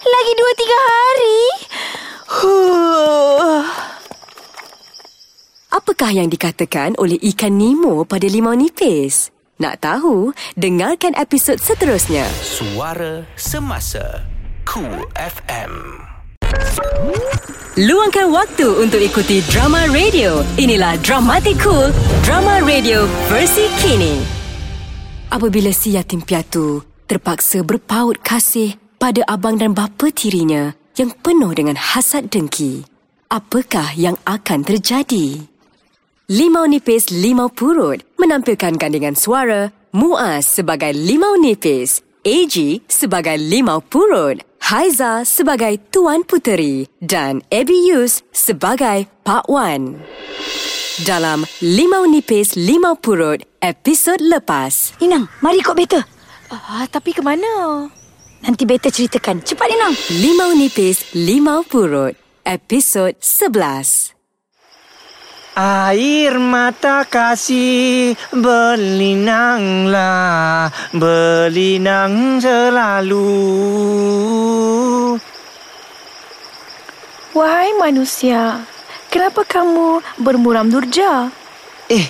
Lagi 0.00 0.32
2-3 0.32 0.88
hari? 0.88 1.40
Huh. 2.24 3.60
Apakah 5.68 6.16
yang 6.16 6.32
dikatakan 6.32 6.96
oleh 6.96 7.20
ikan 7.20 7.60
Nemo 7.60 8.08
pada 8.08 8.24
limau 8.24 8.56
nipis? 8.56 9.28
Nak 9.60 9.84
tahu? 9.84 10.32
Dengarkan 10.56 11.12
episod 11.12 11.60
seterusnya. 11.60 12.24
Suara 12.40 13.28
Semasa 13.36 14.24
Cool 14.64 15.04
FM 15.12 16.00
Luangkan 17.76 18.32
waktu 18.32 18.64
untuk 18.80 18.96
ikuti 18.96 19.44
drama 19.52 19.84
radio. 19.92 20.40
Inilah 20.56 20.96
Dramatic 21.04 21.60
Cool, 21.60 21.92
drama 22.24 22.64
radio 22.64 23.04
versi 23.28 23.68
kini. 23.84 24.24
Apabila 25.28 25.68
si 25.76 25.92
yatim 25.92 26.24
piatu 26.24 26.80
terpaksa 27.04 27.60
berpaut 27.60 28.16
kasih 28.24 28.72
pada 28.96 29.20
abang 29.28 29.60
dan 29.60 29.76
bapa 29.76 30.08
tirinya 30.16 30.72
yang 30.96 31.12
penuh 31.20 31.52
dengan 31.52 31.76
hasad 31.76 32.32
dengki, 32.32 32.88
apakah 33.28 33.92
yang 34.00 34.16
akan 34.24 34.64
terjadi? 34.64 35.57
Limau 36.28 36.68
Nipis 36.68 37.08
Limau 37.08 37.48
Purut 37.48 38.04
menampilkan 38.20 38.76
gandingan 38.76 39.16
suara 39.16 39.72
Muaz 39.96 40.60
sebagai 40.60 40.92
Limau 40.92 41.40
Nipis, 41.40 42.04
AG 42.20 42.84
sebagai 42.84 43.40
Limau 43.40 43.80
Purut, 43.80 44.36
Haiza 44.60 45.24
sebagai 45.24 45.80
Tuan 45.88 46.28
Puteri 46.28 46.84
dan 47.00 47.40
Abby 47.48 47.88
Yus 47.88 48.20
sebagai 48.28 49.08
Pak 49.24 49.48
Wan. 49.48 50.04
Dalam 51.08 51.48
Limau 51.64 52.04
Nipis 52.04 52.60
Limau 52.60 53.00
Purut 53.00 53.40
episod 53.64 54.20
lepas. 54.20 55.00
Inang, 55.00 55.32
mari 55.40 55.64
ikut 55.64 55.72
Beta. 55.72 56.04
Ah, 56.52 56.84
tapi 56.92 57.16
ke 57.16 57.24
mana? 57.24 57.88
Nanti 58.44 58.68
Beta 58.68 58.92
ceritakan. 58.92 59.40
Cepat 59.40 59.72
Inang. 59.72 59.96
Limau 60.20 60.52
Nipis 60.52 61.08
Limau 61.16 61.64
Purut 61.64 62.12
episod 62.44 63.16
11. 63.16 64.17
Air 65.58 66.38
mata 66.38 67.02
kasih 67.02 68.14
berlinanglah 68.30 69.90
Berlinang 70.94 72.38
selalu 72.38 73.26
Wahai 77.34 77.74
manusia, 77.74 78.62
kenapa 79.10 79.42
kamu 79.42 79.98
bermuram 80.22 80.70
durja? 80.70 81.26
Eh, 81.90 82.06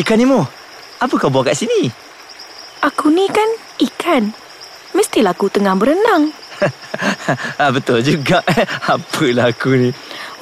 ikan 0.00 0.16
Nemo 0.16 0.48
Apa 0.96 1.20
kau 1.20 1.28
buat 1.28 1.52
kat 1.52 1.68
sini? 1.68 1.92
Aku 2.80 3.12
ni 3.12 3.28
kan 3.28 3.48
ikan. 3.76 4.32
Mestilah 4.96 5.36
aku 5.36 5.52
tengah 5.52 5.76
berenang. 5.76 6.32
ah, 7.60 7.68
betul 7.68 8.00
juga 8.00 8.40
Apalah 8.92 9.52
aku 9.52 9.76
ni 9.76 9.92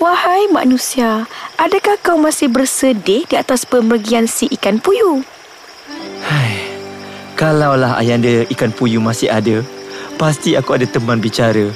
Wahai 0.03 0.51
manusia, 0.51 1.31
adakah 1.55 1.97
kau 2.03 2.19
masih 2.19 2.51
bersedih 2.51 3.25
di 3.25 3.35
atas 3.39 3.63
pemergian 3.63 4.27
si 4.27 4.51
ikan 4.51 4.83
puyuh? 4.83 5.23
Kalaulah 7.35 7.99
ayanda 7.99 8.47
ikan 8.47 8.71
puyuh 8.71 9.03
masih 9.03 9.27
ada 9.27 9.67
Pasti 10.15 10.55
aku 10.55 10.79
ada 10.79 10.87
teman 10.87 11.19
bicara 11.19 11.67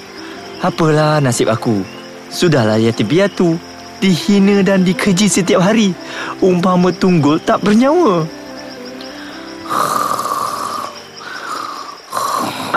Apalah 0.62 1.18
nasib 1.18 1.50
aku 1.50 1.82
Sudahlah 2.30 2.78
yatim 2.78 3.10
piatu 3.10 3.58
Dihina 3.98 4.62
dan 4.62 4.86
dikeji 4.86 5.26
setiap 5.26 5.66
hari 5.66 5.98
Umpama 6.38 6.94
tunggul 6.94 7.42
tak 7.42 7.66
bernyawa 7.66 8.22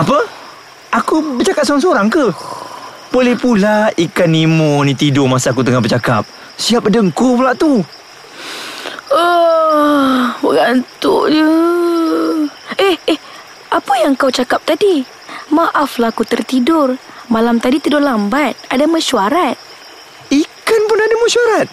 Apa? 0.01 0.19
Aku 0.97 1.37
bercakap 1.37 1.61
seorang-seorang 1.61 2.09
ke? 2.09 2.33
Boleh 3.12 3.36
pula 3.36 3.91
ikan 3.91 4.32
Nemo 4.32 4.80
ni 4.88 4.95
tidur 4.95 5.28
masa 5.28 5.51
aku 5.51 5.68
tengah 5.68 5.84
bercakap 5.84 6.24
Siap 6.55 6.88
berdengkur 6.88 7.43
pula 7.43 7.51
tu 7.51 7.84
Ah, 9.12 10.39
mengantuk 10.39 11.28
je. 11.28 11.51
Eh, 12.80 12.95
eh, 13.12 13.20
apa 13.68 13.93
yang 13.99 14.16
kau 14.16 14.32
cakap 14.32 14.64
tadi? 14.64 15.03
Maaflah 15.51 16.16
aku 16.16 16.24
tertidur. 16.24 16.95
Malam 17.28 17.59
tadi 17.59 17.84
tidur 17.84 17.99
lambat. 17.99 18.55
Ada 18.72 18.88
mesyuarat. 18.88 19.59
Ikan 20.32 20.82
pun 20.88 20.95
ada 20.95 21.16
mesyuarat 21.20 21.68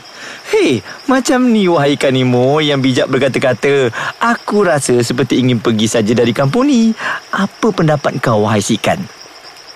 Hei, 0.51 0.83
macam 1.07 1.47
ni 1.47 1.71
wahai 1.71 1.95
ikan 1.95 2.11
Nemo 2.11 2.59
yang 2.59 2.83
bijak 2.83 3.07
berkata-kata 3.07 3.95
Aku 4.19 4.67
rasa 4.67 4.99
seperti 4.99 5.39
ingin 5.39 5.63
pergi 5.63 5.87
saja 5.87 6.11
dari 6.11 6.35
kampung 6.35 6.67
ni 6.67 6.91
Apa 7.31 7.71
pendapat 7.71 8.19
kau 8.19 8.43
wahai 8.43 8.59
si 8.59 8.75
ikan? 8.75 8.99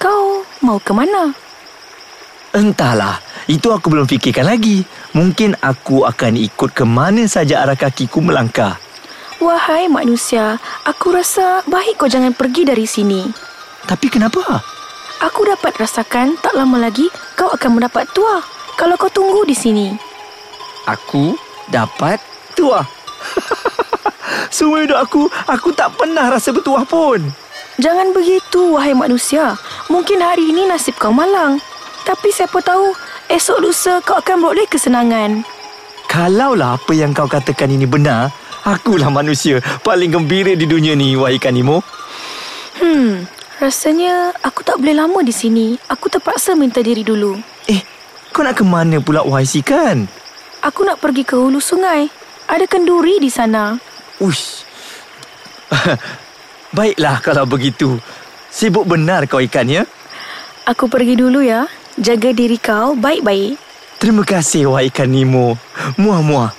Kau 0.03 0.43
mau 0.67 0.83
ke 0.83 0.91
mana? 0.91 1.31
Entahlah, 2.53 3.17
itu 3.49 3.73
aku 3.73 3.89
belum 3.89 4.05
fikirkan 4.05 4.45
lagi 4.45 4.85
Mungkin 5.17 5.57
aku 5.65 6.05
akan 6.05 6.37
ikut 6.37 6.77
ke 6.77 6.85
mana 6.85 7.25
saja 7.25 7.65
arah 7.65 7.73
kakiku 7.73 8.21
melangkah 8.21 8.77
Wahai 9.43 9.91
manusia, 9.91 10.61
aku 10.87 11.17
rasa 11.17 11.67
baik 11.67 11.99
kau 11.99 12.07
jangan 12.07 12.31
pergi 12.31 12.63
dari 12.63 12.87
sini. 12.87 13.27
Tapi 13.83 14.07
kenapa? 14.07 14.63
Aku 15.19 15.43
dapat 15.43 15.75
rasakan 15.83 16.39
tak 16.39 16.55
lama 16.55 16.79
lagi 16.79 17.11
kau 17.35 17.51
akan 17.51 17.75
mendapat 17.75 18.07
tua 18.15 18.39
kalau 18.79 18.95
kau 18.95 19.11
tunggu 19.11 19.43
di 19.43 19.57
sini. 19.59 19.99
Aku 20.87 21.35
dapat 21.75 22.23
tuah 22.55 22.87
Semua 24.55 24.87
hidup 24.87 25.03
aku, 25.03 25.27
aku 25.51 25.75
tak 25.75 25.91
pernah 25.99 26.31
rasa 26.31 26.55
bertuah 26.55 26.87
pun 26.87 27.27
Jangan 27.83 28.15
begitu, 28.15 28.79
wahai 28.79 28.95
manusia. 28.95 29.59
Mungkin 29.91 30.23
hari 30.23 30.55
ini 30.55 30.71
nasib 30.71 30.95
kau 31.01 31.11
malang. 31.11 31.59
Tapi 32.03 32.29
siapa 32.35 32.59
tahu, 32.59 32.95
esok 33.31 33.59
lusa 33.63 34.03
kau 34.03 34.19
akan 34.19 34.37
beroleh 34.43 34.67
kesenangan. 34.67 35.47
Kalaulah 36.11 36.77
apa 36.77 36.93
yang 36.93 37.17
kau 37.17 37.25
katakan 37.25 37.73
ini 37.73 37.89
benar 37.89 38.29
Akulah 38.63 39.09
manusia 39.09 39.65
paling 39.81 40.13
gembira 40.13 40.55
di 40.55 40.69
dunia 40.69 40.95
ni, 40.95 41.19
wahai 41.19 41.41
ikan 41.41 41.57
Nemo 41.57 41.81
Hmm, 42.79 43.27
rasanya 43.59 44.35
aku 44.43 44.63
tak 44.67 44.79
boleh 44.79 44.97
lama 44.97 45.21
di 45.23 45.31
sini. 45.31 45.79
Aku 45.87 46.11
terpaksa 46.11 46.59
minta 46.59 46.83
diri 46.83 47.07
dulu. 47.07 47.39
Eh, 47.71 47.79
kau 48.35 48.43
nak 48.43 48.59
ke 48.59 48.65
mana 48.67 48.99
pula, 48.99 49.23
wahai 49.23 49.47
si 49.47 49.63
ikan? 49.63 50.09
Aku 50.63 50.83
nak 50.83 50.99
pergi 50.99 51.23
ke 51.23 51.35
hulu 51.39 51.63
sungai. 51.63 52.07
Ada 52.51 52.67
kenduri 52.67 53.23
di 53.23 53.31
sana. 53.31 53.79
Uish. 54.19 54.67
Baiklah 56.77 57.23
kalau 57.23 57.47
begitu. 57.47 57.99
Sibuk 58.51 58.89
benar 58.89 59.27
kau 59.31 59.43
ikan 59.43 59.69
ya? 59.69 59.83
Aku 60.67 60.87
pergi 60.87 61.19
dulu 61.19 61.43
ya. 61.43 61.67
Jaga 62.01 62.33
diri 62.33 62.57
kau 62.57 62.97
baik-baik. 62.97 63.61
Terima 64.01 64.25
kasih 64.25 64.73
wahai 64.73 64.89
ikan 64.89 65.13
Nemo. 65.13 65.61
Muah-muah. 66.01 66.57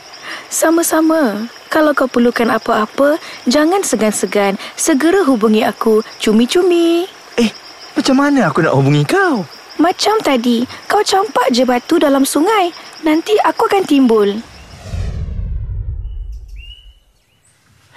Sama-sama. 0.54 1.50
Kalau 1.74 1.98
kau 1.98 2.06
perlukan 2.06 2.54
apa-apa, 2.54 3.18
jangan 3.50 3.82
segan-segan. 3.82 4.62
Segera 4.78 5.26
hubungi 5.26 5.66
aku. 5.66 6.06
Cumi-cumi. 6.22 7.10
Eh, 7.42 7.50
macam 7.98 8.22
mana 8.22 8.54
aku 8.54 8.62
nak 8.62 8.78
hubungi 8.78 9.02
kau? 9.10 9.42
Macam 9.82 10.22
tadi, 10.22 10.70
kau 10.86 11.02
campak 11.02 11.50
je 11.50 11.66
batu 11.66 11.98
dalam 11.98 12.30
sungai. 12.30 12.70
Nanti 13.02 13.34
aku 13.42 13.66
akan 13.66 13.84
timbul. 13.90 14.30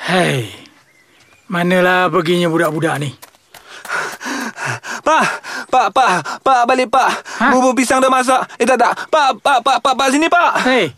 Hei, 0.08 0.48
manalah 1.52 2.08
perginya 2.08 2.48
budak-budak 2.48 2.96
ni? 2.96 3.12
Pak, 5.06 5.22
Pak, 5.70 5.94
pak, 5.94 6.42
pak 6.42 6.66
balik 6.66 6.90
pak. 6.90 7.22
Ha? 7.38 7.54
Bubur 7.54 7.78
pisang 7.78 8.02
dah 8.02 8.10
masak. 8.10 8.42
Eh 8.58 8.66
tak 8.66 8.74
tak. 8.74 9.06
Pak, 9.06 9.38
pak, 9.38 9.62
pak, 9.62 9.78
pak, 9.78 9.94
pak 9.94 10.08
sini 10.10 10.26
pak. 10.26 10.66
Hei, 10.66 10.90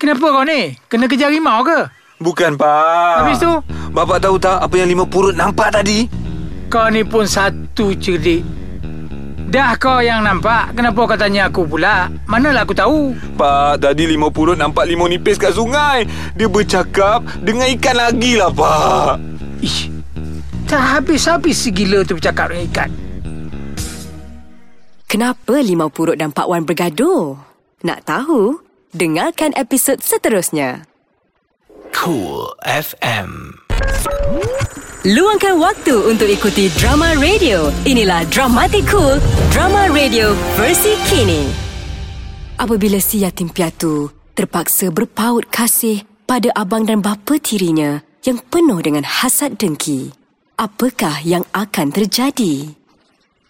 kenapa 0.00 0.32
kau 0.32 0.48
ni? 0.48 0.72
Kena 0.88 1.04
kejar 1.04 1.28
rimau 1.28 1.60
ke? 1.60 1.84
Bukan 2.24 2.56
pak. 2.56 3.20
Habis 3.20 3.36
tu? 3.36 3.52
Bapak 3.92 4.24
tahu 4.24 4.40
tak 4.40 4.64
apa 4.64 4.74
yang 4.80 4.88
lima 4.88 5.04
purut 5.04 5.36
nampak 5.36 5.76
tadi? 5.76 6.08
Kau 6.72 6.88
ni 6.88 7.04
pun 7.04 7.28
satu 7.28 7.92
cerdik. 8.00 8.40
Dah 9.52 9.76
kau 9.76 10.00
yang 10.00 10.24
nampak, 10.24 10.72
kenapa 10.72 10.96
kau 11.04 11.20
tanya 11.20 11.52
aku 11.52 11.68
pula? 11.68 12.08
Manalah 12.32 12.64
aku 12.64 12.72
tahu. 12.72 13.12
Pak, 13.36 13.84
tadi 13.84 14.08
lima 14.08 14.32
purut 14.32 14.56
nampak 14.56 14.88
limau 14.88 15.04
nipis 15.04 15.36
kat 15.36 15.52
sungai. 15.52 16.08
Dia 16.32 16.48
bercakap 16.48 17.28
dengan 17.44 17.68
ikan 17.76 18.08
lagi 18.08 18.40
lah 18.40 18.48
pak. 18.48 19.20
Ish, 19.60 19.92
tak 20.64 20.80
habis-habis 20.96 21.60
si 21.60 21.68
gila 21.68 22.08
tu 22.08 22.16
bercakap 22.16 22.56
dengan 22.56 22.64
ikan. 22.72 23.09
Kenapa 25.10 25.58
Limau 25.58 25.90
Purut 25.90 26.14
dan 26.14 26.30
Pak 26.30 26.46
Wan 26.46 26.62
bergaduh? 26.62 27.34
Nak 27.82 28.06
tahu? 28.06 28.62
Dengarkan 28.94 29.50
episod 29.58 29.98
seterusnya. 29.98 30.86
Cool 31.90 32.46
FM. 32.62 33.58
Luangkan 35.02 35.58
waktu 35.58 35.98
untuk 36.06 36.30
ikuti 36.30 36.70
drama 36.78 37.10
radio. 37.18 37.74
Inilah 37.82 38.22
Dramatic 38.30 38.86
Cool, 38.86 39.18
drama 39.50 39.90
radio 39.90 40.30
versi 40.54 40.94
kini. 41.10 41.50
Apabila 42.62 43.02
si 43.02 43.26
yatim 43.26 43.50
piatu 43.50 44.14
terpaksa 44.38 44.94
berpaut 44.94 45.42
kasih 45.50 46.06
pada 46.22 46.54
abang 46.54 46.86
dan 46.86 47.02
bapa 47.02 47.34
tirinya 47.42 47.98
yang 48.22 48.38
penuh 48.46 48.78
dengan 48.78 49.02
hasad 49.02 49.58
dengki, 49.58 50.14
apakah 50.54 51.18
yang 51.26 51.42
akan 51.50 51.90
terjadi? 51.90 52.78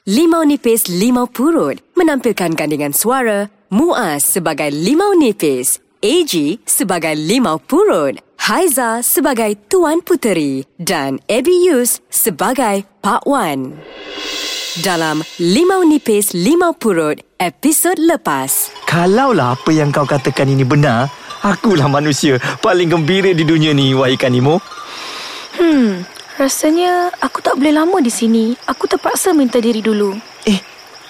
Limau 0.09 0.49
Nipis 0.49 0.89
Limau 0.89 1.29
Purut 1.29 1.77
menampilkan 1.93 2.57
gandingan 2.57 2.97
suara 2.97 3.53
Muaz 3.69 4.33
sebagai 4.33 4.73
Limau 4.73 5.13
Nipis, 5.13 5.77
AG 6.01 6.57
sebagai 6.65 7.13
Limau 7.13 7.61
Purut, 7.61 8.17
Haiza 8.41 9.05
sebagai 9.05 9.61
Tuan 9.69 10.01
Puteri 10.01 10.65
dan 10.81 11.21
Abby 11.29 11.69
Yus 11.69 12.01
sebagai 12.09 12.89
Pak 13.05 13.29
Wan. 13.29 13.77
Dalam 14.81 15.21
Limau 15.37 15.85
Nipis 15.85 16.33
Limau 16.33 16.73
Purut 16.73 17.21
episod 17.37 18.01
lepas. 18.01 18.73
Kalaulah 18.89 19.53
apa 19.53 19.69
yang 19.69 19.93
kau 19.93 20.09
katakan 20.09 20.49
ini 20.49 20.65
benar, 20.65 21.13
akulah 21.45 21.93
manusia 21.93 22.41
paling 22.65 22.89
gembira 22.89 23.37
di 23.37 23.45
dunia 23.45 23.77
ni, 23.77 23.93
wahai 23.93 24.17
ikan 24.17 24.33
Nemo. 24.33 24.65
Hmm, 25.61 26.09
rasanya 26.41 27.13
aku 27.21 27.45
tak 27.45 27.61
boleh 27.61 27.77
lama 27.77 28.01
di 28.01 28.09
sini. 28.09 28.57
Aku 28.65 28.89
terpaksa 28.89 29.37
minta 29.37 29.61
diri 29.61 29.85
dulu. 29.85 30.17
Eh, 30.49 30.57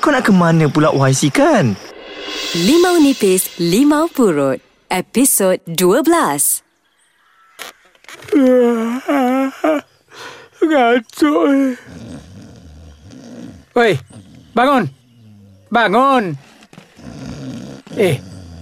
kau 0.02 0.10
nak 0.10 0.26
ke 0.26 0.34
mana 0.34 0.66
pula, 0.66 0.90
si 1.14 1.30
ikan? 1.30 1.78
Limau 2.58 2.98
Nipis 2.98 3.62
Limau 3.62 4.10
Purut 4.10 4.58
episod 4.90 5.62
12. 5.70 6.66
Gantuk. 10.60 11.78
Oi, 13.78 13.92
bangun. 14.50 14.90
Bangun. 15.70 16.34
Eh, 17.94 18.18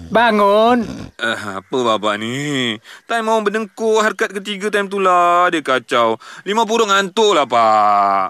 bangun. 0.08 0.84
Eh, 1.18 1.40
apa 1.60 1.78
bapak 1.94 2.14
ni? 2.20 2.76
Time 3.06 3.24
mau 3.24 3.40
berdengkur 3.40 4.00
harkat 4.02 4.32
ketiga 4.40 4.68
time 4.72 4.88
tu 4.88 4.98
lah. 5.00 5.48
Dia 5.52 5.62
kacau. 5.62 6.16
Lima 6.42 6.64
purut 6.64 6.88
ngantuk 6.88 7.36
lah, 7.36 7.46
Pak. 7.46 8.22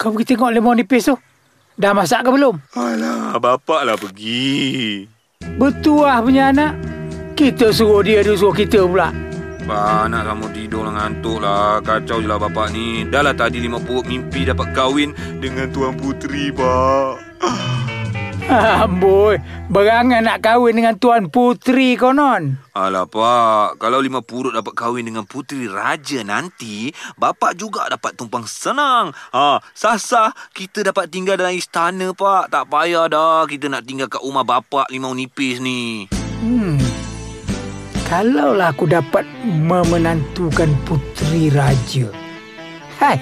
Kau 0.00 0.10
pergi 0.10 0.34
tengok 0.34 0.50
limau 0.50 0.74
nipis 0.74 1.08
tu. 1.08 1.16
Dah 1.74 1.90
masak 1.90 2.22
ke 2.22 2.30
belum? 2.30 2.54
Alah, 2.78 3.34
bapak 3.38 3.82
lah 3.82 3.98
pergi. 3.98 5.06
Bertuah 5.58 6.22
punya 6.22 6.54
anak. 6.54 6.78
Kita 7.34 7.74
suruh 7.74 8.06
dia, 8.06 8.22
dia 8.22 8.38
suruh 8.38 8.54
kita 8.54 8.86
pula. 8.86 9.10
Pak, 9.64 10.12
nak 10.12 10.22
kamu 10.28 10.46
tidur 10.54 10.86
lah 10.86 10.92
ngantuk 10.92 11.42
lah. 11.42 11.82
Kacau 11.82 12.22
je 12.22 12.28
lah 12.30 12.38
bapak 12.38 12.70
ni. 12.70 13.02
Dah 13.10 13.26
lah 13.26 13.34
tadi 13.34 13.58
lima 13.58 13.82
purut 13.82 14.06
mimpi 14.06 14.46
dapat 14.46 14.70
kahwin 14.70 15.16
dengan 15.42 15.66
Tuan 15.74 15.98
Puteri, 15.98 16.54
Pak. 16.54 17.42
Amboi, 18.44 19.40
berangan 19.72 20.20
nak 20.20 20.44
kahwin 20.44 20.76
dengan 20.76 21.00
Tuan 21.00 21.32
Puteri 21.32 21.96
konon. 21.96 22.60
Alah, 22.76 23.08
Pak. 23.08 23.80
Kalau 23.80 24.04
lima 24.04 24.20
purut 24.20 24.52
dapat 24.52 24.76
kahwin 24.76 25.08
dengan 25.08 25.24
Puteri 25.24 25.64
Raja 25.64 26.20
nanti, 26.20 26.92
bapak 27.16 27.56
juga 27.56 27.88
dapat 27.88 28.12
tumpang 28.12 28.44
senang. 28.44 29.16
Ha, 29.32 29.64
sah-sah 29.72 30.36
kita 30.52 30.84
dapat 30.84 31.08
tinggal 31.08 31.40
dalam 31.40 31.56
istana, 31.56 32.12
Pak. 32.12 32.52
Tak 32.52 32.68
payah 32.68 33.08
dah 33.08 33.48
kita 33.48 33.72
nak 33.72 33.88
tinggal 33.88 34.12
kat 34.12 34.20
rumah 34.20 34.44
bapak 34.44 34.92
limau 34.92 35.16
nipis 35.16 35.64
ni. 35.64 36.04
Hmm. 36.44 36.76
Kalaulah 38.04 38.76
aku 38.76 38.84
dapat 38.84 39.24
memenantukan 39.48 40.68
Puteri 40.84 41.48
Raja. 41.48 42.12
Hai, 43.00 43.16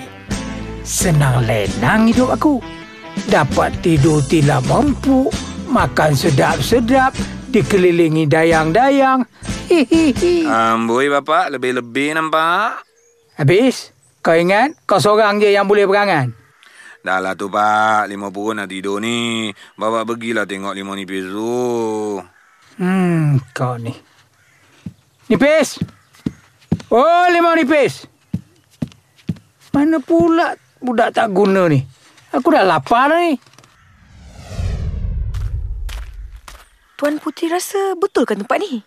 senang 0.83 1.47
lenang 1.47 2.11
hidup 2.11 2.35
aku. 2.35 2.82
Dapat 3.29 3.81
tidur 3.81 4.21
tidak 4.29 4.61
mampu, 4.69 5.33
makan 5.69 6.13
sedap-sedap, 6.13 7.17
dikelilingi 7.49 8.29
dayang-dayang. 8.29 9.25
Hihihi. 9.73 10.45
Amboi, 10.45 11.09
bapak. 11.09 11.53
Lebih-lebih 11.57 12.17
nampak. 12.17 12.85
Habis, 13.41 13.97
kau 14.21 14.37
ingat 14.37 14.77
kau 14.85 15.01
seorang 15.01 15.41
je 15.41 15.49
yang 15.49 15.65
boleh 15.65 15.89
berangan? 15.89 16.33
Dah 17.03 17.19
lah 17.19 17.35
tu, 17.35 17.51
Pak. 17.51 18.07
Lima 18.07 18.31
purut 18.31 18.55
nak 18.55 18.71
tidur 18.71 19.03
ni. 19.03 19.51
Bapak 19.75 20.07
pergilah 20.07 20.47
tengok 20.47 20.77
limau 20.77 20.95
nipis 20.95 21.27
tu. 21.27 22.21
Hmm, 22.79 23.43
kau 23.53 23.75
ni. 23.81 23.91
Nipis! 25.27 25.81
Oh, 26.93 27.27
limau 27.33 27.57
nipis! 27.57 28.05
Mana 29.73 29.99
pula 29.99 30.53
budak 30.79 31.17
tak 31.17 31.33
guna 31.33 31.65
ni? 31.67 31.81
Aku 32.33 32.49
dah 32.49 32.65
lapar 32.65 33.13
ni. 33.13 33.37
Tuan 36.97 37.21
Putri 37.21 37.53
rasa 37.53 37.93
betul 38.01 38.25
kan 38.25 38.41
tempat 38.41 38.57
ni? 38.57 38.81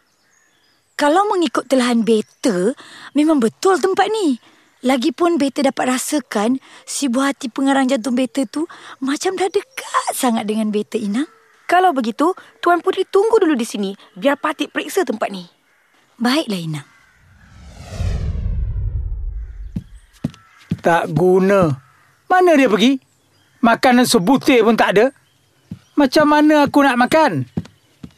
Kalau 0.97 1.27
mengikut 1.29 1.69
telahan 1.69 2.01
beta, 2.01 2.73
memang 3.13 3.37
betul 3.37 3.77
tempat 3.77 4.09
ni. 4.09 4.39
Lagipun 4.81 5.37
beta 5.37 5.61
dapat 5.61 5.93
rasakan 5.93 6.57
si 6.89 7.05
buah 7.05 7.33
hati 7.35 7.53
pengarang 7.53 7.85
jantung 7.85 8.17
beta 8.17 8.49
tu 8.49 8.65
macam 8.97 9.37
dah 9.37 9.49
dekat 9.51 10.11
sangat 10.15 10.49
dengan 10.49 10.73
beta 10.73 10.97
Inang. 10.97 11.29
Kalau 11.69 11.93
begitu, 11.93 12.33
Tuan 12.65 12.81
Puteri 12.81 13.05
tunggu 13.05 13.37
dulu 13.37 13.53
di 13.53 13.65
sini 13.65 13.91
biar 14.17 14.41
Patik 14.41 14.73
periksa 14.73 15.05
tempat 15.05 15.29
ni. 15.29 15.45
Baiklah 16.17 16.61
Inang. 16.61 16.87
Tak 20.81 21.13
guna. 21.13 21.73
Mana 22.25 22.57
dia 22.57 22.69
pergi? 22.69 23.04
Makanan 23.66 24.05
sebutir 24.05 24.61
pun 24.61 24.78
tak 24.78 24.93
ada. 24.93 25.05
Macam 25.97 26.30
mana 26.30 26.70
aku 26.70 26.86
nak 26.86 27.01
makan? 27.01 27.49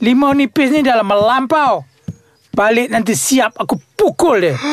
Limau 0.03 0.35
nipis 0.35 0.75
ni 0.75 0.83
dalam 0.83 1.07
melampau. 1.07 1.87
Balik 2.51 2.91
nanti 2.91 3.15
siap 3.15 3.55
aku 3.55 3.79
pukul 3.95 4.43
dia. 4.43 4.55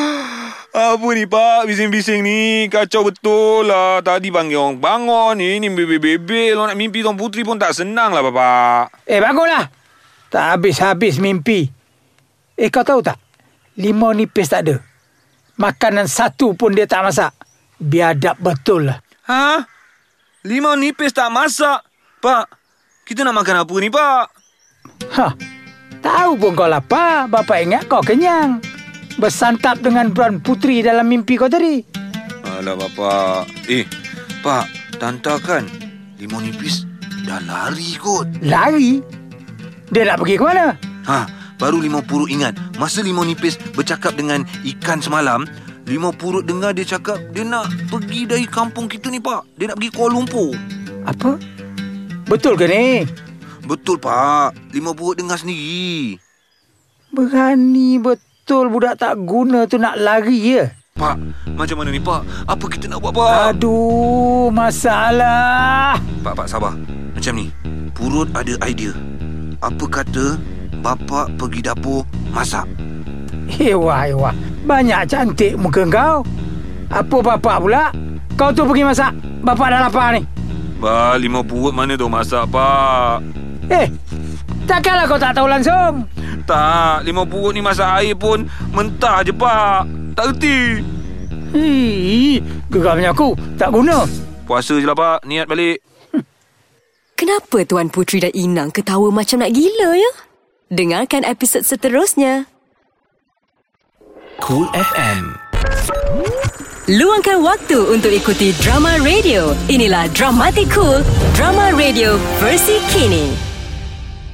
Apa 0.75 1.07
ni, 1.15 1.31
Pak? 1.31 1.71
Bising-bising 1.71 2.27
ni. 2.27 2.67
Kacau 2.67 3.07
betul 3.07 3.71
lah. 3.71 4.03
Tadi 4.03 4.35
panggil 4.35 4.59
orang 4.59 4.83
bangun. 4.83 5.39
Ini 5.39 5.71
bebel-bebel. 5.71 6.59
Kalau 6.59 6.67
nak 6.67 6.75
mimpi 6.75 7.07
Tuan 7.07 7.15
Puteri 7.15 7.47
pun 7.47 7.55
tak 7.55 7.79
senang 7.79 8.11
lah, 8.11 8.27
Bapak. 8.27 9.07
Eh, 9.07 9.23
bangunlah. 9.23 9.71
Tak 10.35 10.59
habis-habis 10.59 11.23
mimpi. 11.23 11.71
Eh, 12.59 12.67
kau 12.75 12.83
tahu 12.83 13.07
tak? 13.07 13.23
Limau 13.79 14.11
nipis 14.11 14.51
tak 14.51 14.67
ada. 14.67 14.83
Makanan 15.55 16.11
satu 16.11 16.59
pun 16.59 16.75
dia 16.75 16.91
tak 16.91 17.07
masak. 17.07 17.31
Biadab 17.79 18.35
betul 18.43 18.91
lah. 18.91 18.99
Ha? 19.31 19.74
Limau 20.45 20.77
nipis 20.77 21.17
tak 21.17 21.33
masak? 21.33 21.81
Pak, 22.21 22.53
kita 23.09 23.25
nak 23.25 23.33
makan 23.41 23.65
apa 23.65 23.75
ni, 23.81 23.89
Pak? 23.89 24.25
Ha, 25.17 25.33
tahu 26.05 26.37
pun 26.37 26.53
kau 26.53 26.69
lapar. 26.69 27.25
Bapak 27.33 27.65
ingat 27.65 27.89
kau 27.89 28.05
kenyang. 28.05 28.61
Bersantap 29.17 29.81
dengan 29.81 30.13
Tuan 30.13 30.45
Puteri 30.45 30.85
dalam 30.85 31.09
mimpi 31.09 31.41
kau 31.41 31.49
tadi. 31.49 31.81
Alah, 32.45 32.77
Bapak. 32.77 33.49
Eh, 33.73 33.89
Pak, 34.45 34.69
Tanta 35.01 35.41
kan 35.41 35.65
limau 36.21 36.45
nipis 36.45 36.85
dah 37.25 37.41
lari 37.49 37.97
kot. 37.97 38.29
Lari? 38.45 39.01
Dia 39.89 40.13
nak 40.13 40.21
pergi 40.21 40.37
ke 40.37 40.45
mana? 40.45 40.77
Ha, 41.09 41.25
baru 41.57 41.81
limau 41.81 42.05
purut 42.05 42.29
ingat. 42.29 42.53
Masa 42.77 43.01
limau 43.01 43.25
nipis 43.25 43.57
bercakap 43.73 44.13
dengan 44.13 44.45
ikan 44.61 45.01
semalam, 45.01 45.49
limau 45.85 46.13
purut 46.13 46.45
dengar 46.45 46.73
dia 46.73 46.85
cakap 46.85 47.21
dia 47.33 47.45
nak 47.45 47.69
pergi 47.93 48.25
dari 48.25 48.45
kampung 48.49 48.89
kita 48.89 49.09
ni, 49.13 49.21
Pak. 49.21 49.45
Dia 49.57 49.73
nak 49.73 49.77
pergi 49.81 49.93
Kuala 49.93 50.13
Lumpur. 50.17 50.51
Apa? 51.05 51.37
Betul 52.25 52.57
ke 52.57 52.65
ni? 52.69 53.05
Betul, 53.65 54.01
Pak. 54.01 54.57
Limau 54.73 54.97
purut 54.97 55.17
dengar 55.17 55.41
sendiri. 55.41 56.17
Berani 57.15 58.03
betul 58.03 58.69
budak 58.73 58.99
tak 58.99 59.15
guna 59.23 59.71
tu 59.71 59.79
nak 59.79 59.95
lari 60.01 60.59
ya? 60.59 60.73
Pak, 60.95 61.19
macam 61.59 61.83
mana 61.83 61.91
ni 61.91 61.99
Pak? 61.99 62.23
Apa 62.47 62.65
kita 62.71 62.87
nak 62.87 63.03
buat 63.03 63.13
Pak? 63.15 63.55
Aduh, 63.55 64.47
masalah. 64.55 65.99
Pak, 66.23 66.35
Pak 66.39 66.47
sabar. 66.47 66.75
Macam 67.15 67.35
ni. 67.35 67.51
Purut 67.95 68.31
ada 68.35 68.55
idea. 68.67 68.91
Apa 69.63 69.87
kata 69.87 70.39
Bapak 70.83 71.35
pergi 71.39 71.65
dapur 71.65 72.05
masak? 72.31 72.67
Hewa, 73.49 74.09
hewa. 74.09 74.31
Banyak 74.65 75.09
cantik 75.09 75.55
muka 75.61 75.85
kau. 75.89 76.25
Apa 76.89 77.17
bapak 77.21 77.57
pula? 77.61 77.85
Kau 78.35 78.51
tu 78.51 78.67
pergi 78.67 78.85
masak. 78.85 79.13
Bapak 79.45 79.67
dah 79.71 79.81
lapar 79.87 80.17
ni. 80.17 80.23
Ba, 80.81 81.17
lima 81.17 81.41
purut 81.45 81.73
mana 81.73 81.97
tu 81.97 82.09
masak 82.11 82.45
Pak? 82.51 83.25
Eh, 83.73 83.89
takkanlah 84.69 85.09
kau 85.09 85.21
tak 85.21 85.33
tahu 85.33 85.49
langsung. 85.49 86.05
Tak, 86.45 87.09
lima 87.09 87.25
purut 87.25 87.57
ni 87.57 87.65
masak 87.65 88.05
air 88.05 88.17
pun 88.17 88.45
mentah 88.73 89.25
je 89.25 89.33
Pak. 89.33 89.89
Tak 90.13 90.25
reti. 90.35 90.85
Hii, 91.55 92.43
geramnya 92.69 93.15
aku. 93.15 93.33
Tak 93.55 93.71
guna. 93.71 94.05
Puasa 94.45 94.77
je 94.77 94.85
lah 94.85 94.99
Pak. 94.99 95.25
Niat 95.25 95.47
balik. 95.47 95.81
Kenapa 97.15 97.63
Tuan 97.63 97.89
Putri 97.89 98.19
dan 98.19 98.35
Inang 98.35 98.75
ketawa 98.75 99.09
macam 99.09 99.41
nak 99.41 99.55
gila 99.55 99.95
ya? 99.95 100.13
Dengarkan 100.69 101.23
episod 101.23 101.63
seterusnya. 101.63 102.51
Cool 104.43 104.67
FM. 104.75 105.21
Luangkan 106.91 107.39
waktu 107.47 107.79
untuk 107.95 108.11
ikuti 108.11 108.51
drama 108.59 108.99
radio. 108.99 109.55
Inilah 109.71 110.11
Dramatic 110.11 110.67
Cool, 110.75 111.07
drama 111.39 111.71
radio 111.71 112.19
versi 112.43 112.83
kini. 112.91 113.31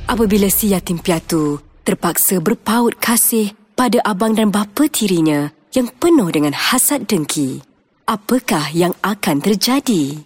Apabila 0.08 0.48
si 0.48 0.72
yatim 0.72 0.96
piatu 0.96 1.60
terpaksa 1.84 2.40
berpaut 2.40 2.96
kasih 2.96 3.52
pada 3.76 4.00
abang 4.00 4.32
dan 4.32 4.48
bapa 4.48 4.88
tirinya 4.88 5.52
yang 5.76 5.92
penuh 6.00 6.32
dengan 6.32 6.56
hasad 6.56 7.04
dengki, 7.04 7.60
apakah 8.08 8.72
yang 8.72 8.96
akan 9.04 9.44
terjadi? 9.44 10.16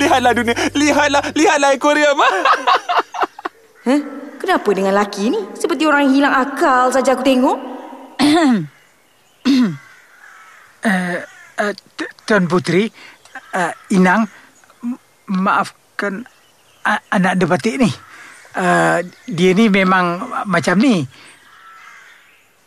lihatlah 0.00 0.32
dunia. 0.34 0.54
Lihatlah, 0.78 1.22
lihatlah 1.34 1.70
akuarium. 1.74 2.18
Huh? 3.84 4.00
Kenapa 4.38 4.70
dengan 4.76 4.94
laki 4.94 5.32
ni? 5.34 5.40
Seperti 5.58 5.88
orang 5.90 6.14
hilang 6.14 6.38
akal 6.38 6.94
saja 6.94 7.18
aku 7.18 7.24
tengok. 7.26 7.58
Uh, 10.84 11.18
uh, 11.58 11.72
tu- 11.96 12.12
tuan 12.28 12.44
Putri, 12.44 12.92
uh, 13.56 13.72
Inang, 13.88 14.28
maafkan 15.24 16.28
uh, 16.84 17.00
anak 17.08 17.40
dia 17.40 17.48
batik 17.48 17.74
ni. 17.80 17.90
Uh, 18.54 19.00
dia 19.26 19.50
ni 19.56 19.72
memang 19.72 20.28
macam 20.44 20.76
ni. 20.78 21.08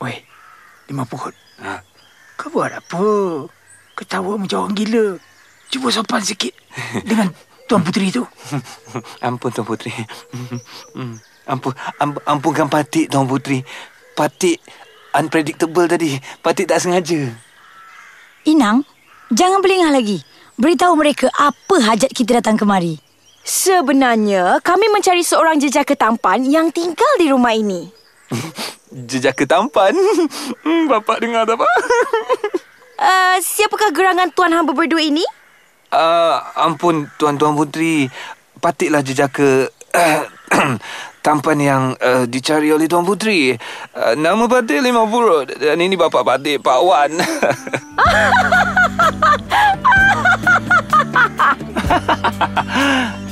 Weh, 0.01 0.17
lima 0.89 1.05
pukul. 1.05 1.31
Ha. 1.61 1.81
Kau 2.37 2.53
buat 2.53 2.73
apa? 2.73 3.05
Ketawa 3.97 4.37
macam 4.37 4.67
orang 4.67 4.77
gila. 4.77 5.05
Cuba 5.69 5.87
sopan 5.89 6.21
sikit 6.21 6.53
dengan 7.07 7.33
Tuan 7.65 7.81
Puteri 7.81 8.09
tu. 8.09 8.23
Ampun, 9.25 9.49
Tuan 9.53 9.65
Putri. 9.65 9.93
Ampun, 11.51 11.71
amp, 12.03 12.19
ampunkan 12.27 12.67
Patik, 12.67 13.07
Tuan 13.07 13.29
Putri. 13.29 13.63
Patik 14.17 14.59
unpredictable 15.13 15.87
tadi. 15.87 16.17
Patik 16.43 16.67
tak 16.67 16.81
sengaja. 16.83 17.31
Inang, 18.47 18.87
jangan 19.27 19.59
belengah 19.59 19.91
lagi. 19.91 20.23
Beritahu 20.55 20.95
mereka 20.95 21.27
apa 21.35 21.83
hajat 21.83 22.15
kita 22.15 22.39
datang 22.39 22.55
kemari. 22.55 22.95
Sebenarnya, 23.43 24.63
kami 24.63 24.87
mencari 24.87 25.19
seorang 25.19 25.59
jejaka 25.59 25.99
tampan 25.99 26.47
yang 26.47 26.71
tinggal 26.71 27.11
di 27.19 27.27
rumah 27.27 27.51
ini. 27.51 27.91
Jejaka 29.11 29.43
tampan. 29.43 29.91
Hmm, 30.63 30.87
bapak 30.87 31.19
dengar 31.19 31.43
tak, 31.43 31.59
Pak? 31.59 31.71
Uh, 32.95 33.35
siapakah 33.43 33.91
gerangan 33.91 34.31
Tuan 34.31 34.55
hamba 34.55 34.71
berdua 34.71 35.03
ini? 35.03 35.27
Uh, 35.91 36.39
ampun, 36.55 37.11
Tuan-Tuan 37.19 37.51
Putri. 37.51 38.07
Patiklah 38.63 39.03
jejaka 39.03 39.67
tampan 41.27 41.59
yang 41.59 41.91
uh, 41.99 42.23
dicari 42.23 42.71
oleh 42.71 42.87
Tuan 42.87 43.03
Putri. 43.03 43.51
Uh, 43.91 44.15
nama 44.15 44.47
Patik 44.47 44.79
Lima 44.79 45.03
Purut. 45.03 45.51
Dan 45.59 45.83
ini 45.83 45.99
Bapak 45.99 46.23
Patik, 46.23 46.63
Pak 46.63 46.79
Wan. 46.79 47.11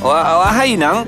Wah, 0.03 0.43
wahai 0.43 0.75
Nang, 0.75 1.07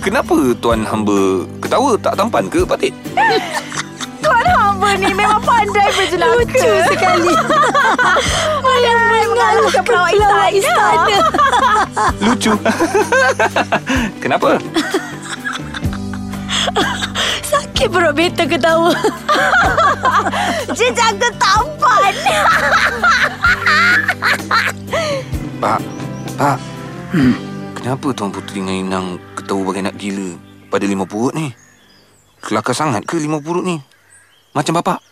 kenapa 0.00 0.56
Tuan 0.64 0.88
hamba 0.88 1.44
ketawa 1.60 2.00
tak 2.00 2.16
tampan 2.16 2.48
ke 2.48 2.64
Patik? 2.64 2.96
Tuan 4.24 4.46
hamba 4.56 4.96
ni 4.96 5.12
memang 5.12 5.44
pandai 5.44 5.92
berjelaka. 5.92 6.32
Lucu 6.40 6.72
sekali. 6.96 7.28
Pandai 8.64 9.24
mengalahkan 9.28 9.84
pelawak 9.84 10.48
istana. 10.48 11.12
Lucu. 12.24 12.56
kenapa? 14.24 14.56
Sakit 17.50 17.88
perut 17.90 18.14
beta 18.14 18.44
ketawa. 18.46 18.94
Jejaka 20.78 21.28
tampan. 21.36 22.14
Pak, 25.62 25.80
Pak. 26.38 26.58
Hmm. 27.12 27.36
Kenapa 27.76 28.14
Tuan 28.14 28.30
Puteri 28.30 28.62
dengan 28.62 28.78
Inang 28.78 29.06
ketawa 29.34 29.74
bagai 29.74 29.82
nak 29.84 29.98
gila 29.98 30.38
pada 30.70 30.86
lima 30.86 31.04
purut 31.04 31.34
ni? 31.34 31.50
Kelakar 32.42 32.74
sangat 32.74 33.04
ke 33.04 33.18
lima 33.18 33.42
purut 33.42 33.66
ni? 33.66 33.76
Macam 34.56 34.78
bapak? 34.78 35.02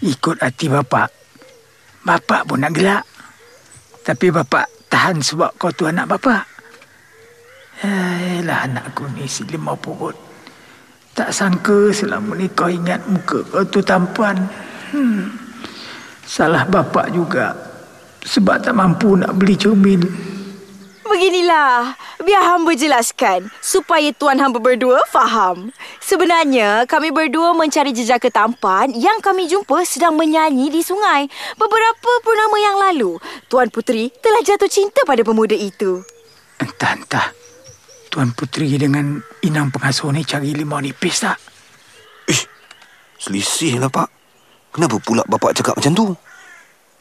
Ikut 0.00 0.40
hati 0.40 0.66
bapak. 0.72 1.12
Bapak 2.02 2.48
pun 2.48 2.64
nak 2.64 2.72
gelak. 2.72 3.04
Tapi 4.00 4.32
bapak 4.32 4.66
tahan 4.90 5.22
sebab 5.22 5.54
kau 5.60 5.70
tu 5.70 5.86
anak 5.86 6.10
bapak. 6.10 6.49
Eh, 7.80 8.44
anakku 8.44 9.08
ni 9.16 9.24
si 9.24 9.48
limau 9.48 9.72
purut. 9.72 10.12
Tak 11.16 11.32
sangka 11.32 11.88
selama 11.96 12.36
ni 12.36 12.52
kau 12.52 12.68
ingat 12.68 13.08
muka 13.08 13.40
kau 13.48 13.64
tu 13.64 13.80
tampan. 13.80 14.36
Hmm. 14.92 15.32
Salah 16.28 16.68
bapak 16.68 17.08
juga. 17.16 17.56
Sebab 18.20 18.60
tak 18.60 18.76
mampu 18.76 19.16
nak 19.16 19.32
beli 19.40 19.56
cermin. 19.56 20.04
Beginilah, 21.10 21.98
biar 22.22 22.42
hamba 22.54 22.70
jelaskan 22.76 23.50
supaya 23.58 24.14
tuan 24.14 24.38
hamba 24.38 24.62
berdua 24.62 25.02
faham. 25.10 25.74
Sebenarnya, 25.98 26.86
kami 26.86 27.10
berdua 27.10 27.50
mencari 27.50 27.90
jejak 27.90 28.30
ketampan 28.30 28.94
yang 28.94 29.18
kami 29.18 29.50
jumpa 29.50 29.82
sedang 29.82 30.14
menyanyi 30.14 30.70
di 30.70 30.84
sungai. 30.86 31.26
Beberapa 31.58 32.10
purnama 32.22 32.56
yang 32.62 32.76
lalu, 32.78 33.18
Tuan 33.50 33.72
Puteri 33.72 34.12
telah 34.22 34.44
jatuh 34.46 34.70
cinta 34.70 35.02
pada 35.02 35.26
pemuda 35.26 35.56
itu. 35.58 36.06
Entah-entah. 36.62 37.39
Tuan 38.10 38.34
Puteri 38.34 38.74
dengan 38.74 39.22
inang 39.46 39.70
pengasuh 39.70 40.10
ni 40.10 40.26
cari 40.26 40.50
limau 40.50 40.82
nipis 40.82 41.22
tak? 41.22 41.38
Ish, 42.26 42.44
selisih 43.22 43.78
lah, 43.78 43.86
Pak. 43.86 44.10
Kenapa 44.74 44.98
pula 44.98 45.22
bapak 45.30 45.54
cakap 45.54 45.78
macam 45.78 45.94
tu? 45.94 46.06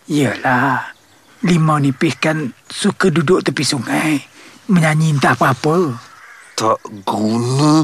Yelah. 0.05 0.93
Limau 1.41 1.82
nipis 1.82 2.14
kan 2.22 2.53
suka 2.70 3.10
duduk 3.10 3.41
tepi 3.41 3.66
sungai. 3.66 4.22
Menyanyi 4.70 5.18
entah 5.18 5.34
apa-apa. 5.34 5.97
Tak 6.53 6.78
guna. 7.10 7.82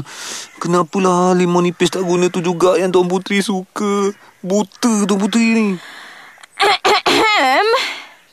Kenapalah 0.62 1.34
limau 1.34 1.58
nipis 1.58 1.90
tak 1.90 2.06
guna 2.06 2.30
tu 2.30 2.38
juga 2.38 2.78
yang 2.78 2.94
Tuan 2.94 3.10
Puteri 3.10 3.42
suka. 3.42 4.14
Buta 4.38 5.02
Tuan 5.02 5.18
Puteri 5.18 5.48
ni. 5.50 5.66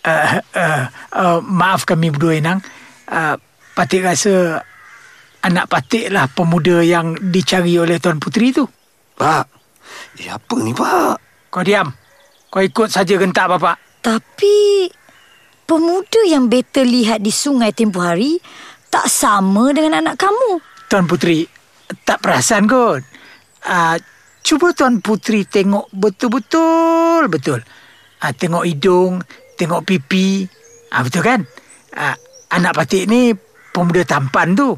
Uh, 0.03 0.37
uh, 0.53 0.83
uh, 1.15 1.37
maaf 1.41 1.87
kami 1.87 2.13
berdua, 2.13 2.37
Inang. 2.37 2.61
Uh, 3.09 3.39
Patik 3.73 4.05
rasa 4.05 4.61
anak 5.43 5.67
Patik 5.67 6.07
lah 6.07 6.31
pemuda 6.31 6.79
yang 6.79 7.19
dicari 7.19 7.75
oleh 7.75 7.99
Tuan 7.99 8.17
Puteri 8.17 8.55
tu. 8.55 8.63
Pak, 9.13 9.45
eh 10.23 10.31
apa 10.31 10.55
ni, 10.63 10.71
Pak? 10.71 11.15
Kau 11.51 11.61
diam. 11.61 11.91
Kau 12.49 12.63
ikut 12.63 12.89
saja 12.89 13.13
gentak 13.19 13.49
bapak. 13.49 13.77
Tapi 14.01 14.89
pemuda 15.67 16.21
yang 16.25 16.47
beta 16.47 16.81
lihat 16.81 17.21
di 17.21 17.29
sungai 17.29 17.75
tempoh 17.75 18.01
hari 18.03 18.39
tak 18.89 19.09
sama 19.09 19.73
dengan 19.73 20.05
anak 20.05 20.21
kamu. 20.21 20.61
Tuan 20.87 21.05
Puteri, 21.09 21.45
tak 22.05 22.21
perasan 22.21 22.69
kot. 22.69 23.01
Uh, 23.63 23.95
cuba 24.45 24.69
Tuan 24.75 25.01
Puteri 25.01 25.45
tengok 25.45 25.89
betul-betul 25.93 27.25
betul. 27.31 27.59
Uh, 28.21 28.33
tengok 28.33 28.63
hidung, 28.69 29.21
tengok 29.57 29.81
pipi. 29.81 30.45
Uh, 30.93 31.01
betul 31.01 31.25
kan? 31.25 31.41
Uh, 31.93 32.15
anak 32.53 32.77
patik 32.77 33.09
ni 33.09 33.33
pemuda 33.73 34.05
tampan 34.05 34.53
tu. 34.53 34.77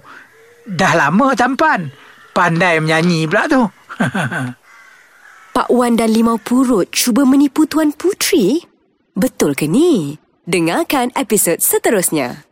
Dah 0.66 0.98
lama 0.98 1.38
tampan. 1.38 1.94
Pandai 2.34 2.82
menyanyi 2.82 3.30
pula 3.30 3.46
tu. 3.46 3.62
Pak 5.56 5.70
Wan 5.72 5.94
dan 5.96 6.12
Limau 6.12 6.42
Purut 6.42 6.90
cuba 6.90 7.22
menipu 7.24 7.70
Tuan 7.70 7.94
Putri? 7.94 8.66
Betul 9.14 9.54
ke 9.56 9.70
ni? 9.70 10.18
Dengarkan 10.44 11.14
episod 11.16 11.62
seterusnya. 11.62 12.44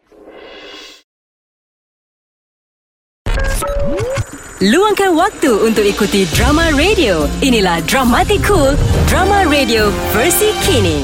Luangkan 4.64 5.12
waktu 5.20 5.52
untuk 5.60 5.84
ikuti 5.84 6.24
drama 6.32 6.72
radio. 6.72 7.28
Inilah 7.44 7.84
Dramatic 7.84 8.40
Cool, 8.48 8.80
drama 9.12 9.44
radio 9.52 9.92
versi 10.16 10.56
kini. 10.64 11.04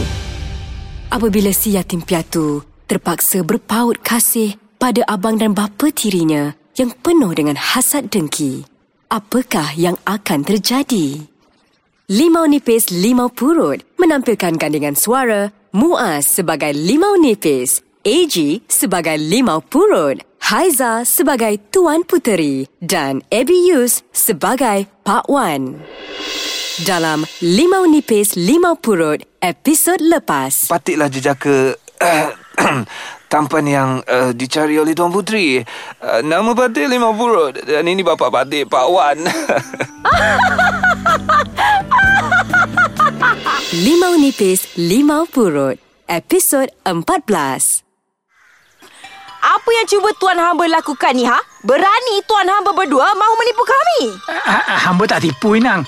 Apabila 1.11 1.51
si 1.51 1.75
yatim 1.75 1.99
piatu 1.99 2.63
terpaksa 2.87 3.43
berpaut 3.43 3.99
kasih 3.99 4.55
pada 4.79 5.03
abang 5.11 5.35
dan 5.35 5.51
bapa 5.51 5.91
tirinya 5.91 6.58
yang 6.79 6.95
penuh 7.03 7.35
dengan 7.35 7.59
hasad 7.59 8.07
dengki, 8.07 8.63
apakah 9.11 9.75
yang 9.75 9.99
akan 10.07 10.47
terjadi? 10.47 11.27
Limau 12.07 12.47
Nipis 12.47 12.87
Limau 12.89 13.27
Purut 13.27 13.83
menampilkan 13.99 14.55
gandingan 14.55 14.95
suara 14.95 15.51
Muaz 15.75 16.39
sebagai 16.39 16.71
Limau 16.71 17.19
Nipis, 17.19 17.83
AG 18.01 18.63
sebagai 18.71 19.19
Limau 19.19 19.59
Purut, 19.59 20.23
Haiza 20.39 21.03
sebagai 21.03 21.59
Tuan 21.69 22.07
Puteri 22.07 22.65
dan 22.79 23.21
Abby 23.27 23.69
Yus 23.69 24.01
sebagai 24.15 24.87
Pak 25.03 25.27
Wan. 25.27 25.83
Dalam 26.87 27.27
Limau 27.43 27.91
Nipis 27.91 28.39
Limau 28.39 28.79
Purut 28.79 29.19
episod 29.43 29.99
lepas. 29.99 30.71
Patiklah 30.71 31.11
jejaka 31.11 31.75
uh, 31.99 32.31
tampan 33.29 33.65
yang 33.69 34.01
uh, 34.09 34.33
dicari 34.33 34.81
oleh 34.81 34.97
Tuan 34.97 35.13
Puteri. 35.13 35.61
Uh, 36.01 36.19
nama 36.25 36.57
Patik 36.57 36.89
Limau 36.89 37.13
Purut 37.13 37.61
dan 37.61 37.85
ini 37.85 38.01
bapa 38.01 38.33
Patik 38.33 38.65
Pak 38.65 38.85
Wan. 38.89 39.21
Limau 43.85 44.17
Nipis 44.17 44.73
Limau 44.75 45.29
Purut 45.29 45.77
episod 46.09 46.65
14. 46.83 47.85
Apa 49.39 49.69
yang 49.71 49.87
cuba 49.87 50.11
tuan 50.19 50.35
hamba 50.35 50.67
lakukan 50.67 51.15
ni, 51.15 51.23
ha? 51.23 51.39
Berani 51.63 52.19
tuan 52.27 52.43
hamba 52.49 52.75
berdua 52.75 53.15
mahu 53.15 53.33
menipu 53.39 53.63
kami? 53.63 54.11
Uh, 54.27 54.77
hamba 54.83 55.07
tak 55.07 55.23
tipu, 55.23 55.55
Inang. 55.55 55.87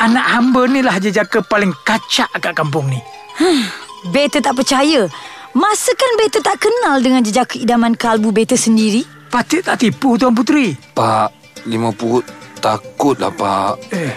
Anak 0.00 0.24
hamba 0.32 0.64
ni 0.70 0.80
lah 0.80 0.96
jejaka 0.96 1.44
paling 1.44 1.74
kacak 1.84 2.30
kat 2.40 2.54
kampung 2.56 2.88
ni. 2.88 3.02
Beta 4.14 4.40
tak 4.40 4.56
percaya. 4.56 5.10
Masa 5.56 5.96
kan 5.96 6.12
beta 6.20 6.44
tak 6.44 6.68
kenal 6.68 7.00
dengan 7.00 7.24
jejak 7.24 7.56
keidaman 7.56 7.96
kalbu 7.96 8.28
beta 8.28 8.52
sendiri? 8.60 9.08
Patik 9.32 9.64
tak 9.64 9.80
tipu, 9.80 10.20
Tuan 10.20 10.36
Puteri. 10.36 10.76
Pak, 10.92 11.32
Limau 11.64 11.96
Purut 11.96 12.28
takutlah, 12.60 13.32
Pak. 13.32 13.88
Eh, 13.88 14.12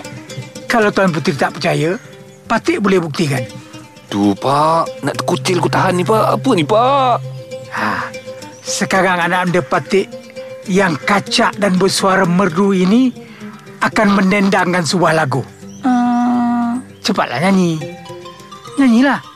kalau 0.67 0.91
Tuan 0.91 1.15
Puteri 1.15 1.39
tak 1.39 1.55
percaya, 1.55 1.95
Patik 2.43 2.83
boleh 2.83 2.99
buktikan. 2.99 3.39
Tu, 4.11 4.35
Pak. 4.35 4.99
Nak 4.99 5.15
terkucil 5.23 5.63
ku 5.63 5.71
tahan 5.71 5.95
ni, 5.95 6.03
Pak. 6.03 6.35
Apa 6.35 6.49
ni, 6.59 6.67
Pak? 6.67 7.15
Ha, 7.71 8.11
sekarang 8.59 9.23
anak 9.23 9.47
anda 9.47 9.63
Patik 9.63 10.11
yang 10.67 10.99
kacak 10.99 11.55
dan 11.55 11.79
bersuara 11.79 12.27
merdu 12.27 12.75
ini 12.75 13.15
akan 13.79 14.11
mendendangkan 14.11 14.83
sebuah 14.83 15.15
lagu. 15.15 15.39
Uh, 15.87 16.75
Cepatlah 16.99 17.39
nyanyi. 17.47 17.79
Nyanyilah. 18.75 19.28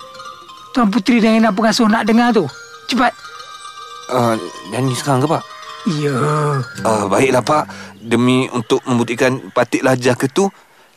Tuan 0.74 0.90
Puteri 0.90 1.22
dan 1.22 1.38
Enak 1.38 1.54
Pengasuh 1.54 1.86
nak 1.86 2.10
dengar 2.10 2.34
tu. 2.34 2.50
Cepat. 2.90 3.14
Uh, 4.10 4.34
nyanyi 4.74 4.98
sekarang 4.98 5.22
ke, 5.22 5.28
Pak? 5.30 5.44
Ya. 6.02 6.18
Uh, 6.82 7.06
baiklah, 7.06 7.46
Pak. 7.46 7.70
Demi 8.02 8.50
untuk 8.50 8.82
membuktikan 8.90 9.54
Patik 9.54 9.86
lajah 9.86 10.18
ke 10.18 10.26
tu, 10.28 10.50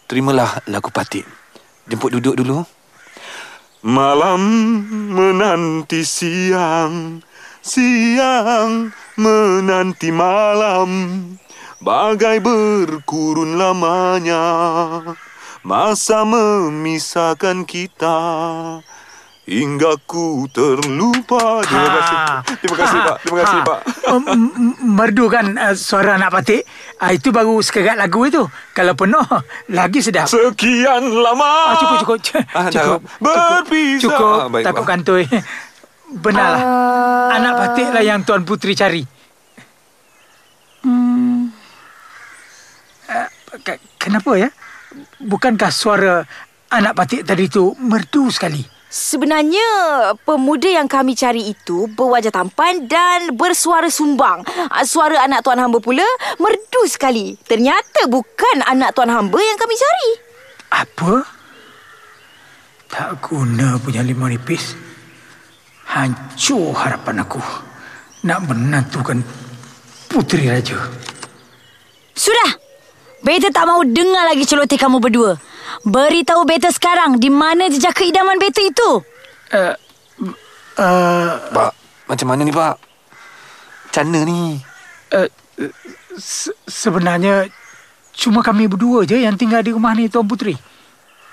terimalah 0.08 0.64
lagu 0.66 0.88
Patik. 0.88 1.28
Jemput 1.86 2.10
duduk 2.16 2.40
dulu. 2.40 2.64
Malam 3.86 4.40
menanti 5.14 6.02
siang, 6.02 7.22
siang 7.62 8.90
menanti 9.14 10.10
malam, 10.10 10.90
bagai 11.78 12.42
berkurun 12.42 13.54
lamanya, 13.54 14.42
masa 15.62 16.26
memisahkan 16.26 17.62
kita. 17.62 18.18
Hingga 19.46 20.02
ku 20.04 20.50
terlupa. 20.50 21.62
Terima 21.62 21.88
kasih. 21.88 22.16
Terima 22.58 22.76
kasih, 22.76 22.98
Pak. 22.98 23.16
Terima 23.22 23.38
kasih, 23.38 23.58
Pak. 23.62 23.78
M- 24.10 24.26
m- 24.26 24.74
merdu 24.82 25.30
kan 25.30 25.54
uh, 25.54 25.70
suara 25.72 26.18
anak 26.18 26.34
patik. 26.34 26.66
Uh, 26.98 27.14
itu 27.14 27.30
baru 27.30 27.62
sekerat 27.62 27.94
lagu 27.94 28.26
itu. 28.26 28.42
Kalau 28.74 28.92
penuh, 28.92 29.22
lagi 29.70 30.02
sedap. 30.02 30.26
Sekian 30.26 30.98
lama. 31.14 31.46
Ah, 31.46 31.74
cukup, 31.78 31.96
cukup. 32.02 32.18
Ah, 32.50 32.66
cukup. 32.68 33.00
Berpisah. 33.16 34.02
Cukup. 34.02 34.34
Ah, 34.36 34.48
baik, 34.50 34.64
Takut 34.66 34.82
Pak. 34.82 34.88
kantoi. 34.88 35.24
Benarlah. 36.08 36.62
Anak 37.32 37.52
patik 37.56 37.88
lah 37.88 38.02
yang 38.02 38.22
Tuan 38.22 38.42
Puteri 38.42 38.74
cari. 38.74 39.02
hmm, 40.82 41.54
Uh, 43.06 43.28
ke- 43.60 43.78
kenapa 43.96 44.34
ya? 44.34 44.50
Bukankah 45.16 45.70
suara 45.70 46.26
anak 46.68 46.92
patik 46.92 47.22
tadi 47.22 47.46
tu 47.46 47.70
merdu 47.78 48.26
sekali? 48.28 48.74
Sebenarnya, 48.86 49.68
pemuda 50.22 50.70
yang 50.70 50.86
kami 50.86 51.18
cari 51.18 51.50
itu 51.50 51.90
berwajah 51.90 52.30
tampan 52.30 52.86
dan 52.86 53.34
bersuara 53.34 53.90
sumbang. 53.90 54.46
Ah, 54.70 54.86
Suara 54.86 55.26
anak 55.26 55.42
tuan 55.42 55.58
hamba 55.58 55.82
pula 55.82 56.06
merdu 56.38 56.86
sekali. 56.86 57.34
Ternyata 57.50 58.06
bukan 58.06 58.62
anak 58.62 58.94
tuan 58.94 59.10
hamba 59.10 59.42
yang 59.42 59.58
kami 59.58 59.74
cari. 59.74 60.10
Apa? 60.70 61.12
Tak 62.86 63.26
guna 63.26 63.74
punya 63.82 64.06
limau 64.06 64.30
nipis. 64.30 64.78
Hancur 65.90 66.70
harapan 66.78 67.26
aku. 67.26 67.42
Nak 68.22 68.38
menantukan 68.46 69.18
puteri 70.06 70.46
raja. 70.46 70.78
sudah. 72.14 72.65
Beta 73.26 73.50
tak 73.50 73.66
mau 73.66 73.82
dengar 73.82 74.30
lagi 74.30 74.46
celoteh 74.46 74.78
kamu 74.78 75.02
berdua. 75.02 75.34
Beritahu 75.82 76.46
beta 76.46 76.70
sekarang 76.70 77.18
di 77.18 77.26
mana 77.26 77.66
jejak 77.66 77.98
keidaman 77.98 78.38
beta 78.38 78.62
itu. 78.62 79.02
Uh, 79.50 79.74
uh, 80.78 81.34
Pak, 81.50 81.72
macam 82.06 82.26
mana 82.30 82.46
ni, 82.46 82.54
Pak? 82.54 82.74
Macam 83.90 84.02
mana 84.06 84.18
ni? 84.22 84.62
uh, 85.10 85.28
Se- 86.16 86.54
sebenarnya 86.64 87.50
cuma 88.16 88.40
kami 88.40 88.70
berdua 88.70 89.04
je 89.04 89.20
yang 89.20 89.36
tinggal 89.36 89.60
di 89.60 89.74
rumah 89.74 89.92
ni 89.92 90.08
Tuan 90.08 90.24
Puteri. 90.24 90.56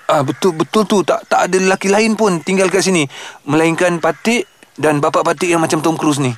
Ah 0.04 0.20
betul 0.20 0.52
betul 0.52 0.84
tu 0.84 1.00
tak 1.00 1.24
tak 1.24 1.48
ada 1.48 1.56
lelaki 1.56 1.88
lain 1.88 2.12
pun 2.12 2.36
tinggal 2.44 2.68
kat 2.68 2.84
sini 2.84 3.08
melainkan 3.48 3.96
Patik 3.96 4.44
dan 4.76 5.00
bapak 5.00 5.24
Patik 5.24 5.48
yang 5.48 5.64
macam 5.64 5.80
Tom 5.80 5.96
Cruise 5.96 6.20
ni. 6.20 6.36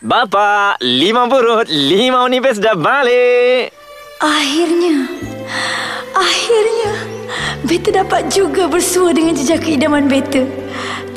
Bapak, 0.00 0.80
lima 0.80 1.28
perut, 1.28 1.68
lima 1.68 2.24
nipis 2.24 2.56
dah 2.56 2.72
balik. 2.72 3.68
Akhirnya, 4.16 5.04
akhirnya, 6.16 6.92
Beta 7.68 7.92
dapat 7.92 8.32
juga 8.32 8.64
bersua 8.64 9.12
dengan 9.12 9.36
jejak 9.36 9.60
keidaman 9.60 10.08
Beta. 10.08 10.40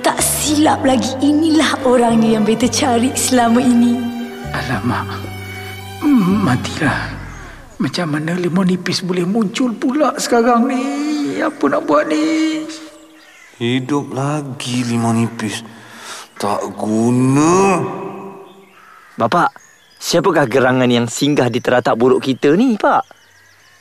Tak 0.04 0.20
silap 0.20 0.84
lagi 0.84 1.16
inilah 1.24 1.80
orangnya 1.88 2.36
yang 2.36 2.44
Beta 2.44 2.68
cari 2.68 3.16
selama 3.16 3.64
ini. 3.64 4.04
Alamak. 4.52 5.16
Hmm, 6.04 6.44
matilah. 6.44 7.08
Macam 7.80 8.20
mana 8.20 8.36
limau 8.36 8.68
nipis 8.68 9.00
boleh 9.00 9.24
muncul 9.24 9.72
pula 9.80 10.20
sekarang 10.20 10.68
ni? 10.68 10.84
Apa 11.40 11.72
nak 11.72 11.88
buat 11.88 12.12
ni? 12.12 12.68
Hidup 13.64 14.12
lagi 14.12 14.84
limau 14.84 15.16
nipis. 15.16 15.64
Tak 16.36 16.76
guna. 16.76 17.80
Bapak, 19.14 19.54
siapakah 20.02 20.50
gerangan 20.50 20.90
yang 20.90 21.06
singgah 21.06 21.48
di 21.48 21.62
teratak 21.62 21.94
buruk 21.94 22.26
kita 22.26 22.58
ni, 22.58 22.74
Pak? 22.76 23.04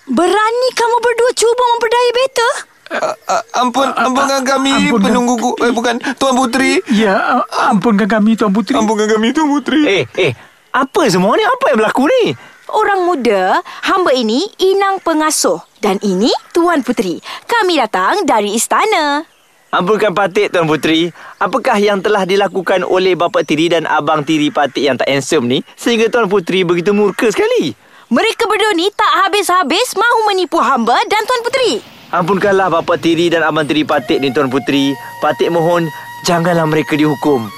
Berani 0.05 0.69
kamu 0.75 0.97
berdua 0.99 1.31
cuba 1.33 1.65
memperdaya 1.73 2.11
Beta? 2.13 2.51
Uh, 2.93 3.17
uh, 3.33 3.43
ampun, 3.57 3.89
ampunkan 3.89 4.45
kami 4.45 4.93
ampunkan. 4.93 5.01
penunggu 5.09 5.35
ku, 5.41 5.51
eh 5.65 5.73
bukan 5.73 5.97
Tuan 6.21 6.37
Puteri. 6.37 6.77
Ya, 6.93 7.41
a- 7.41 7.73
ampunkan 7.73 8.05
kami 8.05 8.37
Tuan 8.37 8.53
Puteri. 8.53 8.77
Ampunkan 8.77 9.09
kami 9.09 9.33
Tuan 9.33 9.49
Puteri. 9.49 9.83
Eh, 9.89 10.05
eh, 10.21 10.33
apa 10.69 11.09
semua 11.09 11.33
ni? 11.33 11.41
Apa 11.41 11.73
yang 11.73 11.81
berlaku 11.81 12.05
ni? 12.05 12.37
Orang 12.69 13.09
muda, 13.09 13.65
hamba 13.89 14.13
ini 14.13 14.45
inang 14.61 15.01
pengasuh. 15.01 15.65
Dan 15.81 15.97
ini 16.05 16.29
Tuan 16.53 16.85
Puteri. 16.85 17.17
Kami 17.49 17.81
datang 17.81 18.29
dari 18.29 18.53
istana. 18.53 19.25
Ampunkan 19.73 20.13
Patik, 20.13 20.53
Tuan 20.53 20.69
Puteri. 20.69 21.09
Apakah 21.41 21.81
yang 21.81 22.05
telah 22.05 22.29
dilakukan 22.29 22.85
oleh 22.85 23.17
Bapak 23.17 23.49
Tiri 23.49 23.73
dan 23.73 23.89
Abang 23.89 24.21
Tiri 24.21 24.53
Patik 24.53 24.85
yang 24.85 25.01
tak 25.01 25.09
handsome 25.09 25.49
ni 25.49 25.65
sehingga 25.81 26.13
Tuan 26.13 26.29
Puteri 26.29 26.61
begitu 26.61 26.93
murka 26.93 27.33
sekali? 27.33 27.73
Mereka 28.13 28.45
berdua 28.45 28.77
ni 28.77 28.93
tak 28.93 29.09
habis-habis 29.25 29.97
mahu 29.97 30.29
menipu 30.29 30.61
hamba 30.61 30.93
dan 31.09 31.25
Tuan 31.25 31.41
Puteri. 31.41 31.81
Ampunkanlah 32.13 32.69
Bapak 32.69 33.01
Tiri 33.01 33.33
dan 33.33 33.49
Abang 33.49 33.65
Tiri 33.65 33.81
Patik 33.89 34.21
ni, 34.21 34.29
Tuan 34.29 34.53
Puteri. 34.53 34.93
Patik 35.25 35.49
mohon, 35.49 35.89
janganlah 36.29 36.69
mereka 36.69 36.93
dihukum. 36.93 37.49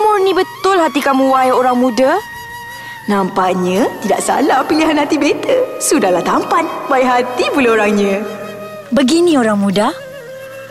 Murni 0.00 0.32
betul 0.32 0.80
hati 0.80 1.04
kamu, 1.04 1.28
wahai 1.28 1.52
orang 1.52 1.76
muda. 1.76 2.16
Nampaknya 3.04 3.84
tidak 4.00 4.24
salah 4.24 4.64
pilihan 4.64 4.96
hati 4.96 5.20
beta. 5.20 5.60
Sudahlah 5.76 6.24
tampan, 6.24 6.64
baik 6.88 7.04
hati 7.04 7.52
pula 7.52 7.76
orangnya. 7.76 8.24
Begini 8.96 9.36
orang 9.36 9.60
muda, 9.60 9.92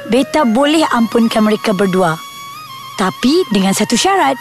Beta 0.09 0.41
boleh 0.41 0.81
ampunkan 0.89 1.45
mereka 1.45 1.69
berdua. 1.69 2.17
Tapi 2.97 3.45
dengan 3.53 3.77
satu 3.77 3.93
syarat. 3.93 4.33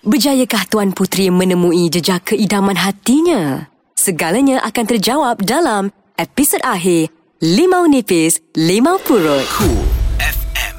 Berjayakah 0.00 0.64
Tuan 0.72 0.96
Puteri 0.96 1.28
menemui 1.28 1.92
jejak 1.92 2.32
keidaman 2.32 2.80
hatinya? 2.80 3.68
Segalanya 4.00 4.64
akan 4.64 4.84
terjawab 4.88 5.44
dalam 5.44 5.92
episod 6.16 6.60
akhir 6.64 7.12
Limau 7.44 7.84
Nipis, 7.84 8.40
Limau 8.56 8.96
Purut. 9.04 9.44
Cool 9.60 9.84
FM. 10.16 10.74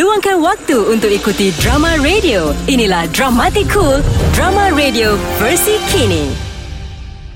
Luangkan 0.00 0.40
waktu 0.40 0.80
untuk 0.88 1.12
ikuti 1.12 1.52
drama 1.60 2.00
radio. 2.00 2.56
Inilah 2.72 3.04
Dramatic 3.12 3.68
Cool, 3.68 4.00
drama 4.32 4.72
radio 4.72 5.12
versi 5.36 5.76
kini. 5.92 6.32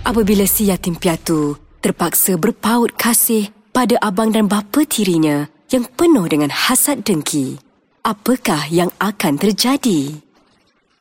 Apabila 0.08 0.48
si 0.48 0.72
yatim 0.72 0.96
piatu 0.96 1.60
terpaksa 1.84 2.40
berpaut 2.40 2.92
kasih 2.96 3.63
pada 3.74 3.98
abang 3.98 4.30
dan 4.30 4.46
bapa 4.46 4.86
tirinya 4.86 5.50
yang 5.74 5.82
penuh 5.98 6.30
dengan 6.30 6.46
hasad 6.46 7.02
dengki, 7.02 7.58
apakah 8.06 8.70
yang 8.70 8.94
akan 9.02 9.34
terjadi? 9.34 10.14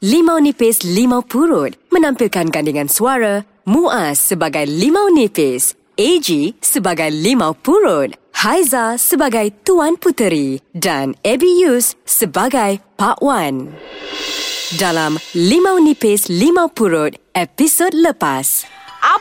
Limau 0.01 0.41
Nipis 0.41 0.81
Limau 0.81 1.21
Purut 1.21 1.77
menampilkan 1.93 2.49
gandingan 2.49 2.89
suara 2.89 3.45
Muaz 3.69 4.19
sebagai 4.19 4.65
Limau 4.65 5.13
Nipis, 5.13 5.77
AG 5.95 6.57
sebagai 6.59 7.13
Limau 7.13 7.53
Purut, 7.55 8.17
Haiza 8.33 8.97
sebagai 8.97 9.53
Tuan 9.63 9.95
Puteri 9.95 10.59
dan 10.73 11.15
Abby 11.23 11.63
Yus 11.63 11.95
sebagai 12.03 12.81
Pak 12.97 13.23
Wan. 13.23 13.71
Dalam 14.75 15.21
Limau 15.37 15.77
Nipis 15.77 16.27
Limau 16.27 16.67
Purut 16.73 17.15
episod 17.37 17.93
lepas. 17.93 18.65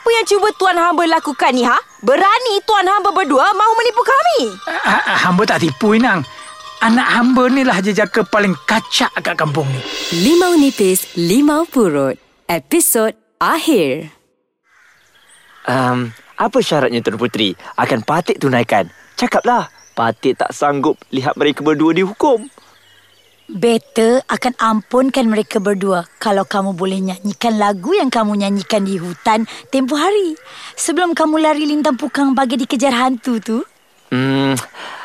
Apa 0.03 0.11
yang 0.11 0.27
cuba 0.27 0.51
tuan 0.59 0.75
hamba 0.75 1.07
lakukan 1.07 1.55
ni, 1.55 1.63
ha? 1.63 1.79
Berani 2.03 2.59
tuan 2.67 2.83
hamba 2.91 3.15
berdua 3.15 3.55
mahu 3.55 3.73
menipu 3.79 4.03
kami. 4.03 4.39
Ha- 4.67 4.99
ha- 4.99 5.19
hamba 5.31 5.47
tak 5.47 5.63
tipu, 5.63 5.95
Inang. 5.95 6.27
Anak 6.83 7.07
hamba 7.07 7.47
ni 7.47 7.63
lah 7.63 7.79
jejaka 7.79 8.27
paling 8.27 8.59
kacak 8.67 9.15
kat 9.15 9.39
kampung 9.39 9.71
ni. 9.71 9.79
Limau 10.27 10.59
Nipis 10.59 11.15
Limau 11.15 11.63
Purut 11.71 12.19
episod 12.51 13.15
akhir. 13.39 14.11
Um, 15.71 16.11
apa 16.35 16.59
syaratnya 16.59 16.99
Tuan 16.99 17.23
Puteri? 17.23 17.55
Akan 17.79 18.03
Patik 18.03 18.43
tunaikan. 18.43 18.91
Cakaplah. 19.15 19.71
Patik 19.95 20.35
tak 20.35 20.51
sanggup 20.51 20.99
lihat 21.15 21.39
mereka 21.39 21.63
berdua 21.63 21.95
dihukum. 21.95 22.51
Beta 23.51 24.23
akan 24.31 24.55
ampunkan 24.55 25.27
mereka 25.27 25.59
berdua 25.59 26.07
kalau 26.23 26.47
kamu 26.47 26.79
boleh 26.79 27.03
nyanyikan 27.03 27.59
lagu 27.59 27.91
yang 27.91 28.07
kamu 28.07 28.39
nyanyikan 28.39 28.87
di 28.87 29.03
hutan 29.03 29.51
tempoh 29.67 29.99
hari. 29.99 30.39
Sebelum 30.79 31.11
kamu 31.11 31.43
lari 31.43 31.67
lintang 31.67 31.99
pukang 31.99 32.39
bagi 32.39 32.55
dikejar 32.55 32.95
hantu 32.95 33.43
tu. 33.43 33.59
Hmm, 34.15 34.55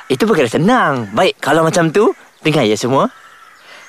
itu 0.05 0.23
perkara 0.29 0.45
senang. 0.45 1.09
Baik, 1.17 1.41
kalau 1.41 1.65
macam 1.65 1.89
tu, 1.89 2.13
dengar 2.45 2.61
ya 2.63 2.77
semua. 2.77 3.09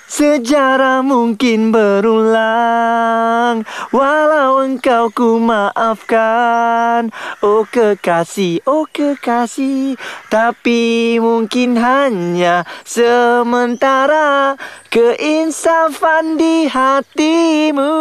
Sejarah 0.09 1.05
mungkin 1.05 1.69
berulang 1.69 3.61
Walau 3.93 4.65
engkau 4.65 5.13
ku 5.13 5.37
maafkan 5.37 7.13
Oh 7.45 7.69
kekasih, 7.69 8.65
oh 8.65 8.89
kekasih 8.89 10.01
Tapi 10.33 11.21
mungkin 11.21 11.77
hanya 11.77 12.65
sementara 12.89 14.57
Keinsafan 14.89 16.41
di 16.41 16.65
hatimu 16.73 17.93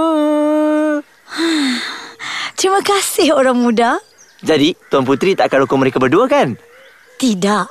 Terima 2.57 2.81
kasih 2.81 3.37
orang 3.37 3.59
muda. 3.59 4.01
Jadi, 4.41 4.73
Tuan 4.89 5.05
Puteri 5.05 5.37
tak 5.37 5.53
akan 5.53 5.69
hukum 5.69 5.77
mereka 5.77 6.01
berdua 6.01 6.25
kan? 6.25 6.57
Tidak. 7.21 7.65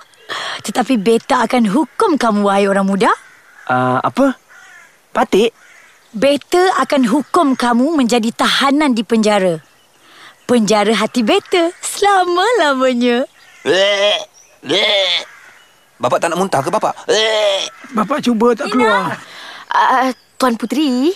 Tetapi 0.62 0.94
beta 0.94 1.42
akan 1.42 1.66
hukum 1.66 2.14
kamu 2.14 2.46
wahai 2.46 2.70
orang 2.70 2.86
muda. 2.86 3.10
Uh, 3.66 3.98
apa? 3.98 4.38
Patik? 5.10 5.50
Beta 6.16 6.80
akan 6.80 7.02
hukum 7.12 7.58
kamu 7.58 7.98
menjadi 7.98 8.32
tahanan 8.32 8.96
di 8.96 9.02
penjara. 9.04 9.60
Penjara 10.46 10.94
hati 10.94 11.26
beta 11.26 11.74
selama-lamanya. 11.82 13.26
Bapak 15.98 16.18
tak 16.22 16.30
nak 16.30 16.38
muntah 16.38 16.62
ke 16.62 16.70
bapak? 16.70 16.94
Bapak 17.92 18.22
cuba 18.22 18.54
tak 18.54 18.70
keluar. 18.70 19.18
Uh, 19.68 20.14
tuan 20.38 20.54
Puteri, 20.54 21.10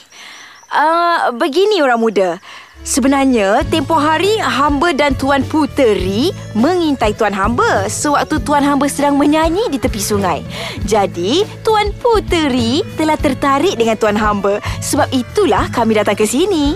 uh, 0.74 1.30
begini 1.38 1.80
orang 1.80 2.00
muda. 2.02 2.42
Sebenarnya, 2.80 3.60
tempoh 3.68 4.00
hari 4.00 4.40
hamba 4.40 4.96
dan 4.96 5.12
Tuan 5.12 5.44
Puteri 5.44 6.32
mengintai 6.56 7.12
Tuan 7.12 7.36
hamba 7.36 7.84
sewaktu 7.92 8.40
Tuan 8.40 8.64
hamba 8.64 8.88
sedang 8.88 9.20
menyanyi 9.20 9.68
di 9.68 9.76
tepi 9.76 10.00
sungai. 10.00 10.40
Jadi, 10.88 11.44
Tuan 11.60 11.92
Puteri 12.00 12.80
telah 12.96 13.20
tertarik 13.20 13.76
dengan 13.76 14.00
Tuan 14.00 14.16
hamba. 14.16 14.64
Sebab 14.80 15.12
itulah 15.12 15.68
kami 15.68 16.00
datang 16.00 16.16
ke 16.16 16.24
sini. 16.24 16.72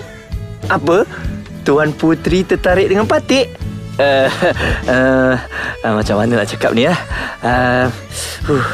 Apa? 0.69 1.09
Tuan 1.65 1.89
Puteri 1.89 2.45
tertarik 2.45 2.85
dengan 2.85 3.09
Patik? 3.09 3.49
Uh, 3.97 4.29
uh, 4.85 5.33
uh, 5.89 5.93
macam 5.97 6.21
mana 6.21 6.45
nak 6.45 6.49
cakap 6.53 6.77
ni 6.77 6.85
ya? 6.85 6.93
Uh, 7.41 7.89
uh. 8.53 8.65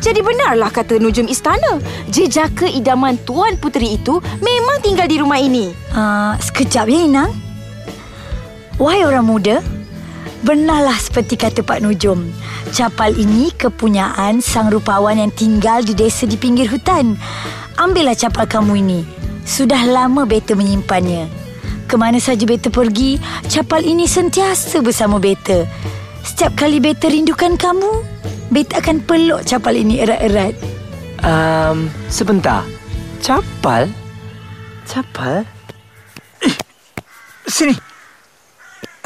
Jadi 0.00 0.24
benarlah 0.24 0.72
kata 0.72 0.96
Nujum 0.96 1.28
Istana. 1.28 1.76
Jejaka 2.08 2.64
idaman 2.64 3.20
Tuan 3.28 3.60
Puteri 3.60 4.00
itu 4.00 4.16
memang 4.40 4.80
tinggal 4.80 5.04
di 5.04 5.20
rumah 5.20 5.36
ini. 5.36 5.68
Uh, 5.92 6.32
sekejap 6.40 6.88
ya 6.88 7.04
Inang. 7.04 7.30
Wahai 8.80 9.04
orang 9.04 9.28
muda, 9.28 9.60
benarlah 10.40 10.96
seperti 10.96 11.36
kata 11.36 11.60
Pak 11.60 11.84
Nujum. 11.84 12.32
Capal 12.72 13.12
ini 13.12 13.52
kepunyaan 13.52 14.40
sang 14.40 14.72
rupawan 14.72 15.20
yang 15.20 15.28
tinggal 15.36 15.84
di 15.84 15.92
desa 15.92 16.24
di 16.24 16.40
pinggir 16.40 16.64
hutan. 16.72 17.20
Ambillah 17.76 18.16
capal 18.16 18.48
kamu 18.48 18.80
ini. 18.80 19.00
Sudah 19.44 19.84
lama 19.84 20.24
beta 20.24 20.56
menyimpannya. 20.56 21.28
Kemana 21.90 22.16
saja 22.22 22.46
beta 22.48 22.72
pergi, 22.72 23.20
capal 23.52 23.84
ini 23.84 24.08
sentiasa 24.08 24.80
bersama 24.80 25.20
beta. 25.20 25.68
Setiap 26.24 26.56
kali 26.56 26.78
beta 26.78 27.10
rindukan 27.10 27.58
kamu, 27.58 28.19
Beta 28.50 28.82
akan 28.82 28.98
peluk 29.06 29.46
capal 29.46 29.78
ini 29.78 30.02
erat-erat. 30.02 30.58
Um, 31.22 31.86
sebentar. 32.10 32.66
Capal? 33.22 33.86
Capal? 34.90 35.46
Sini. 37.46 37.78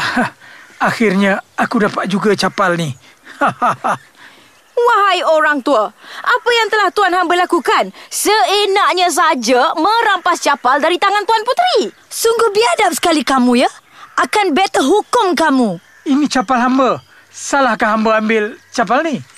Akhirnya 0.89 1.45
aku 1.61 1.85
dapat 1.85 2.09
juga 2.09 2.33
capal 2.33 2.81
ni. 2.81 2.89
Wahai 4.85 5.21
orang 5.29 5.61
tua, 5.61 5.93
apa 6.25 6.51
yang 6.51 6.69
telah 6.73 6.89
Tuan 6.89 7.13
Hamba 7.13 7.45
lakukan? 7.45 7.93
Seenaknya 8.09 9.13
saja 9.13 9.77
merampas 9.77 10.41
capal 10.41 10.81
dari 10.81 10.97
tangan 10.97 11.25
Tuan 11.29 11.45
Puteri. 11.45 11.93
Sungguh 12.09 12.49
biadab 12.49 12.97
sekali 12.97 13.21
kamu 13.21 13.61
ya. 13.61 13.71
Akan 14.17 14.57
beta 14.57 14.81
hukum 14.81 15.37
kamu. 15.37 15.77
Ini 16.09 16.33
capal 16.33 16.65
hamba. 16.65 16.91
Salahkah 17.29 17.93
hamba 17.93 18.17
ambil 18.21 18.57
capal 18.73 19.05
ni? 19.05 19.34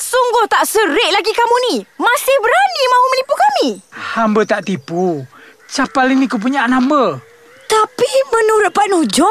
Sungguh 0.00 0.48
tak 0.48 0.64
serik 0.64 1.10
lagi 1.12 1.28
kamu 1.36 1.56
ni. 1.68 1.74
Masih 2.00 2.36
berani 2.40 2.82
mahu 2.88 3.06
menipu 3.12 3.34
kami. 3.36 3.68
Hamba 3.92 4.40
tak 4.48 4.64
tipu. 4.64 5.28
Capal 5.68 6.08
ini 6.16 6.24
kepunyaan 6.24 6.72
hamba. 6.72 7.20
Tapi 7.68 8.10
menurut 8.32 8.72
Pak 8.72 8.88
Nujum, 8.90 9.30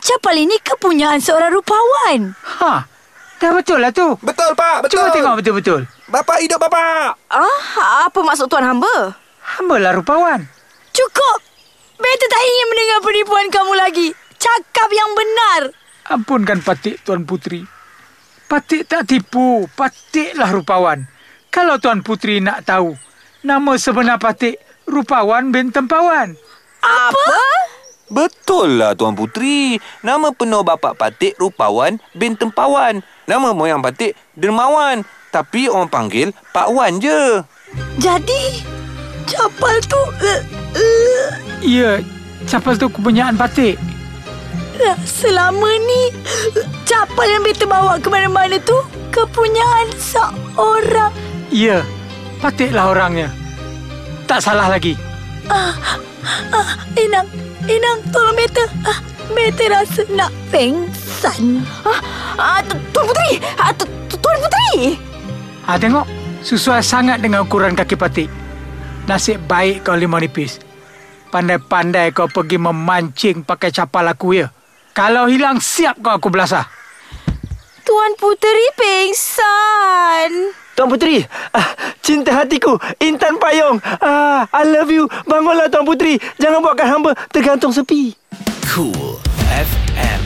capal 0.00 0.34
ini 0.40 0.56
kepunyaan 0.64 1.20
seorang 1.20 1.52
rupawan. 1.52 2.32
Ha, 2.32 2.88
dah 3.38 3.50
betul 3.54 3.78
lah 3.78 3.92
tu. 3.92 4.16
Betul, 4.24 4.56
Pak. 4.56 4.88
Betul. 4.88 5.04
Cuba 5.04 5.14
tengok 5.14 5.34
betul-betul. 5.38 5.80
Bapak 6.08 6.40
hidup 6.42 6.58
Bapak. 6.64 7.20
Ah, 7.30 8.08
apa 8.08 8.18
maksud 8.24 8.48
Tuan 8.48 8.64
Hamba? 8.64 9.14
Hamba 9.44 9.76
lah 9.78 9.92
rupawan. 9.94 10.42
Cukup. 10.90 11.38
Beta 12.00 12.26
tak 12.26 12.42
ingin 12.42 12.66
mendengar 12.72 12.98
penipuan 13.04 13.46
kamu 13.52 13.72
lagi. 13.76 14.08
Cakap 14.40 14.88
yang 14.90 15.12
benar. 15.12 15.60
Ampunkan 16.08 16.64
Patik 16.64 17.04
Tuan 17.04 17.22
Puteri. 17.28 17.75
Patik 18.46 18.86
tak 18.86 19.10
tipu. 19.10 19.66
Patiklah 19.74 20.54
rupawan. 20.54 21.02
Kalau 21.50 21.82
Tuan 21.82 22.04
Puteri 22.06 22.38
nak 22.38 22.62
tahu, 22.62 22.94
nama 23.42 23.74
sebenar 23.74 24.22
Patik 24.22 24.60
Rupawan 24.86 25.50
bin 25.50 25.74
Tempawan. 25.74 26.38
Apa? 26.78 27.38
Betul 28.06 28.78
lah 28.78 28.94
Tuan 28.94 29.18
Puteri. 29.18 29.82
Nama 30.06 30.30
penuh 30.30 30.62
Bapak 30.62 30.94
Patik 30.94 31.34
Rupawan 31.42 31.98
bin 32.14 32.38
Tempawan. 32.38 33.02
Nama 33.26 33.48
moyang 33.50 33.82
Patik 33.82 34.14
Dermawan. 34.38 35.02
Tapi 35.34 35.66
orang 35.66 35.90
panggil 35.90 36.30
Pak 36.54 36.70
Wan 36.70 37.02
je. 37.02 37.42
Jadi, 37.98 38.62
capal 39.26 39.82
tu... 39.90 39.98
Uh, 40.22 40.40
uh, 40.78 41.28
Ya, 41.64 41.98
capal 42.46 42.78
tu 42.78 42.86
kepunyaan 42.86 43.34
Patik. 43.34 43.74
Selama 45.02 45.68
ni, 45.80 46.02
capal 46.82 47.26
yang 47.26 47.42
beta 47.42 47.64
bawa 47.64 47.96
ke 47.96 48.08
mana-mana 48.08 48.56
tu 48.60 48.76
kepunyaan 49.10 49.88
seorang. 49.96 51.12
Ya, 51.48 51.80
Patiklah 52.36 52.92
orangnya. 52.92 53.32
Tak 54.26 54.42
salah 54.42 54.68
lagi. 54.68 54.92
Ah, 55.48 55.72
Inang, 56.98 57.24
Inang, 57.64 58.02
tolong 58.10 58.36
beta. 58.36 58.66
Ah, 58.84 58.98
beta 59.32 59.64
rasa 59.70 60.02
nak 60.12 60.28
pengsan. 60.50 61.64
Ah, 61.80 62.00
ah, 62.36 62.58
Tu- 62.60 62.76
Tuan 62.92 63.06
Puteri! 63.06 63.40
Ah, 63.56 63.72
Tu- 63.72 63.88
Tu- 64.06 64.18
Tuan 64.18 64.36
Puteri! 64.36 64.98
Ha, 65.64 65.78
tengok. 65.78 66.04
Sesuai 66.42 66.78
sangat 66.78 67.18
dengan 67.18 67.42
ukuran 67.42 67.74
kaki 67.74 67.98
Patik. 67.98 68.28
Nasib 69.06 69.42
baik 69.46 69.82
kau 69.82 69.98
limau 69.98 70.18
nipis. 70.18 70.62
Pandai-pandai 71.30 72.14
kau 72.14 72.30
pergi 72.30 72.54
memancing 72.54 73.42
pakai 73.42 73.74
capal 73.74 74.06
aku 74.06 74.34
ya. 74.34 74.46
Kalau 74.96 75.28
hilang 75.28 75.60
siap 75.60 76.00
kau 76.00 76.16
aku 76.16 76.32
belasah. 76.32 76.64
Tuan 77.84 78.16
Puteri 78.16 78.64
pengsan. 78.72 80.56
Tuan 80.72 80.88
Puteri, 80.88 81.20
ah, 81.52 81.68
cinta 82.00 82.32
hatiku, 82.32 82.80
Intan 83.04 83.36
Payung. 83.36 83.76
Ah, 84.00 84.48
I 84.48 84.64
love 84.64 84.88
you. 84.88 85.04
Bangunlah 85.28 85.68
Tuan 85.68 85.84
Puteri. 85.84 86.16
Jangan 86.40 86.64
buatkan 86.64 86.88
hamba 86.88 87.12
tergantung 87.28 87.76
sepi. 87.76 88.16
Cool 88.72 89.20
FM. 89.52 90.25